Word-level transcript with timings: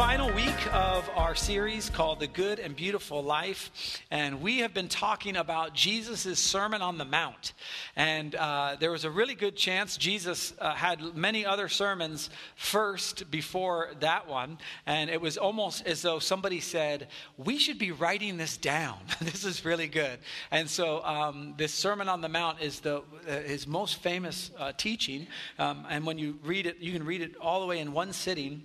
final 0.00 0.32
week 0.32 0.72
of 0.72 1.06
our 1.14 1.34
series 1.34 1.90
called 1.90 2.20
The 2.20 2.26
Good 2.26 2.58
and 2.58 2.74
Beautiful 2.74 3.22
Life. 3.22 4.00
And 4.10 4.40
we 4.40 4.60
have 4.60 4.72
been 4.72 4.88
talking 4.88 5.36
about 5.36 5.74
Jesus' 5.74 6.38
Sermon 6.38 6.80
on 6.80 6.96
the 6.96 7.04
Mount. 7.04 7.52
And 7.96 8.34
uh, 8.34 8.76
there 8.80 8.90
was 8.90 9.04
a 9.04 9.10
really 9.10 9.34
good 9.34 9.56
chance 9.56 9.98
Jesus 9.98 10.54
uh, 10.58 10.72
had 10.72 11.14
many 11.14 11.44
other 11.44 11.68
sermons 11.68 12.30
first 12.56 13.30
before 13.30 13.90
that 14.00 14.26
one. 14.26 14.56
And 14.86 15.10
it 15.10 15.20
was 15.20 15.36
almost 15.36 15.86
as 15.86 16.00
though 16.00 16.18
somebody 16.18 16.60
said, 16.60 17.08
We 17.36 17.58
should 17.58 17.78
be 17.78 17.92
writing 17.92 18.38
this 18.38 18.56
down. 18.56 18.96
this 19.20 19.44
is 19.44 19.66
really 19.66 19.88
good. 19.88 20.18
And 20.50 20.70
so 20.70 21.04
um, 21.04 21.52
this 21.58 21.74
Sermon 21.74 22.08
on 22.08 22.22
the 22.22 22.28
Mount 22.30 22.62
is 22.62 22.80
the, 22.80 23.02
uh, 23.28 23.40
his 23.42 23.66
most 23.66 23.96
famous 23.96 24.50
uh, 24.58 24.72
teaching. 24.78 25.26
Um, 25.58 25.84
and 25.90 26.06
when 26.06 26.16
you 26.16 26.38
read 26.42 26.64
it, 26.64 26.78
you 26.78 26.90
can 26.90 27.04
read 27.04 27.20
it 27.20 27.36
all 27.36 27.60
the 27.60 27.66
way 27.66 27.80
in 27.80 27.92
one 27.92 28.14
sitting 28.14 28.62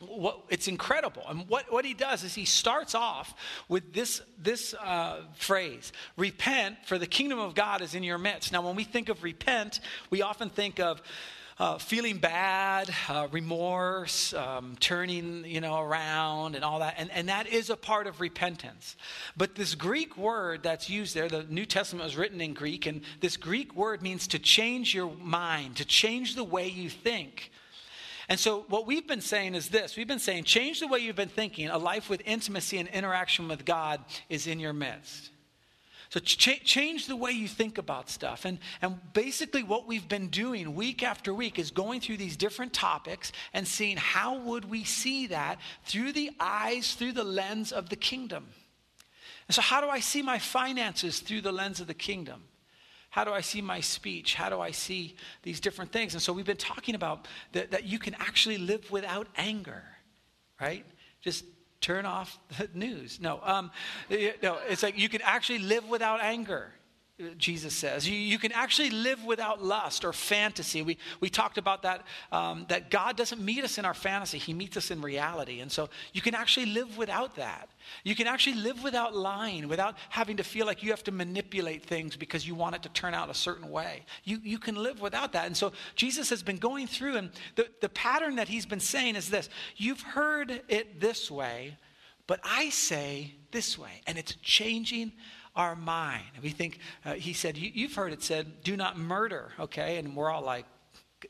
what, 0.00 0.40
it's 0.48 0.68
incredible. 0.68 1.22
And 1.28 1.48
what, 1.48 1.70
what 1.72 1.84
he 1.84 1.94
does 1.94 2.24
is 2.24 2.34
he 2.34 2.44
starts 2.44 2.94
off 2.94 3.34
with 3.68 3.92
this, 3.92 4.22
this 4.42 4.74
uh, 4.74 5.22
phrase 5.34 5.92
repent, 6.16 6.76
for 6.86 6.98
the 6.98 7.06
kingdom 7.06 7.38
of 7.38 7.54
God 7.54 7.82
is 7.82 7.94
in 7.94 8.02
your 8.02 8.18
midst. 8.18 8.52
Now, 8.52 8.62
when 8.62 8.76
we 8.76 8.84
think 8.84 9.08
of 9.08 9.22
repent, 9.22 9.80
we 10.10 10.22
often 10.22 10.50
think 10.50 10.80
of 10.80 11.02
uh, 11.60 11.76
feeling 11.76 12.16
bad, 12.16 12.90
uh, 13.10 13.28
remorse, 13.32 14.32
um, 14.32 14.76
turning 14.80 15.44
you 15.44 15.60
know 15.60 15.78
around, 15.78 16.54
and 16.54 16.64
all 16.64 16.78
that, 16.78 16.94
and, 16.96 17.10
and 17.10 17.28
that 17.28 17.46
is 17.46 17.68
a 17.68 17.76
part 17.76 18.06
of 18.06 18.18
repentance. 18.18 18.96
But 19.36 19.54
this 19.54 19.74
Greek 19.74 20.16
word 20.16 20.62
that's 20.62 20.88
used 20.88 21.14
there, 21.14 21.28
the 21.28 21.44
New 21.50 21.66
Testament 21.66 22.06
was 22.06 22.16
written 22.16 22.40
in 22.40 22.54
Greek, 22.54 22.86
and 22.86 23.02
this 23.20 23.36
Greek 23.36 23.76
word 23.76 24.00
means 24.00 24.26
to 24.28 24.38
change 24.38 24.94
your 24.94 25.12
mind, 25.16 25.76
to 25.76 25.84
change 25.84 26.34
the 26.34 26.44
way 26.44 26.66
you 26.66 26.88
think. 26.88 27.52
And 28.30 28.38
so, 28.38 28.64
what 28.68 28.86
we've 28.86 29.08
been 29.08 29.20
saying 29.20 29.56
is 29.56 29.68
this 29.70 29.96
we've 29.96 30.06
been 30.06 30.20
saying, 30.20 30.44
change 30.44 30.78
the 30.78 30.86
way 30.86 31.00
you've 31.00 31.16
been 31.16 31.28
thinking. 31.28 31.68
A 31.68 31.76
life 31.76 32.08
with 32.08 32.22
intimacy 32.24 32.78
and 32.78 32.88
interaction 32.88 33.48
with 33.48 33.64
God 33.64 34.00
is 34.28 34.46
in 34.46 34.60
your 34.60 34.72
midst. 34.72 35.30
So, 36.10 36.20
ch- 36.20 36.62
change 36.64 37.08
the 37.08 37.16
way 37.16 37.32
you 37.32 37.48
think 37.48 37.76
about 37.76 38.08
stuff. 38.08 38.44
And, 38.44 38.60
and 38.80 39.00
basically, 39.12 39.64
what 39.64 39.88
we've 39.88 40.08
been 40.08 40.28
doing 40.28 40.76
week 40.76 41.02
after 41.02 41.34
week 41.34 41.58
is 41.58 41.72
going 41.72 42.00
through 42.00 42.18
these 42.18 42.36
different 42.36 42.72
topics 42.72 43.32
and 43.52 43.66
seeing 43.66 43.96
how 43.96 44.38
would 44.38 44.64
we 44.64 44.84
see 44.84 45.26
that 45.26 45.58
through 45.84 46.12
the 46.12 46.30
eyes, 46.38 46.94
through 46.94 47.12
the 47.12 47.24
lens 47.24 47.72
of 47.72 47.88
the 47.88 47.96
kingdom. 47.96 48.46
And 49.48 49.54
so, 49.56 49.60
how 49.60 49.80
do 49.80 49.88
I 49.88 49.98
see 49.98 50.22
my 50.22 50.38
finances 50.38 51.18
through 51.18 51.40
the 51.40 51.52
lens 51.52 51.80
of 51.80 51.88
the 51.88 51.94
kingdom? 51.94 52.44
How 53.10 53.24
do 53.24 53.32
I 53.32 53.40
see 53.40 53.60
my 53.60 53.80
speech? 53.80 54.34
How 54.34 54.48
do 54.48 54.60
I 54.60 54.70
see 54.70 55.16
these 55.42 55.60
different 55.60 55.92
things? 55.92 56.14
And 56.14 56.22
so 56.22 56.32
we've 56.32 56.46
been 56.46 56.56
talking 56.56 56.94
about 56.94 57.26
that, 57.52 57.72
that 57.72 57.84
you 57.84 57.98
can 57.98 58.14
actually 58.14 58.56
live 58.56 58.90
without 58.90 59.26
anger, 59.36 59.82
right? 60.60 60.86
Just 61.20 61.44
turn 61.80 62.06
off 62.06 62.38
the 62.56 62.68
news. 62.74 63.20
No, 63.20 63.40
um, 63.42 63.72
no, 64.42 64.58
it's 64.68 64.82
like 64.82 64.96
you 64.96 65.08
can 65.08 65.22
actually 65.22 65.58
live 65.58 65.88
without 65.88 66.20
anger. 66.20 66.72
Jesus 67.36 67.74
says. 67.74 68.08
You, 68.08 68.14
you, 68.14 68.38
can 68.38 68.52
actually 68.52 68.90
live 68.90 69.24
without 69.24 69.62
lust 69.62 70.04
or 70.04 70.12
fantasy. 70.12 70.82
We, 70.82 70.98
we 71.20 71.28
talked 71.28 71.58
about 71.58 71.82
that, 71.82 72.04
um, 72.32 72.66
that 72.68 72.90
God 72.90 73.16
doesn't 73.16 73.42
meet 73.42 73.64
us 73.64 73.78
in 73.78 73.84
our 73.84 73.94
fantasy, 73.94 74.38
He 74.38 74.52
meets 74.52 74.76
us 74.76 74.90
in 74.90 75.00
reality. 75.00 75.60
And 75.60 75.70
so 75.70 75.88
you 76.12 76.20
can 76.20 76.34
actually 76.34 76.66
live 76.66 76.96
without 76.96 77.36
that. 77.36 77.70
You 78.04 78.14
can 78.14 78.26
actually 78.26 78.56
live 78.56 78.82
without 78.82 79.14
lying, 79.14 79.68
without 79.68 79.96
having 80.08 80.36
to 80.36 80.44
feel 80.44 80.66
like 80.66 80.82
you 80.82 80.90
have 80.90 81.04
to 81.04 81.12
manipulate 81.12 81.84
things 81.84 82.16
because 82.16 82.46
you 82.46 82.54
want 82.54 82.76
it 82.76 82.82
to 82.82 82.88
turn 82.90 83.14
out 83.14 83.30
a 83.30 83.34
certain 83.34 83.70
way. 83.70 84.04
You, 84.24 84.40
you 84.42 84.58
can 84.58 84.76
live 84.76 85.00
without 85.00 85.32
that. 85.32 85.46
And 85.46 85.56
so 85.56 85.72
Jesus 85.96 86.30
has 86.30 86.42
been 86.42 86.58
going 86.58 86.86
through, 86.86 87.16
and 87.16 87.30
the, 87.56 87.68
the 87.80 87.88
pattern 87.88 88.36
that 88.36 88.48
He's 88.48 88.66
been 88.66 88.80
saying 88.80 89.16
is 89.16 89.30
this 89.30 89.48
You've 89.76 90.02
heard 90.02 90.62
it 90.68 91.00
this 91.00 91.30
way, 91.30 91.76
but 92.26 92.40
I 92.44 92.70
say 92.70 93.34
this 93.50 93.78
way. 93.78 94.02
And 94.06 94.18
it's 94.18 94.34
changing 94.42 95.12
our 95.56 95.74
mind. 95.74 96.24
We 96.42 96.50
think, 96.50 96.78
uh, 97.04 97.14
he 97.14 97.32
said, 97.32 97.56
you, 97.56 97.86
have 97.88 97.96
heard 97.96 98.12
it 98.12 98.22
said, 98.22 98.62
do 98.62 98.76
not 98.76 98.98
murder, 98.98 99.52
okay? 99.58 99.98
And 99.98 100.14
we're 100.14 100.30
all 100.30 100.42
like, 100.42 100.64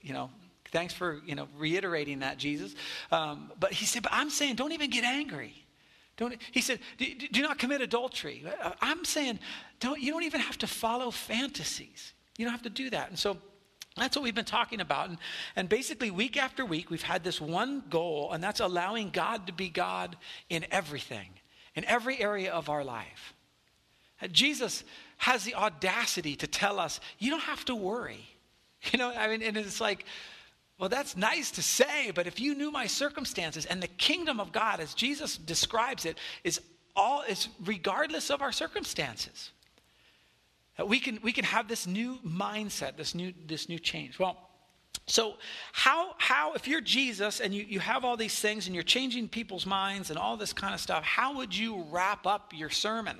you 0.02 0.12
know, 0.12 0.30
thanks 0.70 0.94
for, 0.94 1.20
you 1.26 1.34
know, 1.34 1.48
reiterating 1.58 2.20
that, 2.20 2.38
Jesus. 2.38 2.74
Um, 3.10 3.52
but 3.58 3.72
he 3.72 3.86
said, 3.86 4.02
but 4.02 4.12
I'm 4.12 4.30
saying, 4.30 4.56
don't 4.56 4.72
even 4.72 4.90
get 4.90 5.04
angry. 5.04 5.54
Don't, 6.16 6.36
he 6.52 6.60
said, 6.60 6.80
do, 6.98 7.06
do 7.32 7.42
not 7.42 7.58
commit 7.58 7.80
adultery. 7.80 8.44
Uh, 8.62 8.72
I'm 8.80 9.04
saying, 9.04 9.38
don't, 9.80 10.00
you 10.00 10.12
don't 10.12 10.24
even 10.24 10.40
have 10.40 10.58
to 10.58 10.66
follow 10.66 11.10
fantasies. 11.10 12.12
You 12.36 12.44
don't 12.44 12.52
have 12.52 12.62
to 12.62 12.70
do 12.70 12.90
that. 12.90 13.08
And 13.08 13.18
so 13.18 13.38
that's 13.96 14.16
what 14.16 14.22
we've 14.22 14.34
been 14.34 14.44
talking 14.44 14.80
about. 14.80 15.08
And, 15.08 15.18
and 15.56 15.68
basically, 15.68 16.10
week 16.10 16.36
after 16.36 16.64
week, 16.64 16.90
we've 16.90 17.02
had 17.02 17.24
this 17.24 17.40
one 17.40 17.82
goal, 17.90 18.32
and 18.32 18.42
that's 18.44 18.60
allowing 18.60 19.10
God 19.10 19.46
to 19.46 19.52
be 19.52 19.68
God 19.68 20.16
in 20.48 20.66
everything, 20.70 21.30
in 21.74 21.84
every 21.86 22.20
area 22.20 22.52
of 22.52 22.68
our 22.68 22.84
life. 22.84 23.34
Jesus 24.28 24.84
has 25.18 25.44
the 25.44 25.54
audacity 25.54 26.36
to 26.36 26.46
tell 26.46 26.78
us, 26.78 27.00
you 27.18 27.30
don't 27.30 27.42
have 27.42 27.64
to 27.66 27.74
worry. 27.74 28.26
You 28.92 28.98
know, 28.98 29.12
I 29.12 29.28
mean, 29.28 29.42
and 29.42 29.58
it's 29.58 29.78
like, 29.78 30.06
well, 30.78 30.88
that's 30.88 31.14
nice 31.14 31.50
to 31.50 31.62
say, 31.62 32.12
but 32.14 32.26
if 32.26 32.40
you 32.40 32.54
knew 32.54 32.70
my 32.70 32.86
circumstances 32.86 33.66
and 33.66 33.82
the 33.82 33.88
kingdom 33.88 34.40
of 34.40 34.52
God, 34.52 34.80
as 34.80 34.94
Jesus 34.94 35.36
describes 35.36 36.06
it, 36.06 36.16
is 36.44 36.62
all 36.96 37.22
is 37.28 37.48
regardless 37.64 38.30
of 38.30 38.40
our 38.40 38.52
circumstances. 38.52 39.50
That 40.78 40.88
we 40.88 40.98
can 40.98 41.18
we 41.22 41.32
can 41.32 41.44
have 41.44 41.68
this 41.68 41.86
new 41.86 42.18
mindset, 42.26 42.96
this 42.96 43.14
new 43.14 43.34
this 43.46 43.68
new 43.68 43.78
change. 43.78 44.18
Well, 44.18 44.38
so 45.06 45.34
how 45.72 46.14
how 46.16 46.54
if 46.54 46.66
you're 46.66 46.80
Jesus 46.80 47.40
and 47.40 47.54
you, 47.54 47.64
you 47.68 47.80
have 47.80 48.04
all 48.04 48.16
these 48.16 48.38
things 48.38 48.66
and 48.66 48.74
you're 48.74 48.82
changing 48.82 49.28
people's 49.28 49.66
minds 49.66 50.08
and 50.08 50.18
all 50.18 50.38
this 50.38 50.54
kind 50.54 50.72
of 50.72 50.80
stuff, 50.80 51.04
how 51.04 51.36
would 51.36 51.54
you 51.54 51.84
wrap 51.90 52.26
up 52.26 52.52
your 52.54 52.70
sermon? 52.70 53.18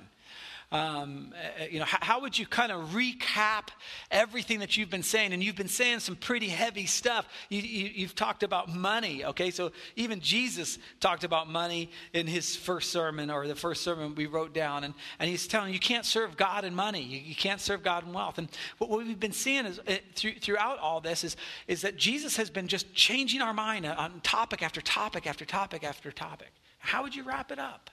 Um, 0.71 1.33
uh, 1.35 1.65
you 1.69 1.79
know, 1.79 1.85
how, 1.85 1.97
how 2.01 2.21
would 2.21 2.37
you 2.37 2.45
kind 2.45 2.71
of 2.71 2.91
recap 2.91 3.67
everything 4.09 4.59
that 4.59 4.77
you've 4.77 4.89
been 4.89 5.03
saying? 5.03 5.33
And 5.33 5.43
you've 5.43 5.57
been 5.57 5.67
saying 5.67 5.99
some 5.99 6.15
pretty 6.15 6.47
heavy 6.47 6.85
stuff. 6.85 7.27
You, 7.49 7.61
you, 7.61 7.91
you've 7.93 8.15
talked 8.15 8.41
about 8.41 8.73
money, 8.73 9.25
okay? 9.25 9.51
So 9.51 9.73
even 9.97 10.21
Jesus 10.21 10.79
talked 11.01 11.25
about 11.25 11.49
money 11.49 11.91
in 12.13 12.25
his 12.25 12.55
first 12.55 12.89
sermon 12.91 13.29
or 13.29 13.47
the 13.47 13.55
first 13.55 13.83
sermon 13.83 14.15
we 14.15 14.27
wrote 14.27 14.53
down. 14.53 14.85
And, 14.85 14.93
and 15.19 15.29
he's 15.29 15.45
telling 15.45 15.67
you, 15.67 15.73
you 15.73 15.79
can't 15.79 16.05
serve 16.05 16.37
God 16.37 16.63
in 16.63 16.73
money. 16.73 17.01
You, 17.01 17.19
you 17.19 17.35
can't 17.35 17.59
serve 17.59 17.83
God 17.83 18.07
in 18.07 18.13
wealth. 18.13 18.37
And 18.37 18.47
what, 18.77 18.89
what 18.89 19.05
we've 19.05 19.19
been 19.19 19.33
seeing 19.33 19.65
is, 19.65 19.79
uh, 19.79 19.97
through, 20.15 20.35
throughout 20.35 20.79
all 20.79 21.01
this 21.01 21.23
is, 21.23 21.35
is 21.67 21.81
that 21.81 21.97
Jesus 21.97 22.37
has 22.37 22.49
been 22.49 22.67
just 22.67 22.93
changing 22.93 23.41
our 23.41 23.53
mind 23.53 23.85
on 23.85 24.21
topic 24.21 24.63
after 24.63 24.81
topic 24.81 25.27
after 25.27 25.45
topic 25.45 25.83
after 25.83 26.11
topic. 26.11 26.51
How 26.79 27.03
would 27.03 27.13
you 27.13 27.23
wrap 27.23 27.51
it 27.51 27.59
up? 27.59 27.90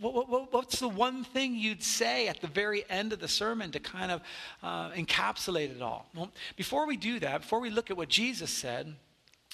What's 0.00 0.80
the 0.80 0.88
one 0.88 1.22
thing 1.22 1.54
you'd 1.54 1.82
say 1.82 2.26
at 2.26 2.40
the 2.40 2.46
very 2.46 2.82
end 2.88 3.12
of 3.12 3.20
the 3.20 3.28
sermon 3.28 3.70
to 3.72 3.80
kind 3.80 4.10
of 4.10 4.22
uh, 4.62 4.90
encapsulate 4.92 5.76
it 5.76 5.82
all? 5.82 6.06
Well, 6.14 6.30
before 6.56 6.86
we 6.86 6.96
do 6.96 7.20
that, 7.20 7.42
before 7.42 7.60
we 7.60 7.68
look 7.68 7.90
at 7.90 7.96
what 7.96 8.08
Jesus 8.08 8.50
said, 8.50 8.94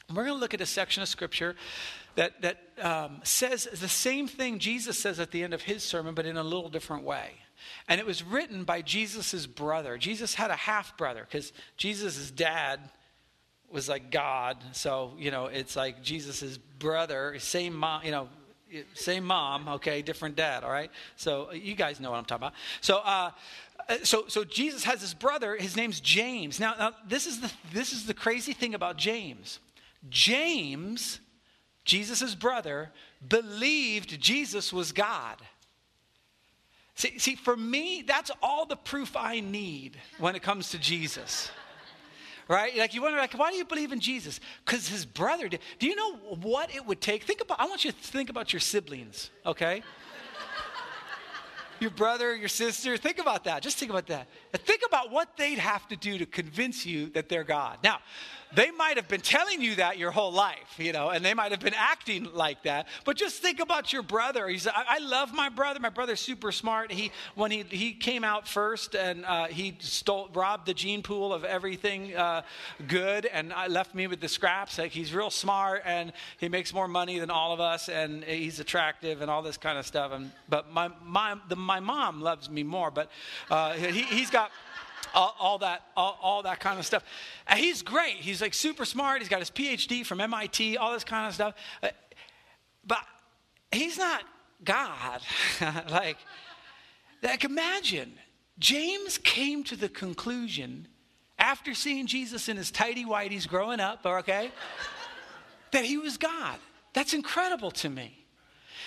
we're 0.09 0.25
going 0.25 0.37
to 0.37 0.41
look 0.41 0.54
at 0.54 0.60
a 0.60 0.66
section 0.66 1.03
of 1.03 1.09
scripture 1.09 1.56
that, 2.15 2.41
that 2.43 2.59
um, 2.81 3.21
says 3.25 3.69
the 3.72 3.88
same 3.88 4.28
thing 4.28 4.60
Jesus 4.60 4.97
says 4.97 5.19
at 5.19 5.32
the 5.32 5.43
end 5.43 5.54
of 5.54 5.62
his 5.62 5.82
sermon, 5.82 6.15
but 6.15 6.25
in 6.25 6.37
a 6.37 6.43
little 6.43 6.69
different 6.69 7.03
way. 7.03 7.32
And 7.88 8.00
it 8.00 8.06
was 8.06 8.22
written 8.22 8.62
by 8.62 8.81
Jesus' 8.81 9.44
brother. 9.47 9.99
Jesus 9.99 10.34
had 10.34 10.53
a 10.53 10.56
half 10.56 10.97
brother 10.97 11.26
because 11.28 11.53
Jesus' 11.76 12.31
dad 12.31 12.78
was 13.70 13.88
like 13.88 14.10
God. 14.10 14.56
So, 14.72 15.12
you 15.19 15.31
know, 15.31 15.47
it's 15.47 15.76
like 15.76 16.02
Jesus' 16.02 16.58
brother, 16.79 17.37
same 17.38 17.75
mom, 17.75 18.02
you 18.05 18.12
know, 18.12 18.29
same 18.94 19.25
mom, 19.25 19.69
okay, 19.69 20.03
different 20.03 20.37
dad, 20.37 20.65
all 20.65 20.70
right? 20.70 20.91
So 21.17 21.53
you 21.53 21.75
guys 21.75 22.00
know 22.00 22.11
what 22.11 22.19
I'm 22.19 22.25
talking 22.25 22.47
about. 22.47 22.55
So, 22.81 22.99
uh, 22.99 23.31
so, 24.03 24.25
so 24.29 24.44
Jesus 24.44 24.85
has 24.85 25.00
this 25.00 25.15
brother. 25.15 25.56
His 25.56 25.76
name's 25.76 26.00
James. 26.00 26.61
Now, 26.61 26.75
now, 26.79 26.93
this 27.06 27.26
is 27.26 27.41
the 27.41 27.50
this 27.73 27.93
is 27.93 28.06
the 28.06 28.15
crazy 28.15 28.53
thing 28.53 28.75
about 28.75 28.97
James. 28.97 29.61
James, 30.09 31.20
Jesus' 31.85 32.35
brother, 32.35 32.91
believed 33.26 34.20
Jesus 34.20 34.73
was 34.73 34.93
God. 34.93 35.37
See, 36.94 37.19
see, 37.19 37.37
for 37.37 37.56
me, 37.56 38.03
that's 38.03 38.31
all 38.43 38.67
the 38.67 38.76
proof 38.76 39.17
I 39.17 39.41
need 39.41 39.97
when 40.19 40.35
it 40.35 40.43
comes 40.43 40.70
to 40.70 40.79
Jesus 40.79 41.50
right? 42.48 42.76
Like 42.76 42.94
you 42.94 43.02
wonder, 43.02 43.18
like, 43.18 43.38
why 43.38 43.50
do 43.50 43.56
you 43.56 43.64
believe 43.64 43.92
in 43.92 44.00
Jesus? 44.00 44.40
Because 44.64 44.88
his 44.88 45.04
brother 45.04 45.48
did. 45.48 45.60
Do 45.78 45.86
you 45.86 45.94
know 45.94 46.16
what 46.16 46.74
it 46.74 46.84
would 46.86 47.00
take? 47.00 47.22
Think 47.22 47.40
about. 47.40 47.60
I 47.60 47.66
want 47.66 47.84
you 47.84 47.92
to 47.92 47.96
think 47.96 48.30
about 48.30 48.52
your 48.52 48.60
siblings, 48.60 49.30
okay? 49.46 49.82
your 51.80 51.90
brother, 51.90 52.34
your 52.34 52.48
sister. 52.48 52.96
Think 52.96 53.18
about 53.18 53.44
that. 53.44 53.62
Just 53.62 53.78
think 53.78 53.90
about 53.90 54.06
that. 54.06 54.26
Think 54.52 54.82
about 54.86 55.10
what 55.10 55.36
they'd 55.36 55.58
have 55.58 55.86
to 55.88 55.96
do 55.96 56.18
to 56.18 56.26
convince 56.26 56.86
you 56.86 57.10
that 57.10 57.28
they're 57.28 57.44
God. 57.44 57.78
Now, 57.84 57.98
they 58.54 58.70
might 58.70 58.96
have 58.96 59.08
been 59.08 59.20
telling 59.20 59.60
you 59.60 59.74
that 59.76 59.98
your 59.98 60.10
whole 60.10 60.32
life, 60.32 60.78
you 60.78 60.92
know, 60.92 61.10
and 61.10 61.22
they 61.24 61.34
might 61.34 61.50
have 61.50 61.60
been 61.60 61.74
acting 61.76 62.28
like 62.32 62.62
that. 62.62 62.88
But 63.04 63.16
just 63.16 63.42
think 63.42 63.60
about 63.60 63.92
your 63.92 64.02
brother. 64.02 64.48
He's, 64.48 64.66
I, 64.66 64.84
I 64.88 64.98
love 64.98 65.34
my 65.34 65.50
brother. 65.50 65.80
My 65.80 65.90
brother's 65.90 66.20
super 66.20 66.50
smart. 66.50 66.90
He, 66.90 67.12
when 67.34 67.50
he, 67.50 67.64
he 67.68 67.92
came 67.92 68.24
out 68.24 68.48
first 68.48 68.94
and 68.94 69.24
uh, 69.26 69.46
he 69.46 69.76
stole, 69.80 70.30
robbed 70.32 70.66
the 70.66 70.72
gene 70.72 71.02
pool 71.02 71.32
of 71.34 71.44
everything 71.44 72.16
uh, 72.16 72.42
good 72.86 73.26
and 73.26 73.52
I 73.52 73.66
left 73.66 73.94
me 73.94 74.06
with 74.06 74.20
the 74.20 74.28
scraps. 74.28 74.78
Like 74.78 74.92
he's 74.92 75.12
real 75.12 75.30
smart 75.30 75.82
and 75.84 76.12
he 76.38 76.48
makes 76.48 76.72
more 76.72 76.88
money 76.88 77.18
than 77.18 77.30
all 77.30 77.52
of 77.52 77.60
us 77.60 77.90
and 77.90 78.24
he's 78.24 78.60
attractive 78.60 79.20
and 79.20 79.30
all 79.30 79.42
this 79.42 79.58
kind 79.58 79.78
of 79.78 79.86
stuff. 79.86 80.12
And, 80.12 80.32
but 80.48 80.72
my, 80.72 80.90
my, 81.04 81.36
the, 81.48 81.56
my 81.56 81.80
mom 81.80 82.22
loves 82.22 82.48
me 82.48 82.62
more, 82.62 82.90
but 82.90 83.10
uh, 83.50 83.72
he, 83.74 84.02
he's 84.02 84.30
got 84.30 84.47
all, 85.14 85.34
all 85.38 85.58
that, 85.58 85.82
all, 85.96 86.18
all, 86.22 86.42
that 86.42 86.60
kind 86.60 86.78
of 86.78 86.86
stuff. 86.86 87.04
And 87.46 87.58
he's 87.58 87.82
great. 87.82 88.16
He's 88.16 88.40
like 88.40 88.54
super 88.54 88.84
smart. 88.84 89.20
He's 89.20 89.28
got 89.28 89.40
his 89.40 89.50
PhD 89.50 90.04
from 90.04 90.20
MIT, 90.20 90.76
all 90.76 90.92
this 90.92 91.04
kind 91.04 91.28
of 91.28 91.34
stuff. 91.34 91.54
Uh, 91.82 91.88
but 92.86 93.04
he's 93.70 93.98
not 93.98 94.22
God. 94.64 95.20
like, 95.90 96.18
like, 97.22 97.44
imagine 97.44 98.12
James 98.58 99.18
came 99.18 99.64
to 99.64 99.76
the 99.76 99.88
conclusion 99.88 100.88
after 101.38 101.74
seeing 101.74 102.06
Jesus 102.06 102.48
in 102.48 102.56
his 102.56 102.70
tidy 102.70 103.04
whities 103.04 103.46
growing 103.46 103.80
up, 103.80 104.04
okay, 104.04 104.50
that 105.70 105.84
he 105.84 105.96
was 105.96 106.16
God. 106.16 106.58
That's 106.94 107.14
incredible 107.14 107.70
to 107.72 107.88
me. 107.88 108.18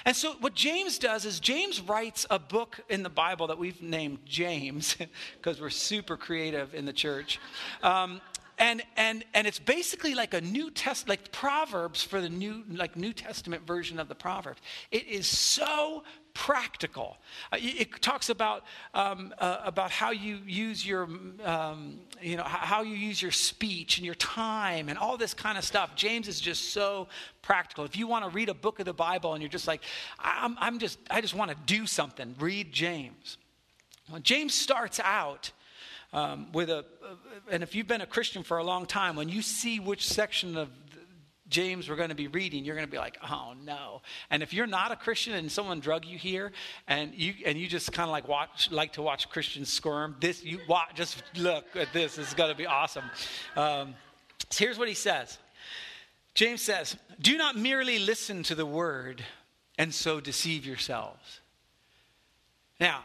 And 0.06 0.16
so, 0.16 0.34
what 0.40 0.56
James 0.56 0.98
does 0.98 1.26
is 1.26 1.40
James 1.40 1.82
writes 1.82 2.26
a 2.30 2.40
book 2.40 2.82
in 2.90 3.04
the 3.04 3.10
Bible 3.10 3.48
that 3.48 3.58
we've 3.58 3.82
named 3.82 4.20
James 4.26 4.96
because 5.38 5.62
we're 5.62 5.70
super 5.70 6.18
creative 6.18 6.74
in 6.74 6.86
the 6.86 6.94
church. 6.94 7.40
Um, 7.84 8.22
and 8.62 8.84
and 8.96 9.26
and 9.34 9.48
it's 9.48 9.60
basically 9.60 10.14
like 10.14 10.34
a 10.34 10.42
new 10.42 10.70
test 10.70 11.10
like 11.10 11.32
proverbs 11.32 12.04
for 12.04 12.22
the 12.22 12.30
new 12.30 12.64
like 12.70 12.96
new 12.96 13.12
testament 13.12 13.66
version 13.66 14.00
of 14.00 14.08
the 14.08 14.16
proverbs 14.16 14.62
it 14.92 15.08
is 15.08 15.26
so 15.26 16.04
practical. 16.34 17.18
Uh, 17.52 17.58
it, 17.60 18.02
talks 18.02 18.30
about 18.30 18.64
um, 18.94 19.34
uh, 19.38 19.60
about 19.64 19.92
how 19.92 20.12
you 20.12 20.40
use 20.46 20.86
your 20.86 21.08
um, 21.44 22.00
you 22.22 22.38
know 22.38 22.44
how 22.44 22.82
you 22.82 22.96
use 22.96 23.22
your 23.22 23.32
speech 23.32 23.98
and 23.98 24.06
your 24.06 24.16
time 24.16 24.90
and 24.90 24.98
all 24.98 25.18
this 25.18 25.34
kind 25.34 25.58
of 25.58 25.64
stuff. 25.64 25.96
James 25.96 26.28
is 26.28 26.40
just 26.40 26.72
so 26.72 27.08
practical. 27.42 27.86
If 27.86 27.98
you 27.98 28.08
want 28.08 28.26
to 28.26 28.30
read 28.30 28.50
a 28.50 28.54
book 28.54 28.80
of 28.80 28.86
the 28.86 28.94
bible 28.94 29.34
and 29.34 29.42
you're 29.42 29.50
just 29.50 29.68
like 29.68 29.82
i'm, 30.20 30.56
I'm 30.60 30.80
just 30.80 31.00
i 31.10 31.22
just 31.22 31.34
want 31.34 31.52
to 31.52 31.58
do 31.66 31.86
something 31.86 32.36
read 32.40 32.72
james. 32.72 33.38
Well, 34.10 34.22
james 34.22 34.54
starts 34.54 35.00
out 35.00 35.52
um, 36.14 36.52
with 36.52 36.70
a, 36.70 36.86
and 37.50 37.64
if 37.64 37.74
you've 37.76 37.88
been 37.88 38.02
a 38.02 38.06
Christian 38.06 38.44
for 38.44 38.58
a 38.58 38.64
long 38.64 38.86
time, 38.86 39.16
when 39.16 39.30
you 39.30 39.42
see 39.42 39.80
which 39.80 40.08
section 40.08 40.58
of 40.58 40.70
James 41.52 41.90
we're 41.90 41.98
going 41.98 42.10
to 42.10 42.16
be 42.16 42.28
reading, 42.28 42.66
you're 42.66 42.76
going 42.76 42.88
to 42.88 42.92
be 42.92 42.98
like, 42.98 43.18
oh 43.30 43.54
no. 43.64 44.02
And 44.32 44.42
if 44.42 44.54
you're 44.54 44.66
not 44.66 44.92
a 44.92 44.96
Christian 44.96 45.34
and 45.34 45.52
someone 45.52 45.80
drug 45.80 46.06
you 46.06 46.18
here, 46.18 46.52
and 46.88 47.14
you 47.14 47.34
and 47.46 47.58
you 47.60 47.68
just 47.68 47.92
kind 47.92 48.10
of 48.10 48.12
like 48.12 48.28
watch, 48.28 48.72
like 48.72 48.94
to 48.94 49.02
watch 49.04 49.30
Christians 49.30 49.72
squirm, 49.72 50.16
this 50.20 50.44
you 50.44 50.60
watch, 50.68 50.96
just 50.96 51.22
look 51.38 51.66
at 51.76 51.94
this. 51.94 52.16
This 52.16 52.30
is 52.30 52.34
going 52.34 52.50
to 52.50 52.58
be 52.58 52.66
awesome. 52.66 53.06
Um, 53.56 53.94
so 54.50 54.66
here's 54.66 54.80
what 54.80 54.88
he 54.88 54.94
says. 54.94 55.38
James 56.34 56.62
says, 56.62 56.96
"Do 57.20 57.38
not 57.38 57.58
merely 57.58 58.00
listen 58.00 58.42
to 58.44 58.56
the 58.56 58.66
word 58.66 59.24
and 59.78 59.94
so 59.94 60.20
deceive 60.22 60.66
yourselves." 60.66 61.42
Now, 62.80 63.04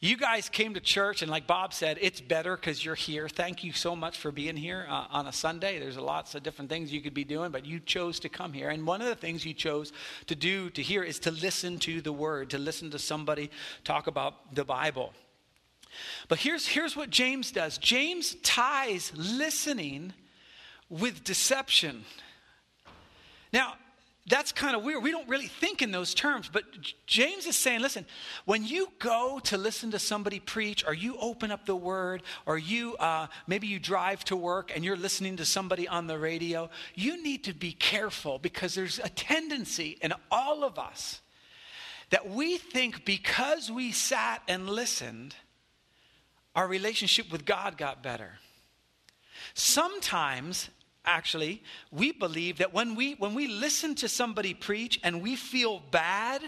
you 0.00 0.16
guys 0.16 0.48
came 0.48 0.74
to 0.74 0.80
church, 0.80 1.22
and 1.22 1.30
like 1.30 1.48
Bob 1.48 1.74
said, 1.74 1.98
it's 2.00 2.20
better 2.20 2.54
because 2.54 2.84
you're 2.84 2.94
here. 2.94 3.28
Thank 3.28 3.64
you 3.64 3.72
so 3.72 3.96
much 3.96 4.16
for 4.16 4.30
being 4.30 4.56
here 4.56 4.86
uh, 4.88 5.06
on 5.10 5.26
a 5.26 5.32
Sunday. 5.32 5.80
There's 5.80 5.98
lots 5.98 6.36
of 6.36 6.44
different 6.44 6.70
things 6.70 6.92
you 6.92 7.00
could 7.00 7.14
be 7.14 7.24
doing, 7.24 7.50
but 7.50 7.66
you 7.66 7.80
chose 7.80 8.20
to 8.20 8.28
come 8.28 8.52
here. 8.52 8.70
And 8.70 8.86
one 8.86 9.02
of 9.02 9.08
the 9.08 9.16
things 9.16 9.44
you 9.44 9.54
chose 9.54 9.92
to 10.28 10.36
do 10.36 10.70
to 10.70 10.82
hear 10.82 11.02
is 11.02 11.18
to 11.20 11.32
listen 11.32 11.78
to 11.80 12.00
the 12.00 12.12
word, 12.12 12.50
to 12.50 12.58
listen 12.58 12.90
to 12.92 12.98
somebody 12.98 13.50
talk 13.82 14.06
about 14.06 14.54
the 14.54 14.64
Bible. 14.64 15.12
But 16.28 16.38
here's, 16.38 16.66
here's 16.66 16.96
what 16.96 17.10
James 17.10 17.50
does 17.50 17.76
James 17.78 18.36
ties 18.44 19.12
listening 19.16 20.12
with 20.88 21.24
deception. 21.24 22.04
Now, 23.52 23.74
that's 24.28 24.52
kind 24.52 24.76
of 24.76 24.82
weird. 24.82 25.02
We 25.02 25.10
don't 25.10 25.28
really 25.28 25.46
think 25.46 25.80
in 25.80 25.90
those 25.90 26.14
terms, 26.14 26.50
but 26.52 26.64
James 27.06 27.46
is 27.46 27.56
saying, 27.56 27.80
listen, 27.80 28.04
when 28.44 28.64
you 28.64 28.88
go 28.98 29.40
to 29.44 29.56
listen 29.56 29.90
to 29.92 29.98
somebody 29.98 30.38
preach, 30.38 30.84
or 30.86 30.92
you 30.92 31.16
open 31.18 31.50
up 31.50 31.66
the 31.66 31.76
word, 31.76 32.22
or 32.44 32.58
you 32.58 32.96
uh, 32.96 33.28
maybe 33.46 33.66
you 33.66 33.78
drive 33.78 34.24
to 34.24 34.36
work 34.36 34.72
and 34.74 34.84
you're 34.84 34.96
listening 34.96 35.36
to 35.36 35.44
somebody 35.44 35.88
on 35.88 36.06
the 36.06 36.18
radio, 36.18 36.68
you 36.94 37.22
need 37.22 37.44
to 37.44 37.54
be 37.54 37.72
careful 37.72 38.38
because 38.38 38.74
there's 38.74 38.98
a 38.98 39.08
tendency 39.08 39.98
in 40.02 40.12
all 40.30 40.64
of 40.64 40.78
us 40.78 41.20
that 42.10 42.28
we 42.28 42.58
think 42.58 43.04
because 43.04 43.70
we 43.70 43.92
sat 43.92 44.42
and 44.48 44.68
listened, 44.68 45.34
our 46.54 46.66
relationship 46.66 47.30
with 47.30 47.44
God 47.44 47.76
got 47.76 48.02
better. 48.02 48.38
Sometimes 49.54 50.70
actually, 51.08 51.62
we 51.90 52.12
believe 52.12 52.58
that 52.58 52.72
when 52.72 52.94
we 52.94 53.14
when 53.14 53.34
we 53.34 53.48
listen 53.48 53.94
to 53.96 54.08
somebody 54.08 54.54
preach 54.54 55.00
and 55.02 55.22
we 55.22 55.34
feel 55.34 55.82
bad, 55.90 56.42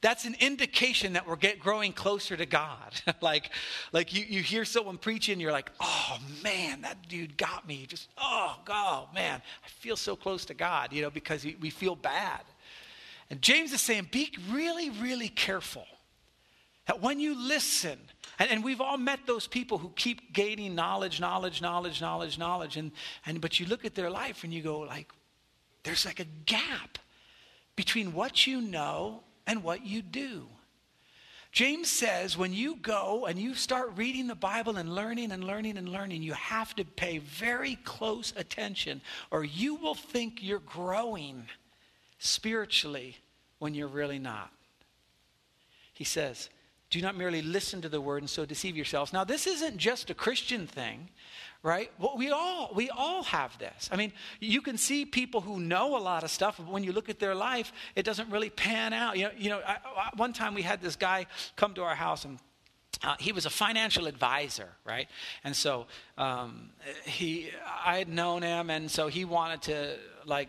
that's 0.00 0.24
an 0.24 0.36
indication 0.40 1.14
that 1.14 1.26
we're 1.26 1.36
get, 1.36 1.58
growing 1.58 1.92
closer 1.92 2.36
to 2.36 2.46
God. 2.46 3.00
like, 3.20 3.50
like 3.92 4.14
you, 4.14 4.24
you 4.28 4.42
hear 4.42 4.64
someone 4.64 4.98
preaching, 4.98 5.40
you're 5.40 5.52
like, 5.52 5.70
oh 5.80 6.18
man, 6.44 6.82
that 6.82 7.08
dude 7.08 7.36
got 7.36 7.66
me. 7.66 7.86
Just, 7.86 8.08
oh, 8.18 8.56
God, 8.64 9.12
man, 9.14 9.40
I 9.64 9.68
feel 9.68 9.96
so 9.96 10.14
close 10.14 10.44
to 10.44 10.54
God, 10.54 10.92
you 10.92 11.02
know, 11.02 11.10
because 11.10 11.44
we, 11.44 11.56
we 11.60 11.70
feel 11.70 11.96
bad. 11.96 12.42
And 13.30 13.42
James 13.42 13.72
is 13.72 13.80
saying, 13.80 14.08
be 14.12 14.32
really, 14.50 14.90
really 14.90 15.28
careful 15.28 15.86
that 16.86 17.00
when 17.00 17.18
you 17.18 17.34
listen, 17.34 17.98
and, 18.38 18.50
and, 18.50 18.64
we've 18.64 18.80
all 18.80 18.98
met 18.98 19.20
those 19.26 19.46
people 19.46 19.78
who 19.78 19.90
keep 19.96 20.32
gaining 20.32 20.74
knowledge, 20.74 21.20
knowledge, 21.20 21.62
knowledge, 21.62 22.00
knowledge, 22.00 22.38
knowledge, 22.38 22.76
and, 22.76 22.92
and 23.24 23.40
but 23.40 23.58
you 23.58 23.66
look 23.66 23.84
at 23.84 23.94
their 23.94 24.10
life 24.10 24.44
and 24.44 24.52
you 24.52 24.62
go 24.62 24.80
like, 24.80 25.10
there's 25.84 26.04
like 26.04 26.20
a 26.20 26.26
gap 26.44 26.98
between 27.76 28.12
what 28.12 28.46
you 28.46 28.60
know 28.60 29.22
and 29.46 29.62
what 29.62 29.86
you 29.86 30.02
do. 30.02 30.46
James 31.52 31.88
says 31.88 32.36
when 32.36 32.52
you 32.52 32.76
go 32.76 33.24
and 33.24 33.38
you 33.38 33.54
start 33.54 33.92
reading 33.96 34.26
the 34.26 34.34
Bible 34.34 34.76
and 34.76 34.94
learning 34.94 35.32
and 35.32 35.42
learning 35.42 35.78
and 35.78 35.88
learning, 35.88 36.22
you 36.22 36.34
have 36.34 36.74
to 36.76 36.84
pay 36.84 37.16
very 37.16 37.76
close 37.76 38.34
attention 38.36 39.00
or 39.30 39.42
you 39.42 39.76
will 39.76 39.94
think 39.94 40.42
you're 40.42 40.58
growing 40.58 41.46
spiritually 42.18 43.16
when 43.58 43.74
you're 43.74 43.88
really 43.88 44.18
not. 44.18 44.52
He 45.94 46.04
says, 46.04 46.50
do 46.90 47.00
not 47.02 47.16
merely 47.16 47.42
listen 47.42 47.82
to 47.82 47.88
the 47.88 48.00
word 48.00 48.22
and 48.22 48.30
so 48.30 48.44
deceive 48.44 48.76
yourselves. 48.76 49.12
Now, 49.12 49.24
this 49.24 49.46
isn't 49.46 49.76
just 49.76 50.10
a 50.10 50.14
Christian 50.14 50.66
thing, 50.66 51.08
right? 51.62 51.90
Well, 51.98 52.14
we 52.16 52.30
all 52.30 52.70
we 52.74 52.90
all 52.90 53.24
have 53.24 53.58
this. 53.58 53.88
I 53.92 53.96
mean, 53.96 54.12
you 54.40 54.62
can 54.62 54.78
see 54.78 55.04
people 55.04 55.40
who 55.40 55.58
know 55.58 55.96
a 55.96 55.98
lot 55.98 56.22
of 56.22 56.30
stuff, 56.30 56.58
but 56.58 56.68
when 56.68 56.84
you 56.84 56.92
look 56.92 57.08
at 57.08 57.18
their 57.18 57.34
life, 57.34 57.72
it 57.96 58.04
doesn't 58.04 58.30
really 58.30 58.50
pan 58.50 58.92
out. 58.92 59.16
You 59.16 59.24
know, 59.24 59.30
you 59.36 59.50
know. 59.50 59.60
I, 59.66 59.72
I, 59.72 60.10
one 60.16 60.32
time 60.32 60.54
we 60.54 60.62
had 60.62 60.80
this 60.80 60.96
guy 60.96 61.26
come 61.56 61.74
to 61.74 61.82
our 61.82 61.96
house 61.96 62.24
and. 62.24 62.38
Uh, 63.02 63.14
he 63.18 63.30
was 63.30 63.44
a 63.44 63.50
financial 63.50 64.06
advisor, 64.06 64.68
right? 64.86 65.10
And 65.44 65.54
so 65.54 65.86
um, 66.16 66.70
he, 67.04 67.50
I 67.84 67.98
had 67.98 68.08
known 68.08 68.40
him, 68.40 68.70
and 68.70 68.90
so 68.90 69.08
he 69.08 69.26
wanted 69.26 69.60
to 69.62 69.98
like 70.24 70.48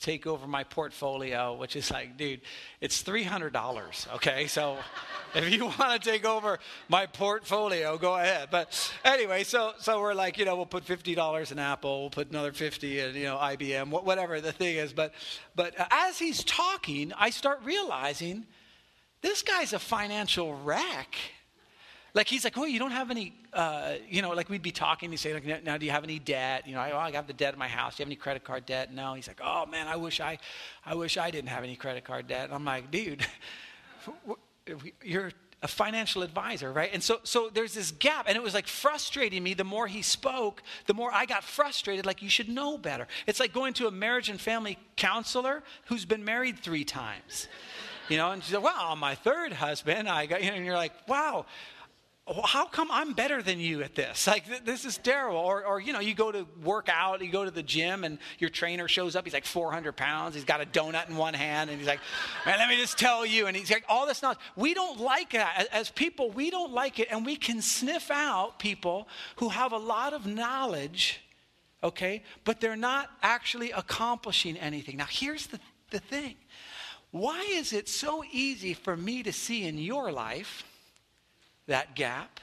take 0.00 0.26
over 0.26 0.46
my 0.46 0.64
portfolio, 0.64 1.54
which 1.54 1.76
is 1.76 1.90
like, 1.90 2.16
dude, 2.16 2.40
it's 2.80 3.02
$300, 3.02 4.14
okay? 4.14 4.46
So 4.46 4.78
if 5.34 5.52
you 5.52 5.66
want 5.66 6.02
to 6.02 6.10
take 6.10 6.24
over 6.24 6.58
my 6.88 7.06
portfolio, 7.06 7.96
go 7.98 8.14
ahead. 8.16 8.48
But 8.50 8.92
anyway, 9.04 9.44
so, 9.44 9.72
so 9.78 10.00
we're 10.00 10.14
like, 10.14 10.38
you 10.38 10.44
know, 10.44 10.56
we'll 10.56 10.66
put 10.66 10.84
$50 10.84 11.52
in 11.52 11.58
Apple, 11.58 12.00
we'll 12.02 12.10
put 12.10 12.30
another 12.30 12.52
50 12.52 13.00
in, 13.00 13.14
you 13.14 13.24
know, 13.24 13.36
IBM, 13.36 13.88
whatever 13.88 14.40
the 14.40 14.52
thing 14.52 14.76
is. 14.76 14.92
But, 14.92 15.12
but 15.54 15.74
as 15.90 16.18
he's 16.18 16.44
talking, 16.44 17.12
I 17.16 17.30
start 17.30 17.60
realizing 17.64 18.46
this 19.22 19.42
guy's 19.42 19.72
a 19.72 19.78
financial 19.78 20.54
wreck. 20.54 21.16
Like 22.14 22.28
he's 22.28 22.44
like, 22.44 22.56
oh, 22.56 22.64
you 22.64 22.78
don't 22.78 22.92
have 22.92 23.10
any, 23.10 23.34
uh, 23.52 23.94
you 24.08 24.22
know, 24.22 24.30
like 24.30 24.48
we'd 24.48 24.62
be 24.62 24.70
talking. 24.70 25.10
He'd 25.10 25.16
say, 25.16 25.34
like, 25.34 25.64
now 25.64 25.76
do 25.76 25.84
you 25.84 25.90
have 25.90 26.04
any 26.04 26.20
debt? 26.20 26.66
You 26.66 26.74
know, 26.74 26.80
I, 26.80 26.92
oh, 26.92 26.98
I 26.98 27.10
have 27.10 27.26
the 27.26 27.32
debt 27.32 27.54
in 27.54 27.58
my 27.58 27.68
house. 27.68 27.96
Do 27.96 28.02
you 28.02 28.04
have 28.04 28.08
any 28.08 28.16
credit 28.16 28.44
card 28.44 28.66
debt? 28.66 28.94
No. 28.94 29.14
He's 29.14 29.26
like, 29.26 29.40
oh 29.42 29.66
man, 29.66 29.88
I 29.88 29.96
wish 29.96 30.20
I, 30.20 30.38
I 30.86 30.94
wish 30.94 31.16
I 31.16 31.32
didn't 31.32 31.48
have 31.48 31.64
any 31.64 31.74
credit 31.74 32.04
card 32.04 32.28
debt. 32.28 32.44
And 32.44 32.54
I'm 32.54 32.64
like, 32.64 32.90
dude, 32.92 33.26
you're 35.02 35.32
a 35.64 35.68
financial 35.68 36.22
advisor, 36.22 36.70
right? 36.70 36.90
And 36.92 37.02
so, 37.02 37.20
so 37.24 37.50
there's 37.52 37.72
this 37.72 37.90
gap, 37.90 38.26
and 38.28 38.36
it 38.36 38.42
was 38.42 38.52
like 38.52 38.66
frustrating 38.68 39.42
me. 39.42 39.54
The 39.54 39.64
more 39.64 39.86
he 39.86 40.02
spoke, 40.02 40.62
the 40.86 40.92
more 40.92 41.10
I 41.12 41.24
got 41.24 41.42
frustrated. 41.42 42.04
Like 42.04 42.22
you 42.22 42.28
should 42.28 42.50
know 42.50 42.76
better. 42.76 43.08
It's 43.26 43.40
like 43.40 43.54
going 43.54 43.72
to 43.74 43.86
a 43.86 43.90
marriage 43.90 44.28
and 44.28 44.38
family 44.38 44.78
counselor 44.96 45.62
who's 45.86 46.04
been 46.04 46.24
married 46.24 46.58
three 46.58 46.84
times 46.84 47.48
You 48.10 48.18
know, 48.18 48.30
and 48.30 48.44
she's 48.44 48.52
like, 48.52 48.62
well, 48.62 48.94
my 48.94 49.14
third 49.14 49.54
husband, 49.54 50.06
I 50.06 50.26
got, 50.26 50.44
you 50.44 50.50
know, 50.50 50.56
and 50.56 50.66
you're 50.66 50.76
like, 50.76 50.92
wow, 51.08 51.46
how 52.26 52.64
come 52.64 52.88
I'm 52.90 53.12
better 53.12 53.42
than 53.42 53.60
you 53.60 53.82
at 53.82 53.94
this? 53.94 54.26
Like, 54.34 54.46
th- 54.46 54.64
this 54.64 54.84
is 54.84 54.96
terrible. 54.98 55.38
Or, 55.38 55.64
or, 55.64 55.78
you 55.78 55.92
know, 55.92 56.00
you 56.00 56.14
go 56.14 56.32
to 56.32 56.46
work 56.62 56.88
out, 56.88 57.22
you 57.22 57.30
go 57.30 57.44
to 57.44 57.50
the 57.50 57.62
gym, 57.62 58.02
and 58.02 58.18
your 58.38 58.50
trainer 58.50 58.88
shows 58.88 59.14
up. 59.14 59.24
He's 59.24 59.34
like 59.34 59.44
400 59.44 59.92
pounds. 59.92 60.34
He's 60.34 60.44
got 60.44 60.60
a 60.60 60.66
donut 60.66 61.08
in 61.08 61.16
one 61.16 61.34
hand, 61.34 61.70
and 61.70 61.78
he's 61.78 61.86
like, 61.86 62.00
man, 62.46 62.58
let 62.58 62.68
me 62.68 62.76
just 62.76 62.98
tell 62.98 63.26
you. 63.26 63.46
And 63.46 63.56
he's 63.56 63.70
like, 63.70 63.84
all 63.88 64.06
this 64.06 64.18
stuff. 64.18 64.38
We 64.56 64.72
don't 64.74 64.98
like 64.98 65.32
that. 65.32 65.68
As 65.70 65.90
people, 65.90 66.30
we 66.30 66.50
don't 66.50 66.72
like 66.72 66.98
it. 66.98 67.08
And 67.10 67.26
we 67.26 67.36
can 67.36 67.60
sniff 67.60 68.10
out 68.10 68.58
people 68.58 69.06
who 69.36 69.50
have 69.50 69.72
a 69.72 69.78
lot 69.78 70.14
of 70.14 70.26
knowledge, 70.26 71.20
okay, 71.82 72.22
but 72.44 72.60
they're 72.60 72.74
not 72.74 73.10
actually 73.22 73.70
accomplishing 73.70 74.56
anything. 74.56 74.96
Now, 74.96 75.06
here's 75.08 75.46
the, 75.46 75.60
the 75.90 76.00
thing 76.00 76.36
why 77.10 77.46
is 77.48 77.72
it 77.72 77.88
so 77.88 78.24
easy 78.32 78.74
for 78.74 78.96
me 78.96 79.22
to 79.22 79.32
see 79.32 79.64
in 79.64 79.78
your 79.78 80.10
life? 80.10 80.64
That 81.66 81.94
gap, 81.94 82.40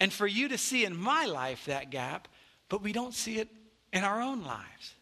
and 0.00 0.12
for 0.12 0.26
you 0.26 0.48
to 0.48 0.58
see 0.58 0.84
in 0.84 0.96
my 0.96 1.26
life 1.26 1.64
that 1.66 1.90
gap, 1.90 2.28
but 2.68 2.82
we 2.82 2.92
don't 2.92 3.14
see 3.14 3.38
it 3.38 3.48
in 3.92 4.04
our 4.04 4.20
own 4.20 4.44
lives 4.44 4.94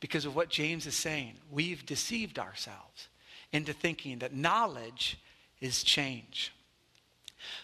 because 0.00 0.24
of 0.24 0.34
what 0.34 0.48
James 0.48 0.86
is 0.86 0.94
saying. 0.94 1.34
We've 1.50 1.84
deceived 1.84 2.38
ourselves 2.38 3.08
into 3.52 3.72
thinking 3.72 4.18
that 4.20 4.34
knowledge 4.34 5.18
is 5.60 5.82
change. 5.82 6.52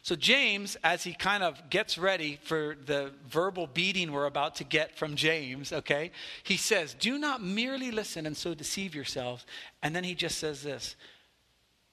So, 0.02 0.16
James, 0.16 0.76
as 0.82 1.04
he 1.04 1.12
kind 1.12 1.42
of 1.42 1.68
gets 1.68 1.98
ready 1.98 2.38
for 2.42 2.76
the 2.86 3.12
verbal 3.28 3.66
beating 3.66 4.10
we're 4.10 4.26
about 4.26 4.56
to 4.56 4.64
get 4.64 4.96
from 4.96 5.16
James, 5.16 5.72
okay, 5.72 6.12
he 6.42 6.56
says, 6.56 6.94
Do 6.94 7.18
not 7.18 7.42
merely 7.42 7.90
listen 7.90 8.26
and 8.26 8.36
so 8.36 8.54
deceive 8.54 8.94
yourselves. 8.94 9.44
And 9.82 9.94
then 9.94 10.04
he 10.04 10.14
just 10.14 10.38
says 10.38 10.62
this 10.62 10.96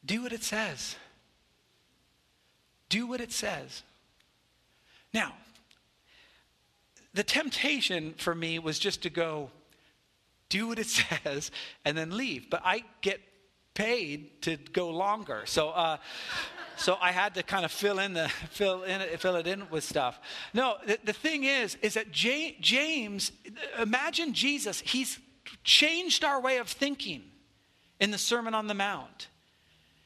do 0.05 0.23
what 0.23 0.33
it 0.33 0.43
says. 0.43 0.95
Do 2.93 3.07
what 3.07 3.21
it 3.21 3.31
says. 3.31 3.81
Now, 5.15 5.33
the 7.15 7.23
temptation 7.23 8.13
for 8.19 8.35
me 8.35 8.59
was 8.59 8.77
just 8.77 9.01
to 9.01 9.09
go, 9.09 9.50
do 10.47 10.67
what 10.67 10.77
it 10.77 10.85
says, 11.23 11.50
and 11.85 11.97
then 11.97 12.15
leave. 12.15 12.51
But 12.51 12.62
I 12.63 12.83
get 13.01 13.19
paid 13.73 14.43
to 14.43 14.57
go 14.57 14.91
longer. 14.91 15.41
So, 15.47 15.69
uh, 15.69 15.97
so 16.77 17.00
I 17.01 17.12
had 17.12 17.33
to 17.33 17.41
kind 17.41 17.65
of 17.65 17.71
fill 17.71 17.97
in 17.97 18.13
the 18.13 18.29
fill 18.51 18.83
in 18.83 19.01
it, 19.01 19.19
fill 19.19 19.38
it 19.38 19.47
in 19.47 19.67
with 19.71 19.83
stuff. 19.83 20.19
No, 20.53 20.75
the, 20.85 21.00
the 21.03 21.13
thing 21.13 21.45
is, 21.45 21.73
is 21.81 21.95
that 21.95 22.12
J- 22.12 22.57
James, 22.62 23.31
imagine 23.79 24.35
Jesus. 24.35 24.81
He's 24.81 25.17
changed 25.63 26.23
our 26.23 26.39
way 26.39 26.57
of 26.57 26.67
thinking 26.67 27.23
in 28.00 28.12
the 28.12 28.19
Sermon 28.19 28.53
on 28.53 28.67
the 28.67 28.75
Mount. 28.75 29.29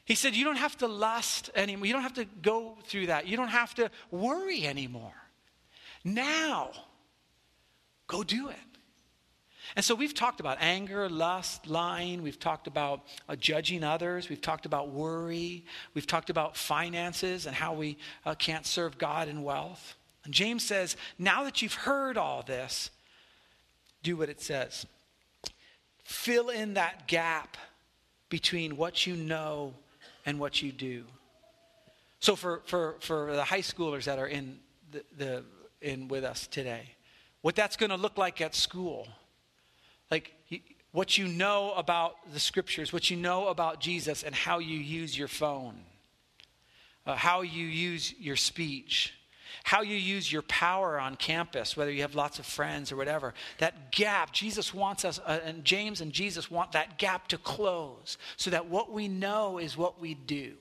He 0.08 0.14
said, 0.14 0.34
You 0.34 0.44
don't 0.44 0.56
have 0.56 0.76
to 0.78 0.88
lust 0.88 1.50
anymore. 1.54 1.84
You 1.84 1.92
don't 1.92 2.02
have 2.02 2.14
to 2.14 2.24
go 2.40 2.78
through 2.86 3.08
that. 3.08 3.28
You 3.28 3.36
don't 3.36 3.48
have 3.48 3.74
to 3.74 3.90
worry 4.10 4.66
anymore. 4.66 5.12
Now, 6.02 6.70
go 8.06 8.22
do 8.22 8.48
it. 8.48 8.56
And 9.76 9.84
so 9.84 9.94
we've 9.94 10.14
talked 10.14 10.40
about 10.40 10.56
anger, 10.62 11.10
lust, 11.10 11.66
lying. 11.66 12.22
We've 12.22 12.40
talked 12.40 12.66
about 12.66 13.02
uh, 13.28 13.36
judging 13.36 13.84
others. 13.84 14.30
We've 14.30 14.40
talked 14.40 14.64
about 14.64 14.88
worry. 14.88 15.66
We've 15.92 16.06
talked 16.06 16.30
about 16.30 16.56
finances 16.56 17.44
and 17.44 17.54
how 17.54 17.74
we 17.74 17.98
uh, 18.24 18.34
can't 18.34 18.64
serve 18.64 18.96
God 18.96 19.28
in 19.28 19.42
wealth. 19.42 19.94
And 20.24 20.32
James 20.32 20.64
says, 20.64 20.96
now 21.18 21.44
that 21.44 21.60
you've 21.60 21.74
heard 21.74 22.16
all 22.16 22.42
this, 22.42 22.88
do 24.02 24.16
what 24.16 24.30
it 24.30 24.40
says. 24.40 24.86
Fill 26.02 26.48
in 26.48 26.74
that 26.74 27.06
gap 27.06 27.58
between 28.30 28.78
what 28.78 29.06
you 29.06 29.14
know 29.14 29.74
and 30.28 30.38
what 30.38 30.60
you 30.60 30.70
do. 30.70 31.04
So 32.20 32.36
for, 32.36 32.60
for, 32.66 32.96
for 33.00 33.34
the 33.34 33.44
high 33.44 33.62
schoolers 33.62 34.04
that 34.04 34.18
are 34.18 34.26
in, 34.26 34.58
the, 34.92 35.02
the 35.16 35.44
in 35.80 36.06
with 36.06 36.22
us 36.22 36.46
today, 36.46 36.90
what 37.40 37.56
that's 37.56 37.76
going 37.78 37.88
to 37.88 37.96
look 37.96 38.18
like 38.18 38.42
at 38.42 38.54
school, 38.54 39.08
like 40.10 40.34
what 40.92 41.16
you 41.16 41.28
know 41.28 41.72
about 41.72 42.16
the 42.34 42.40
scriptures, 42.40 42.92
what 42.92 43.08
you 43.08 43.16
know 43.16 43.48
about 43.48 43.80
Jesus, 43.80 44.22
and 44.22 44.34
how 44.34 44.58
you 44.58 44.78
use 44.78 45.16
your 45.16 45.28
phone, 45.28 45.76
uh, 47.06 47.16
how 47.16 47.40
you 47.40 47.64
use 47.64 48.12
your 48.20 48.36
speech, 48.36 49.14
how 49.64 49.82
you 49.82 49.96
use 49.96 50.32
your 50.32 50.42
power 50.42 50.98
on 50.98 51.16
campus, 51.16 51.76
whether 51.76 51.90
you 51.90 52.02
have 52.02 52.14
lots 52.14 52.38
of 52.38 52.46
friends 52.46 52.92
or 52.92 52.96
whatever. 52.96 53.34
That 53.58 53.92
gap, 53.92 54.32
Jesus 54.32 54.72
wants 54.72 55.04
us, 55.04 55.20
uh, 55.26 55.40
and 55.44 55.64
James 55.64 56.00
and 56.00 56.12
Jesus 56.12 56.50
want 56.50 56.72
that 56.72 56.98
gap 56.98 57.28
to 57.28 57.38
close 57.38 58.18
so 58.36 58.50
that 58.50 58.66
what 58.66 58.92
we 58.92 59.08
know 59.08 59.58
is 59.58 59.76
what 59.76 60.00
we 60.00 60.14
do. 60.14 60.54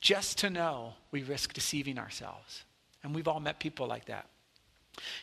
Just 0.00 0.38
to 0.38 0.50
know, 0.50 0.94
we 1.10 1.22
risk 1.22 1.52
deceiving 1.52 1.98
ourselves. 1.98 2.64
And 3.02 3.14
we've 3.14 3.28
all 3.28 3.40
met 3.40 3.58
people 3.58 3.86
like 3.86 4.06
that. 4.06 4.28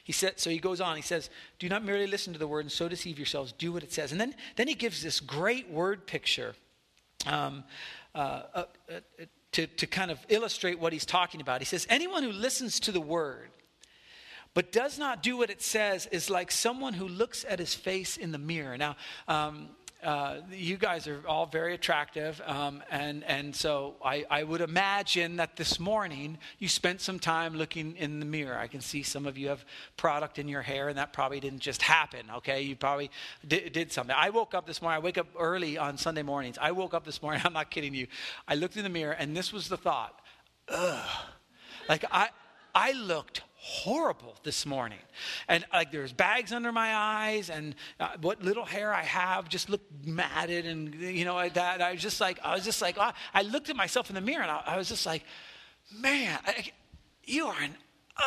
He 0.03 0.12
said, 0.12 0.39
so 0.39 0.50
he 0.50 0.60
goes 0.60 0.81
on, 0.81 0.95
he 0.95 1.01
says, 1.01 1.29
Do 1.60 1.69
not 1.69 1.83
merely 1.83 2.07
listen 2.07 2.33
to 2.33 2.39
the 2.39 2.48
word 2.48 2.62
and 2.62 2.71
so 2.71 2.89
deceive 2.89 3.17
yourselves, 3.17 3.53
do 3.53 3.71
what 3.71 3.83
it 3.83 3.93
says. 3.93 4.12
And 4.12 4.19
then, 4.19 4.36
then 4.55 4.67
he 4.67 4.74
gives 4.74 5.01
this 5.01 5.19
great 5.19 5.69
word 5.69 6.05
picture. 6.05 6.55
Um, 7.25 7.63
uh, 8.13 8.43
uh, 8.53 8.63
uh 8.89 9.25
to, 9.53 9.67
to 9.67 9.88
kind 9.88 10.12
of 10.12 10.20
illustrate 10.29 10.79
what 10.79 10.93
he's 10.93 11.05
talking 11.05 11.41
about. 11.41 11.62
He 11.62 11.65
says, 11.65 11.86
Anyone 11.89 12.24
who 12.24 12.31
listens 12.31 12.79
to 12.81 12.91
the 12.91 13.01
word 13.01 13.51
but 14.53 14.72
does 14.72 15.00
not 15.00 15.24
do 15.24 15.38
what 15.38 15.50
it 15.50 15.62
says 15.62 16.08
is 16.08 16.29
like 16.29 16.51
someone 16.51 16.93
who 16.93 17.08
looks 17.08 17.46
at 17.48 17.60
his 17.60 17.74
face 17.74 18.17
in 18.17 18.31
the 18.31 18.38
mirror. 18.38 18.77
Now, 18.77 18.98
um, 19.27 19.70
uh, 20.03 20.38
you 20.51 20.77
guys 20.77 21.08
are 21.08 21.22
all 21.27 21.46
very 21.46 21.74
attractive, 21.74 22.41
um, 22.46 22.81
and, 22.89 23.24
and 23.24 23.55
so 23.55 23.96
I, 24.03 24.25
I 24.29 24.43
would 24.43 24.62
imagine 24.62 25.36
that 25.36 25.55
this 25.55 25.79
morning 25.79 26.39
you 26.60 26.67
spent 26.67 27.01
some 27.01 27.20
time 27.20 27.55
looking 27.55 27.96
in 27.98 28.20
the 28.20 28.25
mirror. 28.25 28.58
I 28.58 28.67
can 28.67 28.81
see 28.81 29.03
some 29.03 29.25
of 29.25 29.38
you 29.38 29.50
have 29.50 29.63
product 29.98 30.39
in 30.39 30.48
your 30.48 30.62
hair, 30.62 30.89
and 30.89 30.98
that 30.98 31.13
probably 31.13 31.39
didn't 31.39 31.60
just 31.60 31.81
happen, 31.81 32.22
okay? 32.38 32.62
You 32.63 32.75
probably 32.75 33.12
did, 33.48 33.74
did 33.74 33.91
something. 33.91 34.15
I 34.17 34.31
woke 34.31 34.53
up 34.53 34.65
this 34.65 34.81
morning, 34.81 34.98
I 34.98 35.03
wake 35.03 35.17
up 35.17 35.27
early 35.38 35.77
on 35.77 35.98
Sunday 35.98 36.24
mornings. 36.24 36.58
I 36.60 36.72
woke 36.72 36.93
up 36.93 37.05
this 37.05 37.22
morning, 37.22 37.41
I'm 37.46 37.53
not 37.53 37.70
kidding 37.70 37.93
you. 37.93 38.08
I 38.48 38.55
looked 38.55 38.77
in 38.77 38.84
the 38.84 38.89
mirror, 38.89 39.13
and 39.13 39.38
this 39.38 39.53
was 39.53 39.70
the 39.70 39.77
thought, 39.77 40.20
ugh. 40.67 41.10
Like, 41.88 42.05
I, 42.12 42.29
I 42.73 42.91
looked 42.93 43.41
horrible 43.55 44.35
this 44.43 44.65
morning. 44.65 44.97
And 45.47 45.63
like 45.71 45.91
there's 45.91 46.11
bags 46.11 46.51
under 46.51 46.71
my 46.71 46.95
eyes, 46.95 47.49
and 47.49 47.75
uh, 47.99 48.09
what 48.21 48.41
little 48.41 48.65
hair 48.65 48.93
I 48.93 49.03
have 49.03 49.47
just 49.49 49.69
looked 49.69 50.05
matted, 50.05 50.65
and 50.65 50.93
you 50.95 51.25
know 51.25 51.47
that. 51.47 51.81
I 51.81 51.91
was 51.91 52.01
just 52.01 52.19
like, 52.19 52.39
I 52.43 52.55
was 52.55 52.63
just 52.63 52.81
like, 52.81 52.97
oh. 52.99 53.11
I 53.33 53.43
looked 53.43 53.69
at 53.69 53.75
myself 53.75 54.09
in 54.09 54.15
the 54.15 54.21
mirror, 54.21 54.41
and 54.41 54.51
I, 54.51 54.63
I 54.65 54.77
was 54.77 54.89
just 54.89 55.05
like, 55.05 55.23
man, 55.95 56.39
I, 56.45 56.71
you 57.23 57.47
are 57.47 57.61
an 57.61 57.75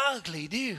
ugly 0.08 0.48
dude. 0.48 0.78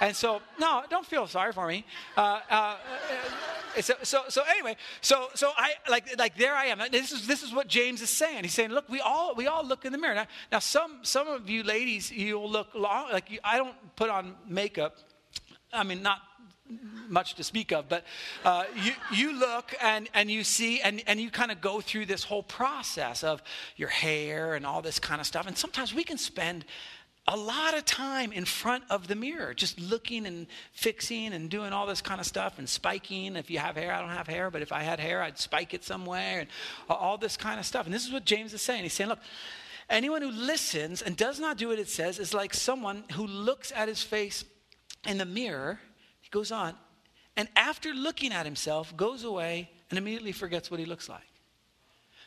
And 0.00 0.14
so, 0.14 0.42
no, 0.58 0.82
don't 0.90 1.06
feel 1.06 1.26
sorry 1.26 1.52
for 1.52 1.66
me. 1.66 1.84
Uh, 2.16 2.40
uh, 2.50 2.54
uh, 2.54 3.80
so, 3.80 3.94
so, 4.02 4.22
so 4.28 4.42
anyway, 4.48 4.76
so, 5.00 5.28
so 5.34 5.50
I 5.56 5.72
like, 5.90 6.18
like 6.18 6.36
there 6.36 6.54
I 6.54 6.66
am. 6.66 6.80
This 6.90 7.12
is 7.12 7.26
this 7.26 7.42
is 7.42 7.52
what 7.52 7.66
James 7.66 8.00
is 8.00 8.10
saying. 8.10 8.44
He's 8.44 8.54
saying, 8.54 8.70
look, 8.70 8.88
we 8.88 9.00
all 9.00 9.34
we 9.34 9.46
all 9.46 9.64
look 9.64 9.84
in 9.84 9.92
the 9.92 9.98
mirror. 9.98 10.14
Now, 10.14 10.26
now 10.52 10.58
some 10.60 10.98
some 11.02 11.28
of 11.28 11.48
you 11.48 11.62
ladies, 11.62 12.10
you'll 12.10 12.50
look 12.50 12.68
long, 12.74 13.10
like 13.12 13.30
you, 13.30 13.38
I 13.42 13.56
don't 13.56 13.74
put 13.96 14.10
on 14.10 14.36
makeup. 14.46 14.96
I 15.72 15.82
mean, 15.82 16.02
not 16.02 16.20
much 17.08 17.34
to 17.34 17.44
speak 17.44 17.72
of, 17.72 17.88
but 17.88 18.04
uh, 18.44 18.64
you, 18.82 18.92
you 19.12 19.38
look 19.38 19.74
and, 19.80 20.08
and 20.14 20.30
you 20.30 20.42
see 20.42 20.80
and, 20.80 21.02
and 21.06 21.20
you 21.20 21.30
kind 21.30 21.52
of 21.52 21.60
go 21.60 21.80
through 21.80 22.06
this 22.06 22.24
whole 22.24 22.42
process 22.42 23.22
of 23.22 23.42
your 23.76 23.88
hair 23.88 24.54
and 24.54 24.66
all 24.66 24.82
this 24.82 24.98
kind 24.98 25.20
of 25.20 25.26
stuff. 25.26 25.46
And 25.46 25.56
sometimes 25.56 25.94
we 25.94 26.04
can 26.04 26.18
spend 26.18 26.64
a 27.28 27.36
lot 27.36 27.76
of 27.76 27.84
time 27.84 28.30
in 28.32 28.44
front 28.44 28.84
of 28.88 29.08
the 29.08 29.16
mirror, 29.16 29.52
just 29.52 29.80
looking 29.80 30.26
and 30.26 30.46
fixing 30.72 31.32
and 31.32 31.50
doing 31.50 31.72
all 31.72 31.86
this 31.86 32.00
kind 32.00 32.20
of 32.20 32.26
stuff 32.26 32.58
and 32.58 32.68
spiking. 32.68 33.34
If 33.34 33.50
you 33.50 33.58
have 33.58 33.76
hair, 33.76 33.92
I 33.92 34.00
don't 34.00 34.10
have 34.10 34.28
hair, 34.28 34.50
but 34.50 34.62
if 34.62 34.70
I 34.70 34.82
had 34.82 35.00
hair, 35.00 35.22
I'd 35.22 35.38
spike 35.38 35.74
it 35.74 35.82
somewhere 35.82 36.40
and 36.40 36.48
all 36.88 37.18
this 37.18 37.36
kind 37.36 37.58
of 37.58 37.66
stuff. 37.66 37.84
And 37.86 37.94
this 37.94 38.06
is 38.06 38.12
what 38.12 38.24
James 38.24 38.54
is 38.54 38.62
saying. 38.62 38.84
He's 38.84 38.92
saying, 38.92 39.10
look, 39.10 39.18
anyone 39.90 40.22
who 40.22 40.30
listens 40.30 41.02
and 41.02 41.16
does 41.16 41.40
not 41.40 41.56
do 41.56 41.68
what 41.68 41.80
it 41.80 41.88
says 41.88 42.20
is 42.20 42.32
like 42.32 42.54
someone 42.54 43.02
who 43.12 43.26
looks 43.26 43.72
at 43.74 43.88
his 43.88 44.02
face 44.02 44.44
in 45.04 45.18
the 45.18 45.26
mirror. 45.26 45.80
He 46.20 46.28
goes 46.30 46.52
on, 46.52 46.74
and 47.36 47.48
after 47.56 47.92
looking 47.92 48.32
at 48.32 48.46
himself, 48.46 48.96
goes 48.96 49.24
away 49.24 49.68
and 49.90 49.98
immediately 49.98 50.32
forgets 50.32 50.70
what 50.70 50.78
he 50.80 50.86
looks 50.86 51.08
like. 51.08 51.22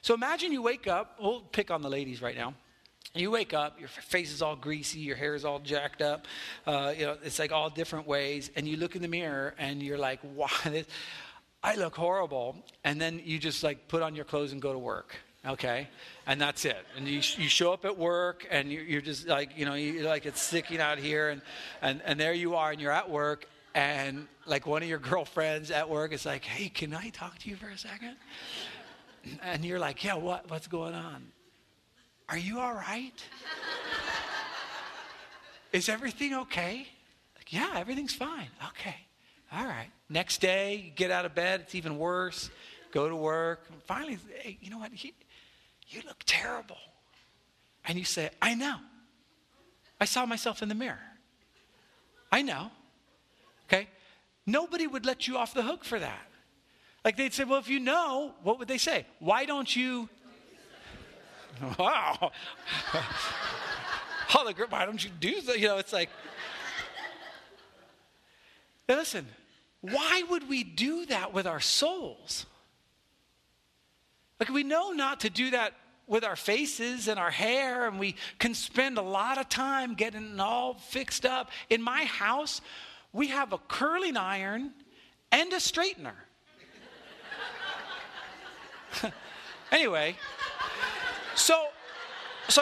So 0.01 0.13
imagine 0.13 0.51
you 0.51 0.61
wake 0.61 0.87
up, 0.87 1.17
we'll 1.21 1.41
pick 1.41 1.71
on 1.71 1.81
the 1.81 1.89
ladies 1.89 2.21
right 2.21 2.35
now. 2.35 2.53
You 3.15 3.31
wake 3.31 3.55
up, 3.55 3.79
your 3.79 3.89
face 3.89 4.31
is 4.31 4.43
all 4.43 4.55
greasy, 4.55 4.99
your 4.99 5.15
hair 5.15 5.33
is 5.33 5.43
all 5.43 5.59
jacked 5.59 6.03
up, 6.03 6.27
uh, 6.67 6.93
you 6.95 7.05
know, 7.05 7.17
it's 7.23 7.39
like 7.39 7.51
all 7.51 7.69
different 7.69 8.05
ways, 8.05 8.51
and 8.55 8.67
you 8.67 8.77
look 8.77 8.95
in 8.95 9.01
the 9.01 9.07
mirror 9.07 9.55
and 9.57 9.81
you're 9.81 9.97
like, 9.97 10.19
wow, 10.35 10.47
this, 10.65 10.85
I 11.63 11.75
look 11.75 11.95
horrible. 11.95 12.55
And 12.83 13.01
then 13.01 13.19
you 13.23 13.39
just 13.39 13.63
like 13.63 13.87
put 13.87 14.03
on 14.03 14.15
your 14.15 14.25
clothes 14.25 14.51
and 14.51 14.61
go 14.61 14.73
to 14.73 14.79
work, 14.79 15.15
okay? 15.43 15.87
And 16.27 16.39
that's 16.39 16.65
it. 16.65 16.85
And 16.95 17.07
you, 17.07 17.15
you 17.15 17.49
show 17.49 17.73
up 17.73 17.83
at 17.83 17.97
work 17.97 18.45
and 18.51 18.71
you're, 18.71 18.83
you're 18.83 19.01
just 19.01 19.27
like, 19.27 19.57
you 19.57 19.65
know, 19.65 19.73
you're 19.73 20.03
like 20.03 20.27
it's 20.27 20.41
sticking 20.41 20.79
out 20.79 20.99
here, 20.99 21.29
and, 21.29 21.41
and, 21.81 22.01
and 22.05 22.19
there 22.19 22.33
you 22.33 22.55
are, 22.55 22.71
and 22.71 22.79
you're 22.79 22.91
at 22.91 23.09
work, 23.09 23.47
and 23.73 24.27
like 24.45 24.67
one 24.67 24.83
of 24.83 24.89
your 24.89 24.99
girlfriends 25.11 25.71
at 25.71 25.89
work 25.89 26.13
is 26.13 26.27
like, 26.27 26.45
hey, 26.45 26.69
can 26.69 26.93
I 26.93 27.09
talk 27.09 27.39
to 27.39 27.49
you 27.49 27.55
for 27.55 27.69
a 27.69 27.77
second? 27.77 28.17
and 29.41 29.65
you're 29.65 29.79
like, 29.79 30.03
yeah, 30.03 30.13
what, 30.13 30.49
what's 30.49 30.67
going 30.67 30.93
on? 30.93 31.31
Are 32.29 32.38
you 32.38 32.59
all 32.59 32.74
right? 32.74 33.13
Is 35.71 35.89
everything 35.89 36.33
okay? 36.36 36.88
Like, 37.36 37.51
yeah, 37.51 37.71
everything's 37.75 38.13
fine. 38.13 38.50
Okay. 38.69 38.95
All 39.51 39.65
right. 39.65 39.89
Next 40.09 40.41
day, 40.41 40.75
you 40.75 40.91
get 40.91 41.12
out 41.12 41.25
of 41.25 41.33
bed, 41.33 41.62
it's 41.62 41.75
even 41.75 41.98
worse. 41.98 42.50
Go 42.91 43.07
to 43.09 43.15
work. 43.15 43.65
Finally, 43.86 44.17
hey, 44.41 44.57
you 44.62 44.69
know 44.69 44.79
what? 44.79 44.91
He, 44.91 45.13
you 45.89 46.01
look 46.05 46.24
terrible. 46.25 46.77
And 47.86 47.98
you 47.98 48.05
say, 48.05 48.29
I 48.41 48.55
know. 48.55 48.77
I 50.00 50.05
saw 50.05 50.25
myself 50.25 50.62
in 50.62 50.69
the 50.69 50.75
mirror. 50.75 51.00
I 52.31 52.41
know. 52.41 52.71
Okay? 53.67 53.88
Nobody 54.45 54.88
would 54.88 55.05
let 55.05 55.27
you 55.27 55.38
off 55.38 55.53
the 55.53 55.63
hook 55.63 55.83
for 55.83 56.00
that. 56.00 56.27
Like 57.03 57.17
they'd 57.17 57.33
say, 57.33 57.43
well, 57.43 57.59
if 57.59 57.69
you 57.69 57.79
know, 57.79 58.33
what 58.43 58.59
would 58.59 58.67
they 58.67 58.77
say? 58.77 59.05
Why 59.19 59.45
don't 59.45 59.74
you? 59.75 60.09
Wow. 61.79 62.31
Holy 64.29 64.53
crap, 64.53 64.71
why 64.71 64.85
don't 64.85 65.03
you 65.03 65.09
do 65.19 65.41
that? 65.41 65.59
You 65.59 65.67
know, 65.67 65.77
it's 65.77 65.93
like, 65.93 66.09
now 68.87 68.97
listen, 68.97 69.25
why 69.81 70.23
would 70.29 70.47
we 70.47 70.63
do 70.63 71.05
that 71.07 71.33
with 71.33 71.47
our 71.47 71.59
souls? 71.59 72.45
Like, 74.39 74.49
we 74.49 74.63
know 74.63 74.91
not 74.91 75.21
to 75.21 75.29
do 75.29 75.51
that 75.51 75.73
with 76.07 76.23
our 76.23 76.35
faces 76.35 77.07
and 77.07 77.19
our 77.19 77.31
hair, 77.31 77.87
and 77.87 77.99
we 77.99 78.15
can 78.39 78.53
spend 78.53 78.97
a 78.97 79.01
lot 79.01 79.37
of 79.37 79.49
time 79.49 79.95
getting 79.95 80.39
all 80.39 80.75
fixed 80.75 81.25
up. 81.25 81.51
In 81.69 81.81
my 81.81 82.05
house, 82.05 82.61
we 83.13 83.27
have 83.27 83.53
a 83.53 83.57
curling 83.57 84.17
iron 84.17 84.71
and 85.31 85.51
a 85.53 85.57
straightener. 85.57 86.13
anyway, 89.71 90.15
so, 91.39 91.67
so, 92.48 92.62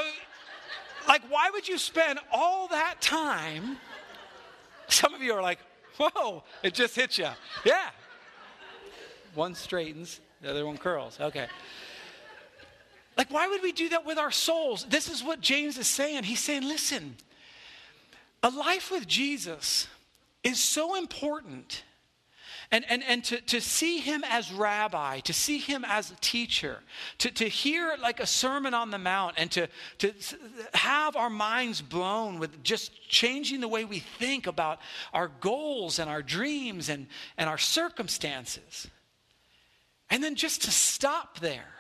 like, 1.07 1.21
why 1.29 1.49
would 1.51 1.67
you 1.67 1.77
spend 1.77 2.19
all 2.31 2.67
that 2.69 3.01
time? 3.01 3.77
Some 4.87 5.13
of 5.13 5.21
you 5.21 5.33
are 5.33 5.41
like, 5.41 5.59
whoa, 5.97 6.43
it 6.63 6.73
just 6.73 6.95
hit 6.95 7.17
you. 7.17 7.27
Yeah. 7.65 7.89
One 9.35 9.55
straightens, 9.55 10.19
the 10.41 10.49
other 10.49 10.65
one 10.65 10.77
curls. 10.77 11.17
Okay. 11.19 11.47
Like, 13.17 13.31
why 13.31 13.47
would 13.47 13.63
we 13.63 13.71
do 13.71 13.89
that 13.89 14.05
with 14.05 14.17
our 14.17 14.31
souls? 14.31 14.85
This 14.89 15.09
is 15.09 15.23
what 15.23 15.41
James 15.41 15.77
is 15.77 15.87
saying. 15.87 16.23
He's 16.23 16.43
saying, 16.43 16.67
listen, 16.67 17.17
a 18.43 18.49
life 18.49 18.91
with 18.91 19.07
Jesus 19.07 19.87
is 20.43 20.63
so 20.63 20.95
important 20.95 21.83
and, 22.71 22.83
and, 22.89 23.03
and 23.03 23.23
to, 23.25 23.39
to 23.41 23.61
see 23.61 23.99
him 23.99 24.23
as 24.27 24.51
rabbi, 24.51 25.19
to 25.21 25.33
see 25.33 25.57
him 25.57 25.85
as 25.87 26.11
a 26.11 26.15
teacher, 26.15 26.79
to, 27.19 27.31
to 27.31 27.45
hear 27.45 27.95
like 28.01 28.19
a 28.19 28.25
sermon 28.25 28.73
on 28.73 28.91
the 28.91 28.97
mount, 28.97 29.35
and 29.37 29.49
to, 29.51 29.67
to 29.99 30.13
have 30.73 31.15
our 31.15 31.29
minds 31.29 31.81
blown 31.81 32.39
with 32.39 32.63
just 32.63 33.07
changing 33.07 33.61
the 33.61 33.67
way 33.67 33.85
we 33.85 33.99
think 33.99 34.47
about 34.47 34.79
our 35.13 35.31
goals 35.39 35.99
and 35.99 36.09
our 36.09 36.21
dreams 36.21 36.89
and, 36.89 37.07
and 37.37 37.49
our 37.49 37.57
circumstances. 37.57 38.87
And 40.09 40.23
then 40.23 40.35
just 40.35 40.63
to 40.63 40.71
stop 40.71 41.39
there. 41.39 41.73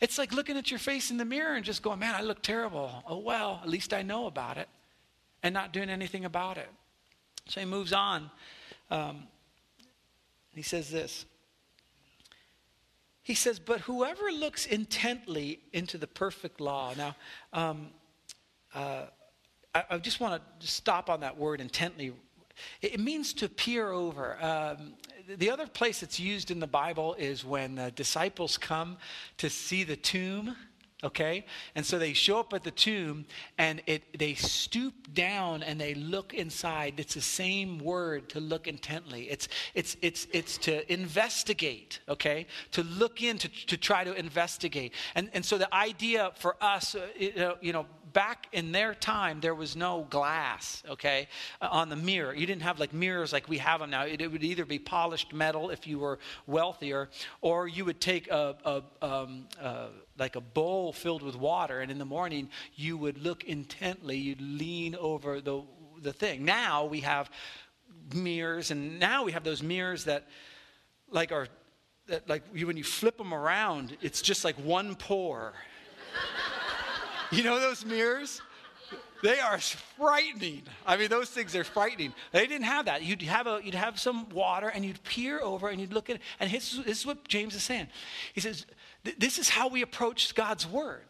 It's 0.00 0.18
like 0.18 0.32
looking 0.32 0.56
at 0.56 0.70
your 0.70 0.78
face 0.78 1.10
in 1.10 1.16
the 1.16 1.24
mirror 1.24 1.54
and 1.54 1.64
just 1.64 1.82
going, 1.82 1.98
man, 1.98 2.14
I 2.14 2.20
look 2.20 2.42
terrible. 2.42 3.02
Oh, 3.06 3.18
well, 3.18 3.60
at 3.62 3.68
least 3.68 3.94
I 3.94 4.02
know 4.02 4.26
about 4.26 4.58
it, 4.58 4.68
and 5.42 5.52
not 5.52 5.72
doing 5.72 5.88
anything 5.88 6.24
about 6.24 6.58
it. 6.58 6.68
So 7.48 7.60
he 7.60 7.66
moves 7.66 7.92
on. 7.92 8.30
Um, 8.90 9.24
he 10.56 10.62
says 10.62 10.90
this. 10.90 11.26
He 13.22 13.34
says, 13.34 13.58
But 13.58 13.80
whoever 13.80 14.32
looks 14.32 14.66
intently 14.66 15.60
into 15.72 15.98
the 15.98 16.06
perfect 16.06 16.60
law. 16.60 16.94
Now, 16.96 17.14
um, 17.52 17.90
uh, 18.74 19.02
I, 19.74 19.84
I, 19.90 19.98
just 19.98 20.18
want 20.18 20.42
to 20.60 20.66
stop 20.66 21.10
on 21.10 21.20
that 21.20 21.36
word 21.36 21.60
intently. 21.60 22.14
It, 22.80 22.98
means 22.98 23.34
to 23.34 23.50
peer 23.50 23.90
over. 23.90 24.42
Um, 24.42 24.94
the 25.28 25.50
other 25.50 25.66
place 25.66 26.02
it's 26.02 26.18
used 26.18 26.50
in 26.50 26.58
the 26.58 26.66
Bible 26.66 27.14
is 27.18 27.44
when 27.44 27.74
the 27.74 27.90
disciples 27.90 28.56
come 28.56 28.96
to 29.36 29.50
see 29.50 29.84
the 29.84 29.96
tomb 29.96 30.56
okay? 31.06 31.44
And 31.74 31.84
so 31.84 31.98
they 31.98 32.12
show 32.12 32.38
up 32.40 32.52
at 32.52 32.64
the 32.64 32.70
tomb 32.70 33.26
and 33.58 33.82
it 33.86 34.18
they 34.18 34.34
stoop 34.34 34.94
down 35.14 35.62
and 35.62 35.80
they 35.80 35.94
look 35.94 36.34
inside. 36.34 36.94
It's 36.98 37.14
the 37.14 37.20
same 37.20 37.78
word 37.78 38.28
to 38.30 38.40
look 38.40 38.66
intently. 38.66 39.30
It's 39.30 39.48
it's 39.74 39.96
it's 40.02 40.26
it's 40.32 40.58
to 40.58 40.92
investigate 40.92 42.00
okay? 42.08 42.46
To 42.72 42.82
look 42.82 43.22
in 43.22 43.38
to, 43.38 43.48
to 43.66 43.76
try 43.76 44.04
to 44.04 44.14
investigate. 44.14 44.92
And 45.14 45.30
and 45.32 45.44
so 45.44 45.58
the 45.58 45.72
idea 45.74 46.32
for 46.36 46.56
us 46.60 46.94
uh, 46.94 47.54
you 47.60 47.72
know 47.72 47.86
back 48.16 48.46
in 48.52 48.72
their 48.72 48.94
time, 48.94 49.40
there 49.40 49.54
was 49.54 49.76
no 49.76 50.06
glass, 50.08 50.82
okay, 50.88 51.28
uh, 51.60 51.68
on 51.70 51.90
the 51.90 51.96
mirror. 51.96 52.34
You 52.34 52.46
didn't 52.46 52.62
have 52.62 52.80
like 52.80 52.94
mirrors 52.94 53.30
like 53.30 53.46
we 53.46 53.58
have 53.58 53.80
them 53.80 53.90
now. 53.90 54.04
It, 54.06 54.22
it 54.22 54.32
would 54.32 54.42
either 54.42 54.64
be 54.64 54.78
polished 54.78 55.34
metal 55.34 55.68
if 55.68 55.86
you 55.86 55.98
were 55.98 56.18
wealthier, 56.46 57.10
or 57.42 57.68
you 57.68 57.84
would 57.84 58.00
take 58.00 58.30
a, 58.30 58.56
a 58.64 59.06
um, 59.06 59.44
uh, 59.60 59.88
like 60.18 60.36
a 60.36 60.40
bowl 60.40 60.92
filled 60.92 61.22
with 61.22 61.36
water, 61.36 61.80
and 61.80 61.90
in 61.90 61.98
the 61.98 62.04
morning 62.04 62.48
you 62.74 62.96
would 62.96 63.18
look 63.18 63.44
intently. 63.44 64.16
You'd 64.16 64.40
lean 64.40 64.94
over 64.96 65.40
the 65.40 65.62
the 66.02 66.12
thing. 66.12 66.44
Now 66.44 66.84
we 66.84 67.00
have 67.00 67.30
mirrors, 68.14 68.70
and 68.70 68.98
now 68.98 69.24
we 69.24 69.32
have 69.32 69.44
those 69.44 69.62
mirrors 69.62 70.04
that, 70.04 70.26
like, 71.10 71.32
are 71.32 71.48
that 72.06 72.28
like 72.28 72.42
you, 72.54 72.66
when 72.66 72.76
you 72.76 72.84
flip 72.84 73.18
them 73.18 73.34
around, 73.34 73.96
it's 74.00 74.22
just 74.22 74.44
like 74.44 74.56
one 74.56 74.94
pore. 74.94 75.52
You 77.32 77.42
know 77.42 77.58
those 77.58 77.84
mirrors? 77.84 78.40
They 79.20 79.40
are 79.40 79.58
frightening. 79.58 80.62
I 80.86 80.96
mean, 80.96 81.08
those 81.08 81.28
things 81.28 81.56
are 81.56 81.64
frightening. 81.64 82.14
They 82.30 82.46
didn't 82.46 82.66
have 82.66 82.86
that. 82.86 83.02
You'd 83.02 83.22
have, 83.22 83.48
a, 83.48 83.60
you'd 83.64 83.74
have 83.74 83.98
some 83.98 84.28
water 84.28 84.68
and 84.68 84.84
you'd 84.84 85.02
peer 85.02 85.40
over 85.40 85.68
and 85.68 85.80
you'd 85.80 85.92
look 85.92 86.08
at 86.08 86.16
it. 86.16 86.22
And 86.38 86.48
his, 86.48 86.84
this 86.84 87.00
is 87.00 87.06
what 87.06 87.26
James 87.26 87.56
is 87.56 87.64
saying. 87.64 87.88
He 88.32 88.40
says, 88.40 88.66
This 89.18 89.38
is 89.38 89.48
how 89.48 89.68
we 89.68 89.82
approach 89.82 90.34
God's 90.34 90.66
word. 90.66 91.04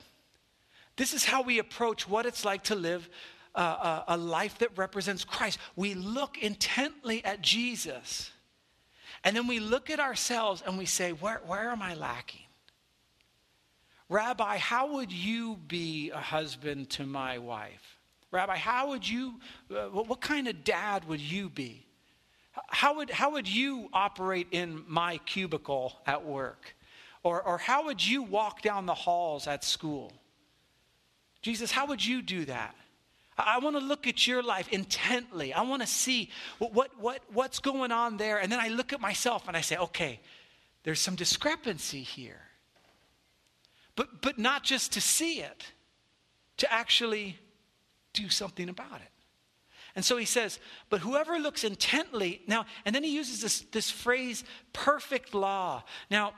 This 0.97 1.13
is 1.13 1.25
how 1.25 1.43
we 1.43 1.59
approach 1.59 2.09
what 2.09 2.27
it's 2.27 2.45
like 2.45 2.65
to 2.65 2.75
live 2.75 3.09
uh, 3.55 4.03
a, 4.09 4.15
a 4.15 4.17
life 4.17 4.59
that 4.59 4.77
represents 4.77 5.25
Christ. 5.25 5.59
We 5.77 5.95
look 5.95 6.39
intently 6.39 7.25
at 7.25 7.43
Jesus. 7.43 8.31
And 9.25 9.35
then 9.35 9.47
we 9.47 9.61
look 9.61 9.91
at 9.91 9.99
ourselves 9.99 10.63
and 10.65 10.79
we 10.79 10.87
say, 10.87 11.13
Where, 11.13 11.41
where 11.47 11.71
am 11.71 11.83
I 11.83 11.95
lacking? 11.95 12.43
Rabbi, 14.09 14.59
how 14.59 14.95
would 14.95 15.11
you 15.11 15.57
be 15.67 16.11
a 16.11 16.21
husband 16.21 16.91
to 16.91 17.07
my 17.07 17.39
wife? 17.39 17.99
Rabbi, 18.31 18.57
how 18.57 18.91
would 18.91 19.09
you, 19.09 19.41
uh, 19.75 19.87
what 19.87 20.21
kind 20.21 20.47
of 20.47 20.63
dad 20.63 21.07
would 21.09 21.21
you 21.21 21.49
be? 21.49 21.87
How 22.69 22.97
would, 22.97 23.11
how 23.11 23.33
would 23.33 23.49
you 23.49 23.89
operate 23.93 24.49
in 24.53 24.85
my 24.87 25.19
cubicle 25.19 25.93
at 26.07 26.25
work? 26.25 26.76
Or, 27.27 27.43
or 27.43 27.59
how 27.59 27.87
would 27.87 28.07
you 28.07 28.23
walk 28.23 28.63
down 28.63 28.87
the 28.87 28.95
halls 28.95 29.49
at 29.49 29.65
school? 29.65 30.13
Jesus, 31.43 31.73
how 31.73 31.87
would 31.87 32.05
you 32.05 32.23
do 32.23 32.45
that? 32.45 32.77
I 33.37 33.59
want 33.59 33.75
to 33.75 33.85
look 33.85 34.07
at 34.07 34.29
your 34.29 34.45
life 34.45 34.69
intently. 34.69 35.53
I 35.53 35.63
want 35.63 35.83
to 35.83 35.89
see 35.89 36.31
what, 36.59 36.73
what, 36.73 36.93
what, 37.01 37.23
what's 37.33 37.59
going 37.59 37.91
on 37.91 38.17
there. 38.17 38.39
And 38.39 38.53
then 38.53 38.61
I 38.61 38.69
look 38.69 38.93
at 38.93 39.01
myself 39.01 39.49
and 39.49 39.57
I 39.57 39.61
say, 39.61 39.77
okay, 39.77 40.21
there's 40.85 41.01
some 41.01 41.17
discrepancy 41.17 42.03
here. 42.03 42.43
But, 43.97 44.23
but 44.23 44.39
not 44.39 44.63
just 44.63 44.93
to 44.93 45.01
see 45.01 45.41
it, 45.41 45.65
to 46.59 46.73
actually 46.73 47.37
do 48.13 48.29
something 48.29 48.69
about 48.69 49.01
it. 49.01 49.11
And 49.97 50.05
so 50.05 50.17
he 50.17 50.27
says, 50.27 50.61
but 50.91 51.01
whoever 51.01 51.41
looks 51.41 51.65
intently, 51.65 52.43
now, 52.47 52.67
and 52.85 52.95
then 52.95 53.03
he 53.03 53.13
uses 53.13 53.41
this, 53.41 53.63
this 53.73 53.91
phrase, 53.91 54.45
perfect 54.73 55.35
law. 55.35 55.83
Now, 56.09 56.35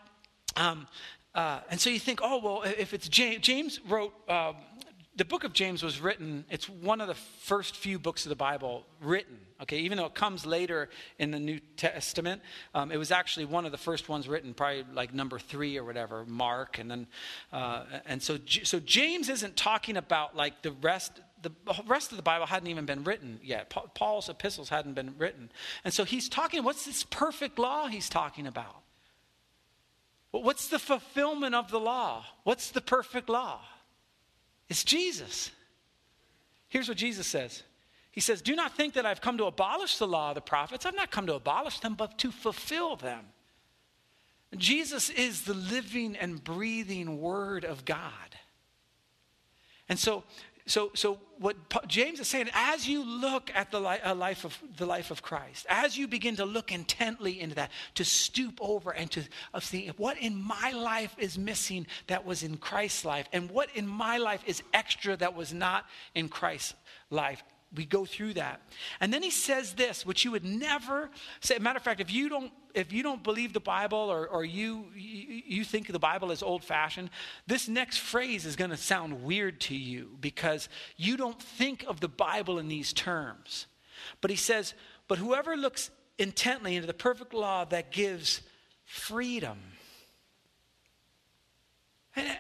um, 0.57 0.87
uh, 1.35 1.61
and 1.71 1.81
so 1.81 1.91
you 1.91 2.01
think, 2.01 2.21
oh, 2.23 2.41
well, 2.43 2.63
if 2.63 2.95
it's 2.95 3.09
James, 3.09 3.41
James 3.41 3.81
wrote, 3.89 4.13
um, 4.29 4.57
the 5.19 5.25
book 5.25 5.43
of 5.43 5.53
James 5.53 5.83
was 5.83 6.01
written, 6.01 6.45
it's 6.49 6.69
one 6.69 7.01
of 7.01 7.09
the 7.09 7.15
first 7.15 7.75
few 7.75 7.99
books 7.99 8.25
of 8.25 8.31
the 8.31 8.37
Bible 8.37 8.87
written, 9.01 9.37
okay, 9.61 9.79
even 9.79 9.99
though 9.99 10.07
it 10.07 10.15
comes 10.15 10.47
later 10.47 10.89
in 11.19 11.33
the 11.33 11.41
New 11.41 11.59
Testament. 11.77 12.41
Um, 12.73 12.93
it 12.93 12.99
was 12.99 13.11
actually 13.11 13.47
one 13.47 13.67
of 13.67 13.73
the 13.73 13.79
first 13.79 14.09
ones 14.09 14.29
written, 14.29 14.55
probably 14.55 14.85
like 14.95 15.13
number 15.13 15.41
three 15.41 15.77
or 15.77 15.83
whatever, 15.83 16.25
Mark. 16.25 16.79
And 16.79 16.89
then, 16.89 17.07
uh, 17.53 17.83
and 18.07 18.23
so, 18.23 18.39
so 18.63 18.79
James 18.79 19.29
isn't 19.29 19.57
talking 19.57 19.97
about 19.97 20.37
like 20.37 20.63
the 20.63 20.71
rest, 20.71 21.21
the 21.43 21.51
rest 21.89 22.13
of 22.13 22.17
the 22.17 22.23
Bible 22.23 22.47
hadn't 22.47 22.69
even 22.69 22.87
been 22.87 23.03
written 23.03 23.41
yet. 23.43 23.75
Paul's 23.95 24.29
epistles 24.29 24.69
hadn't 24.69 24.95
been 24.95 25.15
written. 25.19 25.51
And 25.85 25.93
so 25.93 26.05
he's 26.05 26.29
talking, 26.29 26.63
what's 26.63 26.87
this 26.87 27.03
perfect 27.03 27.59
law 27.59 27.89
he's 27.89 28.09
talking 28.09 28.47
about? 28.47 28.83
What's 30.31 30.69
the 30.69 30.79
fulfillment 30.79 31.55
of 31.55 31.71
the 31.71 31.81
law? 31.81 32.25
What's 32.45 32.71
the 32.71 32.81
perfect 32.81 33.29
law? 33.29 33.61
It's 34.69 34.85
Jesus. 34.85 35.51
Here's 36.69 36.89
what 36.89 36.99
Jesus 36.99 37.27
says 37.27 37.63
He 38.11 38.21
says, 38.21 38.43
Do 38.43 38.55
not 38.55 38.77
think 38.77 38.95
that 38.95 39.07
I've 39.07 39.21
come 39.21 39.39
to 39.39 39.45
abolish 39.45 39.99
the 39.99 40.07
law 40.07 40.31
of 40.31 40.35
the 40.35 40.41
prophets. 40.41 40.85
I've 40.85 40.97
not 40.97 41.11
come 41.11 41.27
to 41.27 41.35
abolish 41.35 41.81
them, 41.81 41.95
but 41.95 42.19
to 42.19 42.31
fulfill 42.31 42.97
them. 42.97 43.25
Jesus 44.57 45.11
is 45.11 45.43
the 45.43 45.55
living 45.55 46.17
and 46.17 46.43
breathing 46.43 47.21
Word 47.21 47.65
of 47.65 47.85
God. 47.85 48.11
And 49.89 49.99
so, 49.99 50.25
so, 50.69 50.91
so 50.95 51.19
what 51.39 51.57
James 51.89 52.21
is 52.21 52.29
saying, 52.29 52.49
as 52.53 52.89
you 52.89 53.05
look 53.05 53.51
at 53.55 53.71
the 53.71 53.81
li- 53.81 54.01
uh, 54.05 54.15
life 54.15 54.45
of 54.45 54.57
the 54.77 54.87
life 54.87 55.11
of 55.11 55.23
Christ, 55.23 55.67
as 55.69 55.97
you 55.97 56.07
begin 56.07 56.37
to 56.37 56.45
look 56.45 56.73
intently 56.73 57.41
into 57.41 57.55
that, 57.57 57.71
to 57.95 58.05
stoop 58.05 58.59
over 58.61 58.91
and 58.91 59.11
to 59.11 59.23
see 59.61 59.91
what 59.97 60.19
in 60.19 60.37
my 60.37 60.73
life 60.73 61.15
is 61.19 61.39
missing 61.39 61.87
that 62.07 62.25
was 62.25 62.43
in 62.43 62.57
Christ's 62.57 63.05
life, 63.05 63.27
and 63.33 63.51
what 63.51 63.69
in 63.75 63.87
my 63.87 64.19
life 64.19 64.43
is 64.47 64.63
extra 64.75 65.17
that 65.17 65.35
was 65.35 65.53
not 65.53 65.87
in 66.15 66.29
Christ's 66.29 66.75
life 67.11 67.43
we 67.75 67.85
go 67.85 68.05
through 68.05 68.35
that. 68.35 68.63
And 69.01 69.13
then 69.13 69.23
he 69.23 69.31
says 69.31 69.75
this 69.75 70.07
which 70.07 70.25
you 70.25 70.31
would 70.31 70.45
never 70.45 71.11
say. 71.41 71.59
Matter 71.59 71.77
of 71.77 71.83
fact 71.83 72.01
if 72.01 72.11
you 72.11 72.29
don't 72.29 72.53
if 72.75 72.93
you 72.93 73.03
don't 73.03 73.23
believe 73.23 73.53
the 73.53 73.61
bible 73.61 73.99
or, 73.99 74.27
or 74.27 74.45
you, 74.45 74.87
you 74.95 75.43
you 75.47 75.65
think 75.65 75.89
the 75.89 75.99
bible 75.99 76.31
is 76.31 76.43
old 76.43 76.65
fashioned 76.65 77.11
this 77.47 77.69
next 77.69 77.99
phrase 77.99 78.47
is 78.47 78.57
going 78.57 78.71
to 78.71 78.77
sound 78.77 79.23
weird 79.23 79.61
to 79.61 79.75
you 79.75 80.11
because 80.21 80.69
you 80.97 81.17
don't 81.17 81.41
think 81.41 81.85
of 81.87 82.01
the 82.01 82.09
bible 82.09 82.59
in 82.59 82.69
these 82.69 82.93
terms. 82.93 83.67
But 84.21 84.31
he 84.31 84.37
says 84.37 84.75
but 85.07 85.19
whoever 85.19 85.57
looks 85.57 85.91
intently 86.19 86.75
into 86.77 86.87
the 86.87 86.95
perfect 86.95 87.35
law 87.35 87.65
that 87.67 87.93
gives 87.93 88.43
freedom. 88.85 89.59
And 92.17 92.39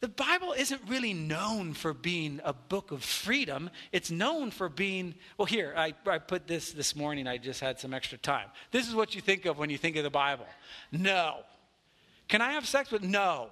the 0.00 0.08
Bible 0.08 0.52
isn't 0.52 0.80
really 0.86 1.12
known 1.12 1.74
for 1.74 1.92
being 1.92 2.40
a 2.44 2.52
book 2.52 2.92
of 2.92 3.02
freedom. 3.02 3.68
It's 3.90 4.10
known 4.10 4.52
for 4.52 4.68
being, 4.68 5.14
well, 5.36 5.46
here, 5.46 5.74
I, 5.76 5.92
I 6.06 6.18
put 6.18 6.46
this 6.46 6.70
this 6.70 6.94
morning. 6.94 7.26
I 7.26 7.36
just 7.36 7.60
had 7.60 7.80
some 7.80 7.92
extra 7.92 8.16
time. 8.16 8.46
This 8.70 8.86
is 8.86 8.94
what 8.94 9.16
you 9.16 9.20
think 9.20 9.44
of 9.44 9.58
when 9.58 9.70
you 9.70 9.78
think 9.78 9.96
of 9.96 10.04
the 10.04 10.10
Bible. 10.10 10.46
No. 10.92 11.38
Can 12.28 12.40
I 12.40 12.52
have 12.52 12.66
sex 12.66 12.92
with? 12.92 13.02
No. 13.02 13.48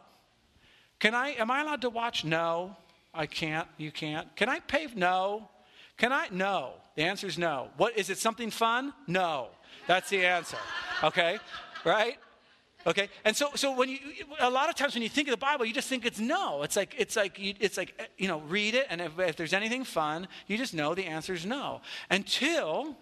Can 1.01 1.15
I, 1.15 1.31
am 1.31 1.51
I 1.51 1.63
allowed 1.63 1.83
to 1.83 1.91
watch? 1.91 2.25
No. 2.25 2.77
I 3.13 3.27
can't. 3.27 3.67
You 3.77 3.91
can't. 3.91 4.35
Can 4.37 4.49
I 4.49 4.61
pay? 4.61 4.87
No. 4.95 5.49
Can 5.97 6.13
I? 6.13 6.29
No. 6.31 6.75
The 6.95 7.03
answer 7.03 7.27
is 7.27 7.39
no. 7.39 7.71
What, 7.77 7.99
is 7.99 8.09
it 8.09 8.19
something 8.19 8.51
fun? 8.51 8.93
No. 9.07 9.49
That's 9.89 10.11
the 10.11 10.25
answer. 10.25 10.59
Okay? 11.03 11.39
Right? 11.85 12.19
Okay, 12.87 13.09
and 13.25 13.37
so 13.37 13.51
so 13.57 13.75
when 13.75 13.89
you 13.89 13.99
a 14.39 14.49
lot 14.49 14.69
of 14.69 14.77
times 14.77 14.95
when 14.95 15.03
you 15.03 15.09
think 15.09 15.27
of 15.27 15.33
the 15.33 15.39
Bible, 15.39 15.65
you 15.65 15.75
just 15.75 15.89
think 15.89 16.07
it's 16.07 16.21
no. 16.21 16.63
It's 16.63 16.77
like 16.77 16.95
it's 16.97 17.17
like 17.17 17.37
you, 17.37 17.55
it's 17.59 17.77
like 17.77 18.01
you 18.17 18.29
know 18.29 18.41
read 18.43 18.77
it, 18.77 18.87
and 18.89 19.01
if, 19.01 19.19
if 19.19 19.37
there's 19.37 19.53
anything 19.53 19.83
fun, 19.83 20.29
you 20.47 20.57
just 20.57 20.73
know 20.73 20.95
the 20.95 21.05
answer 21.05 21.35
is 21.35 21.45
no 21.45 21.81
until 22.11 22.97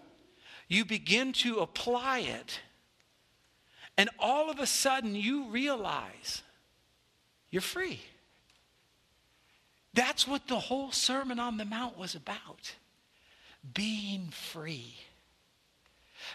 you 0.67 0.85
begin 0.85 1.33
to 1.33 1.59
apply 1.59 2.19
it, 2.19 2.61
and 3.95 4.09
all 4.17 4.49
of 4.49 4.59
a 4.59 4.65
sudden 4.65 5.13
you 5.13 5.49
realize 5.49 6.41
you're 7.51 7.61
free. 7.61 8.01
That's 9.93 10.27
what 10.27 10.47
the 10.47 10.59
whole 10.59 10.91
Sermon 10.91 11.39
on 11.39 11.57
the 11.57 11.65
Mount 11.65 11.95
was 11.95 12.15
about 12.15 12.73
being 13.73 14.29
free. 14.31 14.95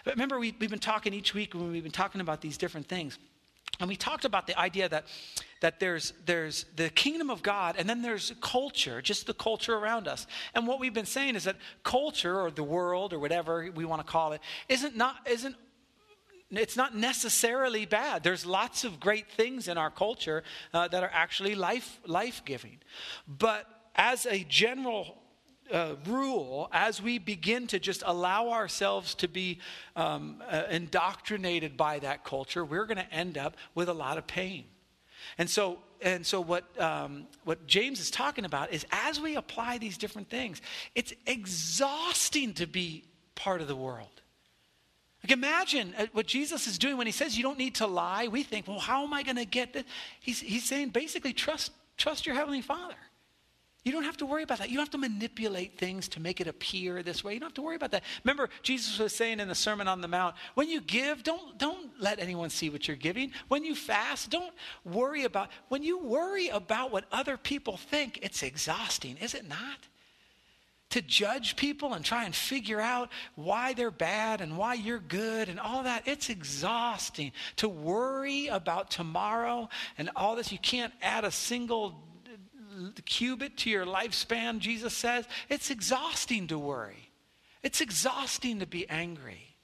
But 0.05 0.13
remember, 0.13 0.39
we, 0.39 0.55
we've 0.57 0.69
been 0.69 0.79
talking 0.79 1.13
each 1.13 1.33
week 1.33 1.53
when 1.53 1.69
we've 1.69 1.83
been 1.83 1.91
talking 1.91 2.21
about 2.21 2.39
these 2.39 2.57
different 2.57 2.87
things. 2.87 3.19
And 3.81 3.89
we 3.89 3.95
talked 3.95 4.25
about 4.25 4.45
the 4.45 4.57
idea 4.57 4.87
that, 4.89 5.07
that 5.61 5.79
there's, 5.79 6.13
there's 6.25 6.65
the 6.75 6.89
kingdom 6.89 7.31
of 7.31 7.41
God 7.41 7.75
and 7.77 7.89
then 7.89 8.03
there's 8.03 8.31
culture, 8.39 9.01
just 9.01 9.25
the 9.25 9.33
culture 9.33 9.73
around 9.73 10.07
us. 10.07 10.27
And 10.53 10.67
what 10.67 10.79
we've 10.79 10.93
been 10.93 11.07
saying 11.07 11.35
is 11.35 11.45
that 11.45 11.55
culture 11.83 12.39
or 12.39 12.51
the 12.51 12.63
world 12.63 13.11
or 13.11 13.17
whatever 13.17 13.69
we 13.73 13.83
want 13.83 14.05
to 14.05 14.09
call 14.09 14.33
it 14.33 14.41
isn't 14.69 14.95
not, 14.95 15.15
isn't 15.27 15.55
it's 16.51 16.77
not 16.77 16.95
necessarily 16.95 17.85
bad. 17.85 18.23
There's 18.23 18.45
lots 18.45 18.83
of 18.83 18.99
great 18.99 19.31
things 19.31 19.67
in 19.67 19.77
our 19.77 19.89
culture 19.89 20.43
uh, 20.73 20.87
that 20.89 21.01
are 21.01 21.11
actually 21.11 21.55
life 21.55 21.99
life 22.05 22.43
giving. 22.45 22.79
But 23.25 23.65
as 23.95 24.25
a 24.25 24.43
general 24.43 25.20
uh, 25.71 25.95
rule, 26.05 26.69
as 26.71 27.01
we 27.01 27.19
begin 27.19 27.67
to 27.67 27.79
just 27.79 28.03
allow 28.05 28.49
ourselves 28.49 29.15
to 29.15 29.27
be 29.27 29.59
um, 29.95 30.41
uh, 30.49 30.63
indoctrinated 30.69 31.77
by 31.77 31.99
that 31.99 32.23
culture, 32.23 32.63
we're 32.65 32.85
going 32.85 32.97
to 32.97 33.13
end 33.13 33.37
up 33.37 33.55
with 33.75 33.89
a 33.89 33.93
lot 33.93 34.17
of 34.17 34.27
pain. 34.27 34.65
And 35.37 35.49
so, 35.49 35.79
and 36.01 36.25
so 36.25 36.41
what, 36.41 36.79
um, 36.81 37.27
what 37.43 37.67
James 37.67 37.99
is 37.99 38.11
talking 38.11 38.45
about 38.45 38.73
is 38.73 38.85
as 38.91 39.19
we 39.19 39.35
apply 39.35 39.77
these 39.77 39.97
different 39.97 40.29
things, 40.29 40.61
it's 40.95 41.13
exhausting 41.25 42.53
to 42.55 42.67
be 42.67 43.05
part 43.35 43.61
of 43.61 43.67
the 43.67 43.75
world. 43.75 44.21
Like 45.23 45.31
imagine 45.31 45.93
uh, 45.97 46.07
what 46.13 46.25
Jesus 46.25 46.67
is 46.67 46.77
doing 46.77 46.97
when 46.97 47.05
he 47.05 47.13
says 47.13 47.37
you 47.37 47.43
don't 47.43 47.59
need 47.59 47.75
to 47.75 47.87
lie. 47.87 48.27
We 48.27 48.43
think, 48.43 48.67
well, 48.67 48.79
how 48.79 49.03
am 49.03 49.13
I 49.13 49.23
going 49.23 49.35
to 49.35 49.45
get 49.45 49.73
this? 49.73 49.83
He's, 50.19 50.39
he's 50.39 50.65
saying 50.65 50.89
basically 50.89 51.33
trust, 51.33 51.71
trust 51.97 52.25
your 52.25 52.35
heavenly 52.35 52.61
Father. 52.61 52.95
You 53.83 53.91
don't 53.91 54.03
have 54.03 54.17
to 54.17 54.27
worry 54.27 54.43
about 54.43 54.59
that. 54.59 54.69
You 54.69 54.75
don't 54.75 54.85
have 54.85 54.91
to 54.91 54.97
manipulate 54.99 55.75
things 55.75 56.07
to 56.09 56.19
make 56.19 56.39
it 56.39 56.45
appear 56.45 57.01
this 57.01 57.23
way. 57.23 57.33
You 57.33 57.39
don't 57.39 57.47
have 57.47 57.55
to 57.55 57.63
worry 57.63 57.77
about 57.77 57.89
that. 57.91 58.03
Remember, 58.23 58.47
Jesus 58.61 58.99
was 58.99 59.15
saying 59.15 59.39
in 59.39 59.47
the 59.47 59.55
Sermon 59.55 59.87
on 59.87 60.01
the 60.01 60.07
Mount, 60.07 60.35
when 60.53 60.69
you 60.69 60.81
give, 60.81 61.23
don't, 61.23 61.57
don't 61.57 61.89
let 61.99 62.19
anyone 62.19 62.51
see 62.51 62.69
what 62.69 62.87
you're 62.87 62.95
giving. 62.95 63.31
When 63.47 63.65
you 63.65 63.73
fast, 63.73 64.29
don't 64.29 64.53
worry 64.85 65.23
about, 65.23 65.49
when 65.69 65.81
you 65.81 65.97
worry 65.97 66.49
about 66.49 66.91
what 66.91 67.05
other 67.11 67.37
people 67.37 67.77
think, 67.77 68.19
it's 68.21 68.43
exhausting, 68.43 69.17
is 69.17 69.33
it 69.33 69.49
not? 69.49 69.87
To 70.91 71.01
judge 71.01 71.55
people 71.55 71.95
and 71.95 72.05
try 72.05 72.25
and 72.25 72.35
figure 72.35 72.81
out 72.81 73.09
why 73.33 73.73
they're 73.73 73.89
bad 73.89 74.41
and 74.41 74.57
why 74.57 74.75
you're 74.75 74.99
good 74.99 75.49
and 75.49 75.59
all 75.59 75.83
that, 75.83 76.03
it's 76.05 76.29
exhausting. 76.29 77.31
To 77.55 77.69
worry 77.69 78.45
about 78.47 78.91
tomorrow 78.91 79.69
and 79.97 80.11
all 80.15 80.35
this, 80.35 80.51
you 80.51 80.59
can't 80.59 80.93
add 81.01 81.23
a 81.23 81.31
single 81.31 82.03
cubit 83.05 83.57
to 83.57 83.69
your 83.69 83.85
lifespan, 83.85 84.59
Jesus 84.59 84.93
says, 84.93 85.25
it's 85.49 85.69
exhausting 85.69 86.47
to 86.47 86.57
worry. 86.59 87.09
It's 87.63 87.81
exhausting 87.81 88.59
to 88.59 88.65
be 88.65 88.89
angry. 88.89 89.55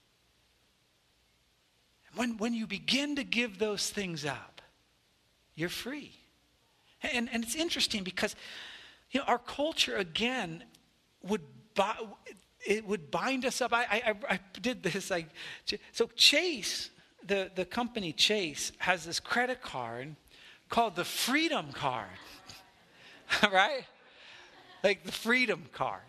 When, 2.16 2.38
when 2.38 2.54
you 2.54 2.68
begin 2.68 3.16
to 3.16 3.24
give 3.24 3.60
those 3.60 3.90
things 3.90 4.26
up, 4.26 4.62
you're 5.56 5.70
free. 5.70 6.12
And, 7.02 7.30
and 7.32 7.44
it's 7.44 7.56
interesting 7.56 8.04
because 8.04 8.36
you 9.12 9.20
know, 9.20 9.26
our 9.28 9.40
culture, 9.40 9.96
again, 9.96 10.64
would, 11.24 11.42
it 12.66 12.86
would 12.88 13.12
bind 13.12 13.46
us 13.46 13.62
up. 13.62 13.74
I, 13.74 13.84
I, 13.84 14.16
I 14.30 14.40
did 14.62 14.84
this. 14.84 15.12
I, 15.12 15.26
so 15.92 16.10
Chase, 16.16 16.90
the, 17.26 17.52
the 17.56 17.66
company 17.66 18.14
Chase, 18.14 18.72
has 18.80 19.06
this 19.06 19.20
credit 19.20 19.62
card 19.62 20.16
called 20.70 20.96
the 20.96 21.06
Freedom 21.06 21.72
Card. 21.72 22.10
right? 23.52 23.84
Like 24.84 25.04
the 25.04 25.12
freedom 25.12 25.66
card. 25.74 26.02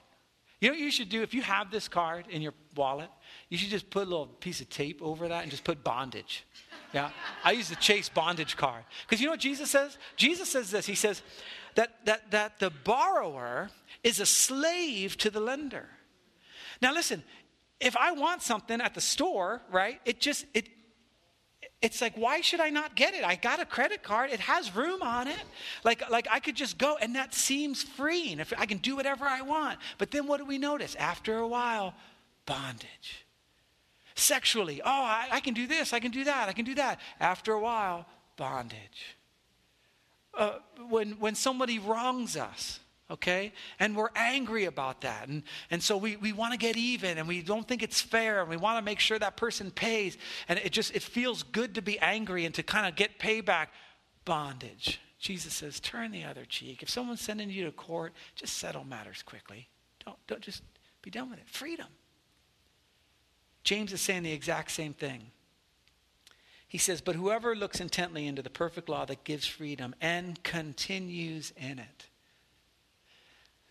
You 0.61 0.69
know 0.69 0.75
what 0.75 0.81
you 0.81 0.91
should 0.91 1.09
do 1.09 1.23
if 1.23 1.35
you 1.35 1.43
have 1.43 1.71
this 1.71 1.87
card 1.87 2.27
in 2.29 2.43
your 2.43 2.53
wallet? 2.75 3.11
You 3.49 3.57
should 3.57 3.71
just 3.71 3.91
put 3.91 4.07
a 4.07 4.11
little 4.11 4.27
piece 4.27 4.61
of 4.61 4.69
tape 4.69 5.01
over 5.01 5.29
that 5.29 5.43
and 5.43 5.51
just 5.51 5.63
put 5.63 5.85
bondage. 5.85 6.45
Yeah. 6.93 7.11
I 7.45 7.53
use 7.53 7.69
the 7.69 7.77
Chase 7.77 8.09
bondage 8.09 8.57
card. 8.57 8.83
Because 9.07 9.21
you 9.21 9.27
know 9.27 9.33
what 9.33 9.41
Jesus 9.41 9.71
says? 9.71 9.99
Jesus 10.17 10.51
says 10.51 10.71
this. 10.71 10.85
He 10.85 10.97
says 10.97 11.23
that, 11.77 12.05
that, 12.07 12.31
that 12.33 12.59
the 12.59 12.71
borrower 12.71 13.71
is 14.03 14.19
a 14.19 14.27
slave 14.27 15.17
to 15.19 15.31
the 15.31 15.41
lender. 15.41 15.89
Now 16.83 16.93
listen, 16.93 17.23
if 17.81 17.97
I 17.97 18.13
want 18.13 18.43
something 18.43 18.81
at 18.81 18.95
the 18.95 19.01
store, 19.01 19.63
right, 19.71 20.01
it 20.05 20.21
just 20.21 20.45
it 20.55 20.69
it's 21.81 22.01
like 22.01 22.17
why 22.17 22.41
should 22.41 22.61
i 22.61 22.71
not 22.71 22.97
get 22.97 23.14
it? 23.14 23.25
I 23.25 23.37
got 23.37 23.61
a 23.61 23.64
credit 23.64 24.03
card. 24.03 24.31
It 24.31 24.41
has 24.41 24.75
room 24.75 25.03
on 25.03 25.29
it. 25.29 25.41
Like 25.85 26.09
like 26.11 26.27
i 26.31 26.41
could 26.41 26.57
just 26.57 26.79
go 26.79 26.97
and 27.01 27.14
that 27.14 27.35
seems 27.35 27.83
freeing 27.83 28.41
if 28.41 28.53
i 28.59 28.67
can 28.67 28.79
do 28.79 28.97
whatever 28.97 29.27
i 29.27 29.43
want. 29.43 29.79
But 29.97 30.11
then 30.11 30.27
what 30.27 30.38
do 30.38 30.45
we 30.45 30.59
notice? 30.59 30.95
After 30.97 31.37
a 31.37 31.47
while 31.47 31.95
bondage. 32.47 33.27
Sexually 34.14 34.83
oh 34.83 34.88
I, 34.91 35.29
I 35.33 35.41
can 35.41 35.55
do 35.55 35.67
this 35.67 35.93
i 35.93 36.01
can 36.01 36.11
do 36.11 36.25
that 36.25 36.49
i 36.49 36.53
can 36.53 36.64
do 36.64 36.75
that. 36.75 37.01
After 37.21 37.53
a 37.53 37.61
while 37.61 38.07
bondage. 38.37 39.17
Uh, 40.35 40.59
when 40.88 41.12
when 41.12 41.35
somebody 41.35 41.79
wrongs 41.79 42.37
us 42.37 42.81
okay? 43.11 43.53
And 43.79 43.97
we're 43.97 44.11
angry 44.14 44.64
about 44.66 45.01
that. 45.03 45.29
And, 45.29 45.42
and 45.71 45.83
so 45.83 45.97
we, 45.97 46.16
we 46.16 46.33
want 46.33 46.53
to 46.53 46.59
get 46.59 46.77
even 46.77 47.18
and 47.18 47.27
we 47.27 47.42
don't 47.42 47.66
think 47.66 47.83
it's 47.83 48.01
fair 48.01 48.40
and 48.40 48.51
we 48.51 48.57
want 48.57 48.79
to 48.79 48.83
make 48.83 49.01
sure 49.01 49.18
that 49.18 49.37
person 49.37 49.71
pays. 49.71 50.16
And 50.49 50.59
it 50.59 50.73
just, 50.73 50.94
it 50.94 51.03
feels 51.03 51.42
good 51.42 51.75
to 51.77 51.83
be 51.83 51.99
angry 52.01 52.44
and 52.44 52.55
to 52.55 52.62
kind 52.62 52.87
of 52.87 52.97
get 52.97 53.18
payback. 53.18 53.68
Bondage. 54.25 55.01
Jesus 55.18 55.55
says, 55.55 55.81
turn 55.81 56.12
the 56.12 56.25
other 56.25 56.44
cheek. 56.44 56.83
If 56.83 56.90
someone's 56.90 57.21
sending 57.21 57.51
you 57.51 57.64
to 57.64 57.73
court, 57.73 58.12
just 58.37 58.59
settle 58.59 58.85
matters 58.85 59.23
quickly. 59.23 59.68
Don't, 60.05 60.18
don't 60.27 60.42
just 60.42 60.62
be 61.03 61.11
done 61.11 61.31
with 61.31 61.38
it. 61.38 61.49
Freedom. 61.49 61.87
James 63.64 63.92
is 63.92 64.01
saying 64.01 64.23
the 64.23 64.33
exact 64.33 64.71
same 64.71 64.92
thing. 64.92 65.31
He 66.68 66.79
says, 66.79 67.01
But 67.01 67.16
whoever 67.16 67.57
looks 67.57 67.81
intently 67.81 68.27
into 68.27 68.42
the 68.42 68.51
perfect 68.51 68.88
law 68.88 69.07
that 69.07 69.25
gives 69.25 69.47
freedom 69.47 69.94
and 70.01 70.42
continues 70.42 71.53
in 71.57 71.79
it, 71.79 72.08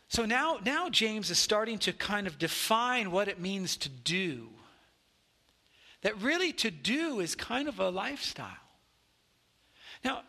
so 0.09 0.25
now, 0.25 0.57
now 0.63 0.89
James 0.89 1.29
is 1.29 1.37
starting 1.37 1.79
to 1.79 1.93
kind 1.93 2.27
of 2.27 2.39
define 2.39 3.11
what 3.11 3.27
it 3.27 3.39
means 3.39 3.75
to 3.77 3.89
do. 3.89 4.49
that 6.01 6.21
really 6.21 6.53
to 6.53 6.71
do 6.71 7.19
is 7.19 7.35
kind 7.35 7.67
of 7.67 7.79
a 7.79 7.89
lifestyle. 7.89 8.47
Now, 10.05 10.21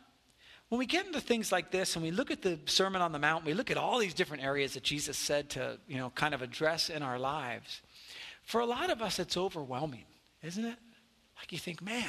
when 0.68 0.78
we 0.78 0.86
get 0.86 1.06
into 1.06 1.20
things 1.20 1.52
like 1.52 1.70
this 1.70 1.94
and 1.94 2.02
we 2.02 2.10
look 2.10 2.30
at 2.30 2.42
the 2.42 2.58
Sermon 2.66 3.00
on 3.00 3.12
the 3.12 3.18
Mount, 3.18 3.44
we 3.44 3.54
look 3.54 3.70
at 3.70 3.76
all 3.76 3.98
these 3.98 4.14
different 4.14 4.42
areas 4.42 4.74
that 4.74 4.82
Jesus 4.82 5.16
said 5.16 5.50
to, 5.50 5.78
you 5.86 5.96
know, 5.96 6.10
kind 6.10 6.34
of 6.34 6.42
address 6.42 6.90
in 6.90 7.02
our 7.02 7.18
lives, 7.18 7.80
for 8.42 8.60
a 8.60 8.66
lot 8.66 8.90
of 8.90 9.00
us, 9.00 9.18
it's 9.18 9.36
overwhelming, 9.36 10.04
isn't 10.42 10.64
it? 10.64 10.76
Like 11.38 11.52
you 11.52 11.58
think, 11.58 11.82
man, 11.82 12.04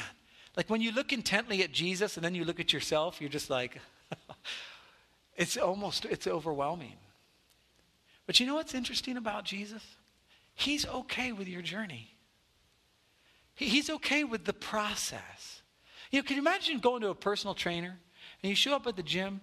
like 0.57 0.69
when 0.69 0.81
you 0.81 0.91
look 0.91 1.13
intently 1.13 1.63
at 1.63 1.71
Jesus 1.71 2.17
and 2.17 2.23
then 2.23 2.33
you 2.33 2.43
look 2.43 2.59
at 2.59 2.73
yourself, 2.73 3.21
you're 3.21 3.29
just 3.29 3.49
like, 3.49 3.79
it's 5.37 5.55
almost, 5.55 6.05
it's 6.05 6.27
overwhelming. 6.27 6.95
But 8.29 8.39
you 8.39 8.45
know 8.45 8.53
what's 8.53 8.75
interesting 8.75 9.17
about 9.17 9.43
Jesus? 9.43 9.81
He's 10.53 10.85
okay 10.85 11.31
with 11.31 11.47
your 11.47 11.63
journey. 11.63 12.13
He's 13.55 13.89
okay 13.89 14.23
with 14.23 14.45
the 14.45 14.53
process. 14.53 15.63
You 16.11 16.19
know, 16.19 16.23
can 16.23 16.35
you 16.35 16.43
imagine 16.43 16.77
going 16.77 17.01
to 17.01 17.09
a 17.09 17.15
personal 17.15 17.55
trainer 17.55 17.97
and 18.43 18.49
you 18.51 18.55
show 18.55 18.75
up 18.75 18.85
at 18.85 18.95
the 18.95 19.01
gym 19.01 19.41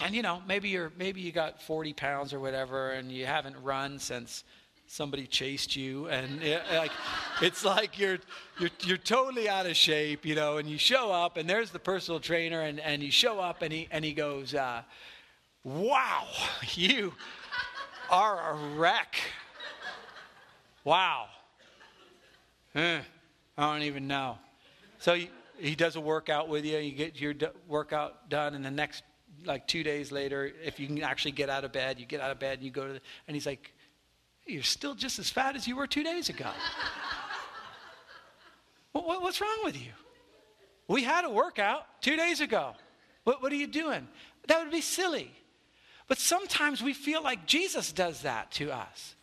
and 0.00 0.16
you 0.16 0.22
know 0.22 0.42
maybe 0.48 0.68
you're 0.68 0.90
maybe 0.98 1.20
you 1.20 1.30
got 1.30 1.62
40 1.62 1.92
pounds 1.92 2.32
or 2.32 2.40
whatever 2.40 2.90
and 2.90 3.12
you 3.12 3.24
haven't 3.24 3.54
run 3.62 4.00
since 4.00 4.42
somebody 4.88 5.24
chased 5.24 5.76
you 5.76 6.08
and 6.08 6.42
it, 6.42 6.60
like 6.72 6.90
it's 7.40 7.64
like 7.64 8.00
you're 8.00 8.18
you're 8.58 8.70
you're 8.80 8.96
totally 8.96 9.48
out 9.48 9.64
of 9.64 9.76
shape 9.76 10.26
you 10.26 10.34
know 10.34 10.56
and 10.56 10.68
you 10.68 10.76
show 10.76 11.12
up 11.12 11.36
and 11.36 11.48
there's 11.48 11.70
the 11.70 11.78
personal 11.78 12.18
trainer 12.18 12.62
and 12.62 12.80
and 12.80 13.00
you 13.00 13.12
show 13.12 13.38
up 13.38 13.62
and 13.62 13.72
he 13.72 13.86
and 13.92 14.04
he 14.04 14.12
goes 14.12 14.54
uh, 14.54 14.82
wow 15.62 16.26
you 16.74 17.12
are 18.10 18.52
a 18.52 18.76
wreck 18.76 19.16
wow 20.84 21.26
eh, 22.74 23.00
i 23.56 23.72
don't 23.72 23.82
even 23.82 24.06
know 24.06 24.38
so 24.98 25.14
you, 25.14 25.28
he 25.58 25.74
does 25.74 25.96
a 25.96 26.00
workout 26.00 26.48
with 26.48 26.64
you. 26.64 26.78
You 26.78 26.92
get 26.92 27.20
your 27.20 27.34
workout 27.66 28.28
done, 28.28 28.54
and 28.54 28.64
the 28.64 28.70
next, 28.70 29.02
like 29.44 29.66
two 29.66 29.82
days 29.82 30.12
later, 30.12 30.50
if 30.64 30.78
you 30.80 30.86
can 30.86 31.02
actually 31.02 31.32
get 31.32 31.50
out 31.50 31.64
of 31.64 31.72
bed, 31.72 31.98
you 31.98 32.06
get 32.06 32.20
out 32.20 32.30
of 32.30 32.38
bed 32.38 32.58
and 32.58 32.64
you 32.64 32.70
go 32.70 32.86
to, 32.86 32.92
the, 32.94 33.00
and 33.26 33.34
he's 33.34 33.46
like, 33.46 33.72
"You're 34.46 34.62
still 34.62 34.94
just 34.94 35.18
as 35.18 35.28
fat 35.30 35.56
as 35.56 35.66
you 35.66 35.76
were 35.76 35.86
two 35.86 36.04
days 36.04 36.28
ago." 36.28 36.50
what, 38.92 39.22
what's 39.22 39.40
wrong 39.40 39.58
with 39.64 39.76
you? 39.76 39.92
We 40.86 41.02
had 41.02 41.24
a 41.24 41.30
workout 41.30 41.84
two 42.00 42.16
days 42.16 42.40
ago. 42.40 42.72
What, 43.24 43.42
what 43.42 43.52
are 43.52 43.56
you 43.56 43.66
doing? 43.66 44.08
That 44.46 44.62
would 44.62 44.72
be 44.72 44.80
silly. 44.80 45.30
But 46.08 46.18
sometimes 46.18 46.82
we 46.82 46.94
feel 46.94 47.22
like 47.22 47.46
Jesus 47.46 47.92
does 47.92 48.22
that 48.22 48.50
to 48.52 48.72
us. 48.72 49.14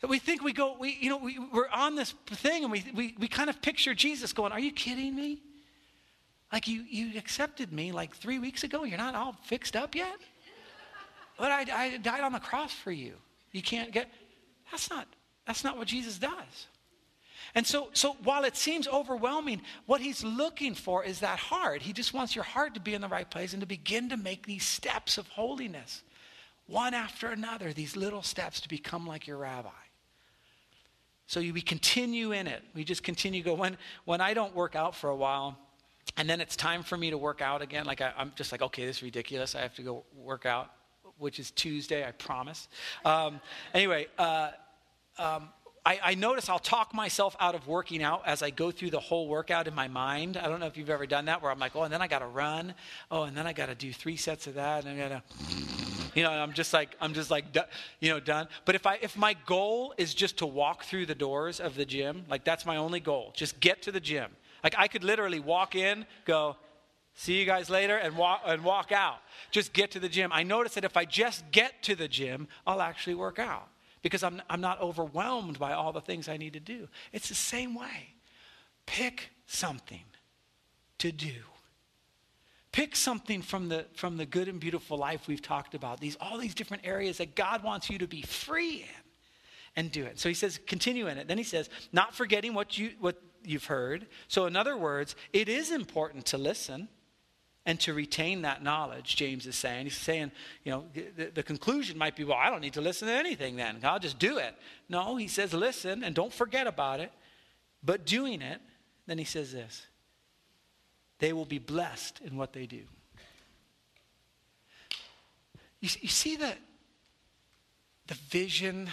That 0.00 0.08
we 0.08 0.18
think 0.18 0.42
we 0.42 0.52
go, 0.52 0.76
we, 0.78 0.98
you 1.00 1.08
know, 1.08 1.16
we, 1.16 1.38
we're 1.38 1.70
on 1.70 1.96
this 1.96 2.14
thing 2.26 2.62
and 2.62 2.70
we, 2.70 2.84
we, 2.94 3.14
we 3.18 3.26
kind 3.26 3.48
of 3.48 3.62
picture 3.62 3.94
Jesus 3.94 4.34
going, 4.34 4.52
Are 4.52 4.60
you 4.60 4.70
kidding 4.70 5.16
me? 5.16 5.40
Like 6.52 6.68
you, 6.68 6.84
you 6.88 7.18
accepted 7.18 7.72
me 7.72 7.90
like 7.90 8.14
three 8.14 8.38
weeks 8.38 8.64
ago. 8.64 8.84
You're 8.84 8.98
not 8.98 9.14
all 9.14 9.34
fixed 9.44 9.74
up 9.74 9.94
yet? 9.94 10.16
But 11.38 11.50
I, 11.50 11.66
I 11.72 11.96
died 11.96 12.20
on 12.20 12.32
the 12.32 12.38
cross 12.38 12.72
for 12.72 12.92
you. 12.92 13.14
You 13.50 13.62
can't 13.62 13.90
get, 13.90 14.08
that's 14.70 14.90
not, 14.90 15.08
that's 15.46 15.64
not 15.64 15.78
what 15.78 15.88
Jesus 15.88 16.18
does. 16.18 16.68
And 17.54 17.66
so, 17.66 17.88
so 17.92 18.16
while 18.24 18.44
it 18.44 18.56
seems 18.56 18.88
overwhelming, 18.88 19.62
what 19.86 20.00
he's 20.00 20.24
looking 20.24 20.74
for 20.74 21.04
is 21.04 21.20
that 21.20 21.38
heart. 21.38 21.82
He 21.82 21.92
just 21.92 22.12
wants 22.12 22.34
your 22.34 22.44
heart 22.44 22.74
to 22.74 22.80
be 22.80 22.94
in 22.94 23.00
the 23.00 23.08
right 23.08 23.30
place 23.30 23.52
and 23.52 23.60
to 23.60 23.66
begin 23.66 24.08
to 24.08 24.16
make 24.16 24.44
these 24.44 24.64
steps 24.66 25.18
of 25.18 25.28
holiness, 25.28 26.02
one 26.66 26.94
after 26.94 27.28
another, 27.28 27.72
these 27.72 27.96
little 27.96 28.22
steps 28.22 28.60
to 28.62 28.68
become 28.68 29.06
like 29.06 29.26
your 29.26 29.36
rabbi. 29.36 29.68
So 31.26 31.40
we 31.40 31.62
continue 31.62 32.32
in 32.32 32.46
it. 32.46 32.62
We 32.74 32.84
just 32.84 33.02
continue 33.02 33.42
go. 33.42 33.54
When, 33.54 33.78
when 34.04 34.20
I 34.20 34.34
don't 34.34 34.54
work 34.54 34.74
out 34.74 34.94
for 34.94 35.10
a 35.10 35.16
while, 35.16 35.56
and 36.16 36.28
then 36.28 36.40
it's 36.40 36.56
time 36.56 36.82
for 36.82 36.96
me 36.96 37.10
to 37.10 37.18
work 37.18 37.40
out 37.40 37.62
again, 37.62 37.86
like 37.86 38.00
I, 38.00 38.12
am 38.18 38.32
just 38.36 38.52
like, 38.52 38.62
okay, 38.62 38.84
this 38.84 38.98
is 38.98 39.02
ridiculous. 39.02 39.54
I 39.54 39.60
have 39.60 39.74
to 39.76 39.82
go 39.82 40.04
work 40.16 40.44
out, 40.44 40.70
which 41.18 41.38
is 41.38 41.50
Tuesday, 41.52 42.06
I 42.06 42.10
promise. 42.10 42.68
Um, 43.04 43.40
anyway, 43.72 44.08
uh, 44.18 44.50
um, 45.18 45.48
I, 45.86 46.00
I, 46.02 46.14
notice 46.14 46.48
I'll 46.48 46.58
talk 46.58 46.94
myself 46.94 47.36
out 47.38 47.54
of 47.54 47.66
working 47.66 48.02
out 48.02 48.22
as 48.24 48.42
I 48.42 48.48
go 48.48 48.70
through 48.70 48.90
the 48.90 49.00
whole 49.00 49.28
workout 49.28 49.68
in 49.68 49.74
my 49.74 49.86
mind. 49.86 50.38
I 50.38 50.48
don't 50.48 50.58
know 50.58 50.66
if 50.66 50.78
you've 50.78 50.88
ever 50.88 51.04
done 51.04 51.26
that, 51.26 51.42
where 51.42 51.52
I'm 51.52 51.58
like, 51.58 51.76
oh, 51.76 51.82
and 51.82 51.92
then 51.92 52.00
I 52.00 52.08
got 52.08 52.20
to 52.20 52.26
run. 52.26 52.74
Oh, 53.10 53.24
and 53.24 53.36
then 53.36 53.46
I 53.46 53.52
got 53.52 53.66
to 53.66 53.74
do 53.74 53.92
three 53.92 54.16
sets 54.16 54.46
of 54.46 54.54
that, 54.54 54.86
and 54.86 54.98
I 54.98 55.08
got 55.08 55.14
to 55.14 55.22
you 56.14 56.22
know, 56.22 56.30
I'm 56.30 56.52
just 56.52 56.72
like, 56.72 56.96
I'm 57.00 57.12
just 57.12 57.30
like, 57.30 57.44
you 58.00 58.08
know, 58.08 58.20
done. 58.20 58.46
But 58.64 58.76
if 58.76 58.86
I, 58.86 58.98
if 59.02 59.16
my 59.16 59.34
goal 59.46 59.94
is 59.98 60.14
just 60.14 60.38
to 60.38 60.46
walk 60.46 60.84
through 60.84 61.06
the 61.06 61.14
doors 61.14 61.60
of 61.60 61.74
the 61.74 61.84
gym, 61.84 62.24
like 62.30 62.44
that's 62.44 62.64
my 62.64 62.76
only 62.76 63.00
goal, 63.00 63.32
just 63.34 63.60
get 63.60 63.82
to 63.82 63.92
the 63.92 64.00
gym. 64.00 64.30
Like 64.62 64.74
I 64.78 64.88
could 64.88 65.04
literally 65.04 65.40
walk 65.40 65.74
in, 65.74 66.06
go, 66.24 66.56
see 67.14 67.38
you 67.38 67.44
guys 67.44 67.68
later, 67.68 67.96
and 67.96 68.16
walk 68.16 68.42
and 68.46 68.64
walk 68.64 68.92
out. 68.92 69.18
Just 69.50 69.72
get 69.72 69.90
to 69.92 70.00
the 70.00 70.08
gym. 70.08 70.30
I 70.32 70.44
notice 70.44 70.74
that 70.74 70.84
if 70.84 70.96
I 70.96 71.04
just 71.04 71.50
get 71.50 71.82
to 71.82 71.96
the 71.96 72.08
gym, 72.08 72.48
I'll 72.66 72.80
actually 72.80 73.16
work 73.16 73.38
out 73.38 73.68
because 74.04 74.22
I'm, 74.22 74.42
I'm 74.50 74.60
not 74.60 74.82
overwhelmed 74.82 75.58
by 75.58 75.72
all 75.72 75.90
the 75.90 76.00
things 76.02 76.28
I 76.28 76.36
need 76.36 76.52
to 76.52 76.60
do. 76.60 76.88
It's 77.10 77.30
the 77.30 77.34
same 77.34 77.74
way. 77.74 78.14
Pick 78.84 79.30
something 79.46 80.04
to 80.98 81.10
do. 81.10 81.32
Pick 82.70 82.96
something 82.96 83.40
from 83.40 83.70
the, 83.70 83.86
from 83.94 84.18
the 84.18 84.26
good 84.26 84.46
and 84.46 84.60
beautiful 84.60 84.98
life 84.98 85.26
we've 85.26 85.40
talked 85.40 85.74
about, 85.74 86.00
these, 86.00 86.16
all 86.20 86.36
these 86.36 86.54
different 86.54 86.86
areas 86.86 87.16
that 87.16 87.34
God 87.34 87.64
wants 87.64 87.88
you 87.88 87.96
to 87.98 88.06
be 88.06 88.20
free 88.20 88.82
in 88.82 89.02
and 89.74 89.90
do 89.90 90.04
it. 90.04 90.20
So 90.20 90.28
he 90.28 90.34
says, 90.34 90.60
continue 90.66 91.06
in 91.06 91.16
it. 91.16 91.26
Then 91.26 91.38
he 91.38 91.44
says, 91.44 91.70
not 91.90 92.14
forgetting 92.14 92.52
what, 92.52 92.76
you, 92.76 92.90
what 93.00 93.22
you've 93.42 93.64
heard. 93.64 94.06
So, 94.28 94.44
in 94.44 94.54
other 94.54 94.76
words, 94.76 95.16
it 95.32 95.48
is 95.48 95.70
important 95.72 96.26
to 96.26 96.38
listen 96.38 96.88
and 97.66 97.80
to 97.80 97.94
retain 97.94 98.42
that 98.42 98.62
knowledge, 98.62 99.16
James 99.16 99.46
is 99.46 99.56
saying. 99.56 99.86
He's 99.86 99.96
saying, 99.96 100.32
you 100.64 100.72
know, 100.72 100.84
the, 100.92 101.30
the, 101.30 101.42
conclusion 101.42 101.96
might 101.96 102.14
be, 102.14 102.24
well, 102.24 102.36
I 102.36 102.50
don't 102.50 102.60
need 102.60 102.74
to 102.74 102.82
listen 102.82 103.08
to 103.08 103.14
anything 103.14 103.56
then. 103.56 103.78
I'll 103.82 103.98
just 103.98 104.18
do 104.18 104.36
it. 104.36 104.54
No, 104.88 105.16
he 105.16 105.28
says, 105.28 105.54
listen 105.54 106.04
and 106.04 106.14
don't 106.14 106.32
forget 106.32 106.66
about 106.66 107.00
it, 107.00 107.10
but 107.82 108.04
doing 108.04 108.42
it. 108.42 108.60
Then 109.06 109.18
he 109.18 109.24
says 109.24 109.52
this 109.52 109.86
they 111.18 111.32
will 111.32 111.44
be 111.44 111.58
blessed 111.58 112.20
in 112.24 112.36
what 112.36 112.52
they 112.52 112.66
do. 112.66 112.82
You, 115.80 115.88
you 116.00 116.08
see 116.08 116.36
the, 116.36 116.52
the 118.06 118.14
vision 118.14 118.90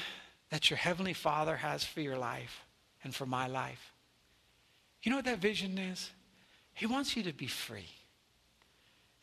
that 0.50 0.70
your 0.70 0.78
Heavenly 0.78 1.14
Father 1.14 1.58
has 1.58 1.84
for 1.84 2.02
your 2.02 2.18
life 2.18 2.64
and 3.04 3.14
for 3.14 3.26
my 3.26 3.48
life? 3.48 3.94
You 5.04 5.10
know 5.10 5.18
what 5.18 5.26
that 5.26 5.40
vision 5.40 5.78
is? 5.78 6.12
He 6.74 6.86
wants 6.86 7.18
you 7.18 7.24
to 7.24 7.34
be 7.34 7.48
free. 7.48 7.90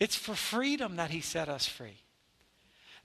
It's 0.01 0.17
for 0.17 0.35
freedom 0.35 0.97
that 0.97 1.11
He 1.11 1.21
set 1.21 1.49
us 1.49 1.67
free. 1.67 1.99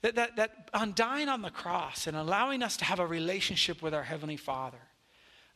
That, 0.02 0.16
that, 0.16 0.36
that 0.36 0.70
on 0.74 0.92
dying 0.94 1.28
on 1.28 1.42
the 1.42 1.50
cross 1.50 2.06
and 2.06 2.16
allowing 2.16 2.62
us 2.62 2.76
to 2.78 2.84
have 2.84 3.00
a 3.00 3.06
relationship 3.06 3.80
with 3.82 3.94
our 3.94 4.02
Heavenly 4.02 4.36
Father, 4.36 4.78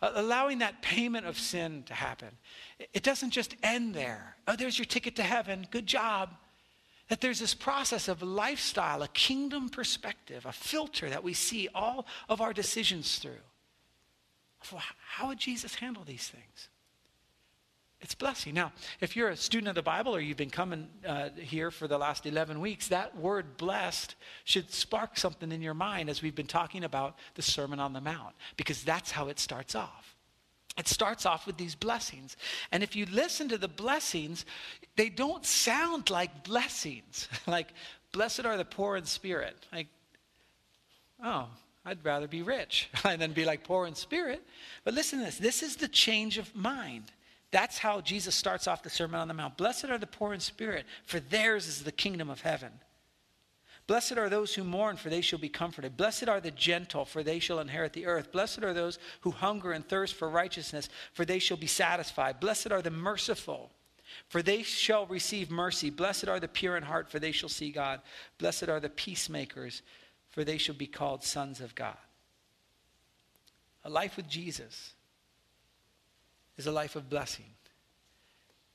allowing 0.00 0.60
that 0.60 0.80
payment 0.80 1.26
of 1.26 1.38
sin 1.38 1.82
to 1.84 1.94
happen. 1.94 2.30
It 2.94 3.02
doesn't 3.02 3.30
just 3.30 3.54
end 3.62 3.94
there. 3.94 4.36
Oh, 4.46 4.56
there's 4.56 4.78
your 4.78 4.86
ticket 4.86 5.16
to 5.16 5.22
heaven. 5.22 5.66
Good 5.70 5.86
job. 5.86 6.30
That 7.08 7.20
there's 7.20 7.40
this 7.40 7.54
process 7.54 8.08
of 8.08 8.22
lifestyle, 8.22 9.02
a 9.02 9.08
kingdom 9.08 9.68
perspective, 9.68 10.44
a 10.46 10.52
filter 10.52 11.08
that 11.10 11.24
we 11.24 11.34
see 11.34 11.68
all 11.74 12.06
of 12.28 12.40
our 12.40 12.52
decisions 12.52 13.18
through. 13.18 13.44
how 15.08 15.28
would 15.28 15.38
Jesus 15.38 15.74
handle 15.74 16.04
these 16.04 16.28
things? 16.28 16.68
It's 18.00 18.14
blessing. 18.14 18.54
Now, 18.54 18.72
if 19.00 19.16
you're 19.16 19.30
a 19.30 19.36
student 19.36 19.68
of 19.68 19.74
the 19.74 19.82
Bible 19.82 20.14
or 20.14 20.20
you've 20.20 20.36
been 20.36 20.50
coming 20.50 20.88
uh, 21.06 21.30
here 21.36 21.70
for 21.70 21.88
the 21.88 21.98
last 21.98 22.26
11 22.26 22.60
weeks, 22.60 22.88
that 22.88 23.16
word 23.16 23.56
blessed 23.56 24.14
should 24.44 24.72
spark 24.72 25.18
something 25.18 25.50
in 25.50 25.60
your 25.62 25.74
mind 25.74 26.08
as 26.08 26.22
we've 26.22 26.34
been 26.34 26.46
talking 26.46 26.84
about 26.84 27.16
the 27.34 27.42
Sermon 27.42 27.80
on 27.80 27.92
the 27.92 28.00
Mount, 28.00 28.36
because 28.56 28.84
that's 28.84 29.10
how 29.10 29.28
it 29.28 29.40
starts 29.40 29.74
off. 29.74 30.14
It 30.78 30.86
starts 30.86 31.26
off 31.26 31.44
with 31.44 31.56
these 31.56 31.74
blessings. 31.74 32.36
And 32.70 32.84
if 32.84 32.94
you 32.94 33.04
listen 33.06 33.48
to 33.48 33.58
the 33.58 33.66
blessings, 33.66 34.46
they 34.94 35.08
don't 35.08 35.44
sound 35.44 36.08
like 36.08 36.44
blessings. 36.44 37.28
like, 37.48 37.72
blessed 38.12 38.46
are 38.46 38.56
the 38.56 38.64
poor 38.64 38.96
in 38.96 39.04
spirit. 39.04 39.56
Like, 39.72 39.88
oh, 41.22 41.48
I'd 41.84 42.04
rather 42.04 42.28
be 42.28 42.42
rich 42.42 42.90
than 43.02 43.32
be 43.32 43.44
like 43.44 43.64
poor 43.64 43.88
in 43.88 43.96
spirit. 43.96 44.46
But 44.84 44.94
listen 44.94 45.18
to 45.18 45.24
this 45.24 45.38
this 45.38 45.62
is 45.64 45.76
the 45.76 45.88
change 45.88 46.38
of 46.38 46.54
mind. 46.54 47.10
That's 47.50 47.78
how 47.78 48.00
Jesus 48.00 48.34
starts 48.34 48.68
off 48.68 48.82
the 48.82 48.90
Sermon 48.90 49.20
on 49.20 49.28
the 49.28 49.34
Mount. 49.34 49.56
Blessed 49.56 49.86
are 49.86 49.98
the 49.98 50.06
poor 50.06 50.34
in 50.34 50.40
spirit, 50.40 50.84
for 51.04 51.18
theirs 51.18 51.66
is 51.66 51.82
the 51.82 51.92
kingdom 51.92 52.28
of 52.28 52.42
heaven. 52.42 52.72
Blessed 53.86 54.18
are 54.18 54.28
those 54.28 54.54
who 54.54 54.64
mourn, 54.64 54.98
for 54.98 55.08
they 55.08 55.22
shall 55.22 55.38
be 55.38 55.48
comforted. 55.48 55.96
Blessed 55.96 56.28
are 56.28 56.42
the 56.42 56.50
gentle, 56.50 57.06
for 57.06 57.22
they 57.22 57.38
shall 57.38 57.58
inherit 57.58 57.94
the 57.94 58.04
earth. 58.04 58.30
Blessed 58.30 58.62
are 58.62 58.74
those 58.74 58.98
who 59.22 59.30
hunger 59.30 59.72
and 59.72 59.88
thirst 59.88 60.14
for 60.14 60.28
righteousness, 60.28 60.90
for 61.14 61.24
they 61.24 61.38
shall 61.38 61.56
be 61.56 61.66
satisfied. 61.66 62.38
Blessed 62.38 62.70
are 62.70 62.82
the 62.82 62.90
merciful, 62.90 63.70
for 64.28 64.42
they 64.42 64.62
shall 64.62 65.06
receive 65.06 65.50
mercy. 65.50 65.88
Blessed 65.88 66.28
are 66.28 66.38
the 66.38 66.48
pure 66.48 66.76
in 66.76 66.82
heart, 66.82 67.10
for 67.10 67.18
they 67.18 67.32
shall 67.32 67.48
see 67.48 67.70
God. 67.70 68.02
Blessed 68.36 68.68
are 68.68 68.78
the 68.78 68.90
peacemakers, 68.90 69.80
for 70.28 70.44
they 70.44 70.58
shall 70.58 70.74
be 70.74 70.86
called 70.86 71.24
sons 71.24 71.62
of 71.62 71.74
God. 71.74 71.96
A 73.84 73.88
life 73.88 74.18
with 74.18 74.28
Jesus 74.28 74.92
is 76.58 76.66
a 76.66 76.72
life 76.72 76.96
of 76.96 77.08
blessing 77.08 77.46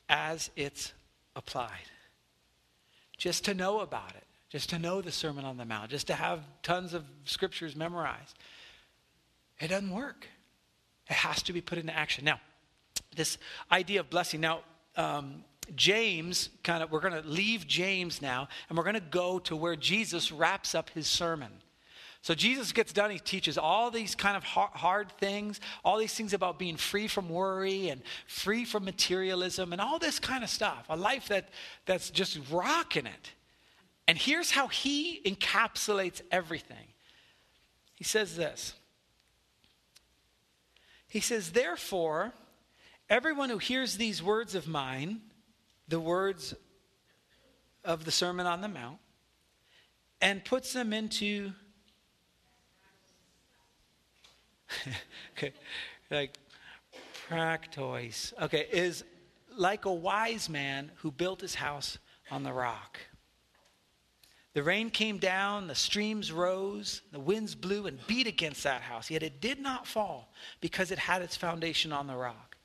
as 0.09 0.49
it's 0.55 0.93
applied. 1.35 1.69
Just 3.17 3.45
to 3.45 3.53
know 3.53 3.81
about 3.81 4.11
it, 4.15 4.23
just 4.49 4.69
to 4.71 4.79
know 4.79 5.01
the 5.01 5.11
Sermon 5.11 5.45
on 5.45 5.57
the 5.57 5.65
Mount, 5.65 5.91
just 5.91 6.07
to 6.07 6.15
have 6.15 6.39
tons 6.63 6.93
of 6.93 7.03
scriptures 7.25 7.75
memorized. 7.75 8.37
It 9.59 9.67
doesn't 9.67 9.91
work. 9.91 10.27
It 11.09 11.13
has 11.13 11.43
to 11.43 11.53
be 11.53 11.61
put 11.61 11.77
into 11.77 11.95
action. 11.95 12.25
Now, 12.25 12.39
this 13.15 13.37
idea 13.71 13.99
of 13.99 14.09
blessing. 14.09 14.41
Now, 14.41 14.61
um, 14.95 15.43
James, 15.75 16.49
kind 16.63 16.83
of, 16.83 16.91
we're 16.91 16.99
going 16.99 17.21
to 17.21 17.27
leave 17.27 17.67
James 17.67 18.21
now, 18.21 18.47
and 18.67 18.77
we're 18.77 18.83
going 18.83 18.95
to 18.95 18.99
go 18.99 19.39
to 19.39 19.55
where 19.55 19.75
Jesus 19.75 20.31
wraps 20.31 20.75
up 20.75 20.89
his 20.89 21.07
sermon. 21.07 21.51
So 22.23 22.33
Jesus 22.33 22.71
gets 22.71 22.93
done, 22.93 23.11
he 23.11 23.19
teaches 23.19 23.57
all 23.57 23.91
these 23.91 24.15
kind 24.15 24.37
of 24.37 24.45
hard 24.45 25.11
things, 25.19 25.59
all 25.83 25.97
these 25.97 26.13
things 26.13 26.33
about 26.33 26.57
being 26.57 26.77
free 26.77 27.09
from 27.09 27.27
worry 27.27 27.89
and 27.89 28.01
free 28.27 28.63
from 28.63 28.85
materialism 28.85 29.73
and 29.73 29.81
all 29.81 29.99
this 29.99 30.19
kind 30.19 30.41
of 30.41 30.49
stuff. 30.49 30.85
A 30.87 30.95
life 30.95 31.27
that, 31.27 31.49
that's 31.85 32.09
just 32.09 32.39
rocking 32.49 33.07
it. 33.07 33.31
And 34.07 34.17
here's 34.17 34.51
how 34.51 34.67
he 34.69 35.21
encapsulates 35.25 36.21
everything. 36.31 36.87
He 37.95 38.05
says 38.05 38.37
this. 38.37 38.73
He 41.09 41.19
says, 41.19 41.51
Therefore, 41.51 42.31
everyone 43.09 43.49
who 43.49 43.57
hears 43.57 43.97
these 43.97 44.23
words 44.23 44.55
of 44.55 44.65
mine, 44.65 45.19
the 45.89 45.99
words 45.99 46.55
of 47.83 48.05
the 48.05 48.11
Sermon 48.11 48.45
on 48.45 48.61
the 48.61 48.69
Mount, 48.69 48.99
and 50.21 50.45
puts 50.45 50.71
them 50.71 50.93
into 50.93 51.51
okay, 55.37 55.53
like 56.09 56.37
practois. 57.27 58.33
Okay, 58.41 58.67
is 58.71 59.03
like 59.55 59.85
a 59.85 59.93
wise 59.93 60.49
man 60.49 60.91
who 60.97 61.11
built 61.11 61.41
his 61.41 61.55
house 61.55 61.97
on 62.31 62.43
the 62.43 62.53
rock. 62.53 62.99
The 64.53 64.63
rain 64.63 64.91
came 64.91 65.17
down, 65.17 65.67
the 65.67 65.75
streams 65.75 66.31
rose, 66.31 67.01
the 67.11 67.19
winds 67.19 67.55
blew 67.55 67.87
and 67.87 68.05
beat 68.05 68.27
against 68.27 68.63
that 68.63 68.81
house, 68.83 69.09
yet 69.09 69.23
it 69.23 69.41
did 69.41 69.59
not 69.59 69.87
fall 69.87 70.31
because 70.61 70.91
it 70.91 70.99
had 70.99 71.23
its 71.23 71.35
foundation 71.35 71.91
on 71.91 72.05
the 72.05 72.15
rock. 72.15 72.55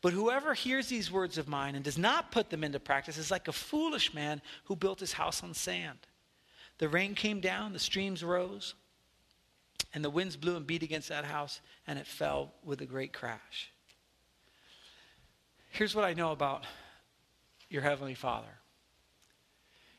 But 0.00 0.12
whoever 0.12 0.54
hears 0.54 0.88
these 0.88 1.10
words 1.10 1.36
of 1.36 1.48
mine 1.48 1.74
and 1.74 1.84
does 1.84 1.98
not 1.98 2.30
put 2.30 2.50
them 2.50 2.62
into 2.62 2.78
practice 2.78 3.18
is 3.18 3.32
like 3.32 3.48
a 3.48 3.52
foolish 3.52 4.14
man 4.14 4.40
who 4.64 4.76
built 4.76 5.00
his 5.00 5.12
house 5.12 5.42
on 5.42 5.54
sand. 5.54 5.98
The 6.78 6.88
rain 6.88 7.14
came 7.14 7.40
down, 7.40 7.72
the 7.72 7.78
streams 7.78 8.22
rose, 8.22 8.74
and 9.94 10.04
the 10.04 10.10
winds 10.10 10.36
blew 10.36 10.56
and 10.56 10.66
beat 10.66 10.82
against 10.82 11.08
that 11.08 11.24
house, 11.24 11.60
and 11.86 11.98
it 11.98 12.06
fell 12.06 12.52
with 12.64 12.80
a 12.80 12.86
great 12.86 13.12
crash. 13.12 13.70
Here's 15.70 15.94
what 15.94 16.04
I 16.04 16.14
know 16.14 16.32
about 16.32 16.64
your 17.70 17.82
Heavenly 17.82 18.14
Father 18.14 18.58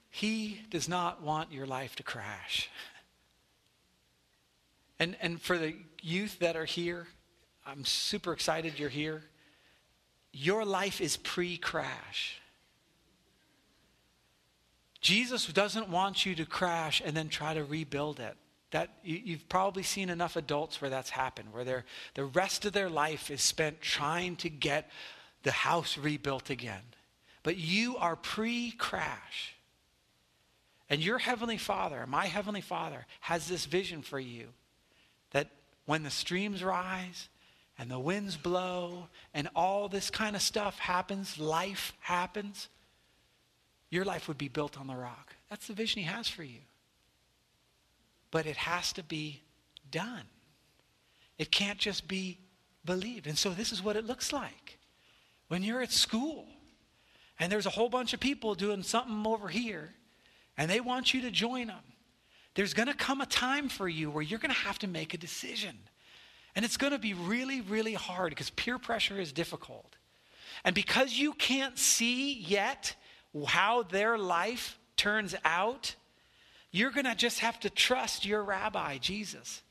He 0.10 0.62
does 0.70 0.88
not 0.88 1.24
want 1.24 1.52
your 1.52 1.66
life 1.66 1.96
to 1.96 2.04
crash. 2.04 2.70
And, 4.98 5.18
and 5.20 5.42
for 5.42 5.58
the 5.58 5.76
youth 6.02 6.40
that 6.40 6.56
are 6.56 6.64
here, 6.64 7.06
I'm 7.66 7.84
super 7.84 8.32
excited 8.32 8.80
you're 8.80 8.88
here. 8.88 9.24
Your 10.32 10.64
life 10.64 11.02
is 11.02 11.18
pre 11.18 11.58
crash. 11.58 12.40
Jesus 15.02 15.48
doesn't 15.48 15.90
want 15.90 16.26
you 16.26 16.34
to 16.36 16.46
crash 16.46 17.02
and 17.04 17.14
then 17.14 17.28
try 17.28 17.54
to 17.54 17.66
rebuild 17.66 18.22
it. 18.22 18.38
That 18.76 18.90
you, 19.06 19.38
have 19.38 19.48
probably 19.48 19.84
seen 19.84 20.10
enough 20.10 20.36
adults 20.36 20.82
where 20.82 20.90
that's 20.90 21.10
happened, 21.10 21.54
where 21.54 21.86
the 22.14 22.26
rest 22.26 22.66
of 22.66 22.74
their 22.74 22.90
life 22.90 23.32
is 23.32 23.42
spent 23.42 23.80
trying 23.80 24.36
to 24.38 24.50
get 24.50 24.92
the 25.44 25.52
house 25.52 25.98
rebuilt 25.98 26.50
again. 26.50 26.82
But 27.42 27.56
you 27.56 27.96
are 27.96 28.18
pre 28.18 28.72
crash. 28.72 29.56
And 30.90 31.02
your 31.02 31.20
Heavenly 31.20 31.56
Father, 31.56 32.06
my 32.06 32.26
Heavenly 32.26 32.60
Father, 32.60 33.06
has 33.22 33.48
this 33.48 33.64
vision 33.64 34.02
for 34.02 34.20
you 34.20 34.50
that 35.32 35.52
when 35.86 36.04
the 36.04 36.10
streams 36.10 36.62
rise 36.62 37.30
and 37.80 37.90
the 37.90 37.98
winds 37.98 38.36
blow 38.36 39.08
and 39.34 39.48
all 39.56 39.88
this 39.88 40.10
kind 40.10 40.36
of 40.36 40.42
stuff 40.42 40.80
happens, 40.80 41.40
life 41.40 41.94
happens, 42.02 42.68
your 43.90 44.04
life 44.04 44.28
would 44.28 44.38
be 44.38 44.50
built 44.50 44.78
on 44.78 44.88
the 44.88 44.98
rock. 44.98 45.34
That's 45.50 45.68
the 45.68 45.74
vision 45.74 46.02
He 46.02 46.10
has 46.10 46.28
for 46.28 46.44
you 46.44 46.60
but 48.36 48.46
it 48.46 48.58
has 48.58 48.92
to 48.92 49.02
be 49.02 49.42
done. 49.90 50.24
It 51.38 51.52
can't 51.52 51.80
just 51.80 52.06
be 52.06 52.38
believed. 52.84 53.28
And 53.28 53.38
so 53.38 53.52
this 53.52 53.72
is 53.72 53.82
what 53.82 53.96
it 53.96 54.06
looks 54.06 54.34
like. 54.34 54.78
When 55.48 55.64
you're 55.64 55.82
at 55.82 55.94
school 55.94 56.46
and 57.40 57.50
there's 57.50 57.66
a 57.66 57.70
whole 57.70 57.88
bunch 57.88 58.14
of 58.14 58.20
people 58.20 58.54
doing 58.54 58.84
something 58.84 59.26
over 59.26 59.48
here 59.48 59.94
and 60.58 60.70
they 60.70 60.82
want 60.82 61.14
you 61.14 61.22
to 61.22 61.32
join 61.32 61.68
them, 61.68 61.86
there's 62.56 62.74
going 62.74 62.90
to 62.90 62.94
come 62.94 63.22
a 63.22 63.26
time 63.26 63.70
for 63.70 63.88
you 63.88 64.12
where 64.12 64.22
you're 64.22 64.38
going 64.38 64.54
to 64.54 64.60
have 64.68 64.80
to 64.80 64.88
make 64.88 65.14
a 65.14 65.18
decision. 65.18 65.78
And 66.58 66.66
it's 66.66 66.76
going 66.76 66.92
to 66.92 67.00
be 67.00 67.14
really, 67.14 67.62
really 67.62 67.94
hard 67.94 68.32
because 68.32 68.50
peer 68.50 68.78
pressure 68.78 69.18
is 69.18 69.32
difficult. 69.32 69.96
And 70.66 70.76
because 70.76 71.18
you 71.18 71.32
can't 71.32 71.80
see 71.80 72.34
yet 72.34 72.98
how 73.48 73.84
their 73.84 74.18
life 74.18 74.78
turns 74.98 75.36
out, 75.46 75.96
you're 76.76 76.92
going 76.92 77.06
to 77.06 77.16
just 77.16 77.40
have 77.40 77.60
to 77.62 77.70
trust 77.70 78.26
your 78.26 78.44
rabbi, 78.44 78.98
Jesus, 78.98 79.62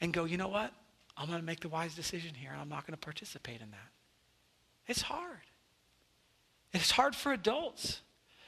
and 0.00 0.12
go, 0.12 0.24
you 0.24 0.36
know 0.36 0.48
what? 0.48 0.70
I'm 1.16 1.28
going 1.28 1.40
to 1.40 1.44
make 1.44 1.60
the 1.60 1.70
wise 1.70 1.94
decision 1.94 2.34
here, 2.34 2.50
and 2.52 2.60
I'm 2.60 2.68
not 2.68 2.86
going 2.86 2.92
to 2.92 3.00
participate 3.00 3.62
in 3.62 3.70
that. 3.70 3.88
It's 4.86 5.00
hard. 5.00 5.40
It's 6.74 6.90
hard 6.90 7.16
for 7.16 7.32
adults. 7.32 8.02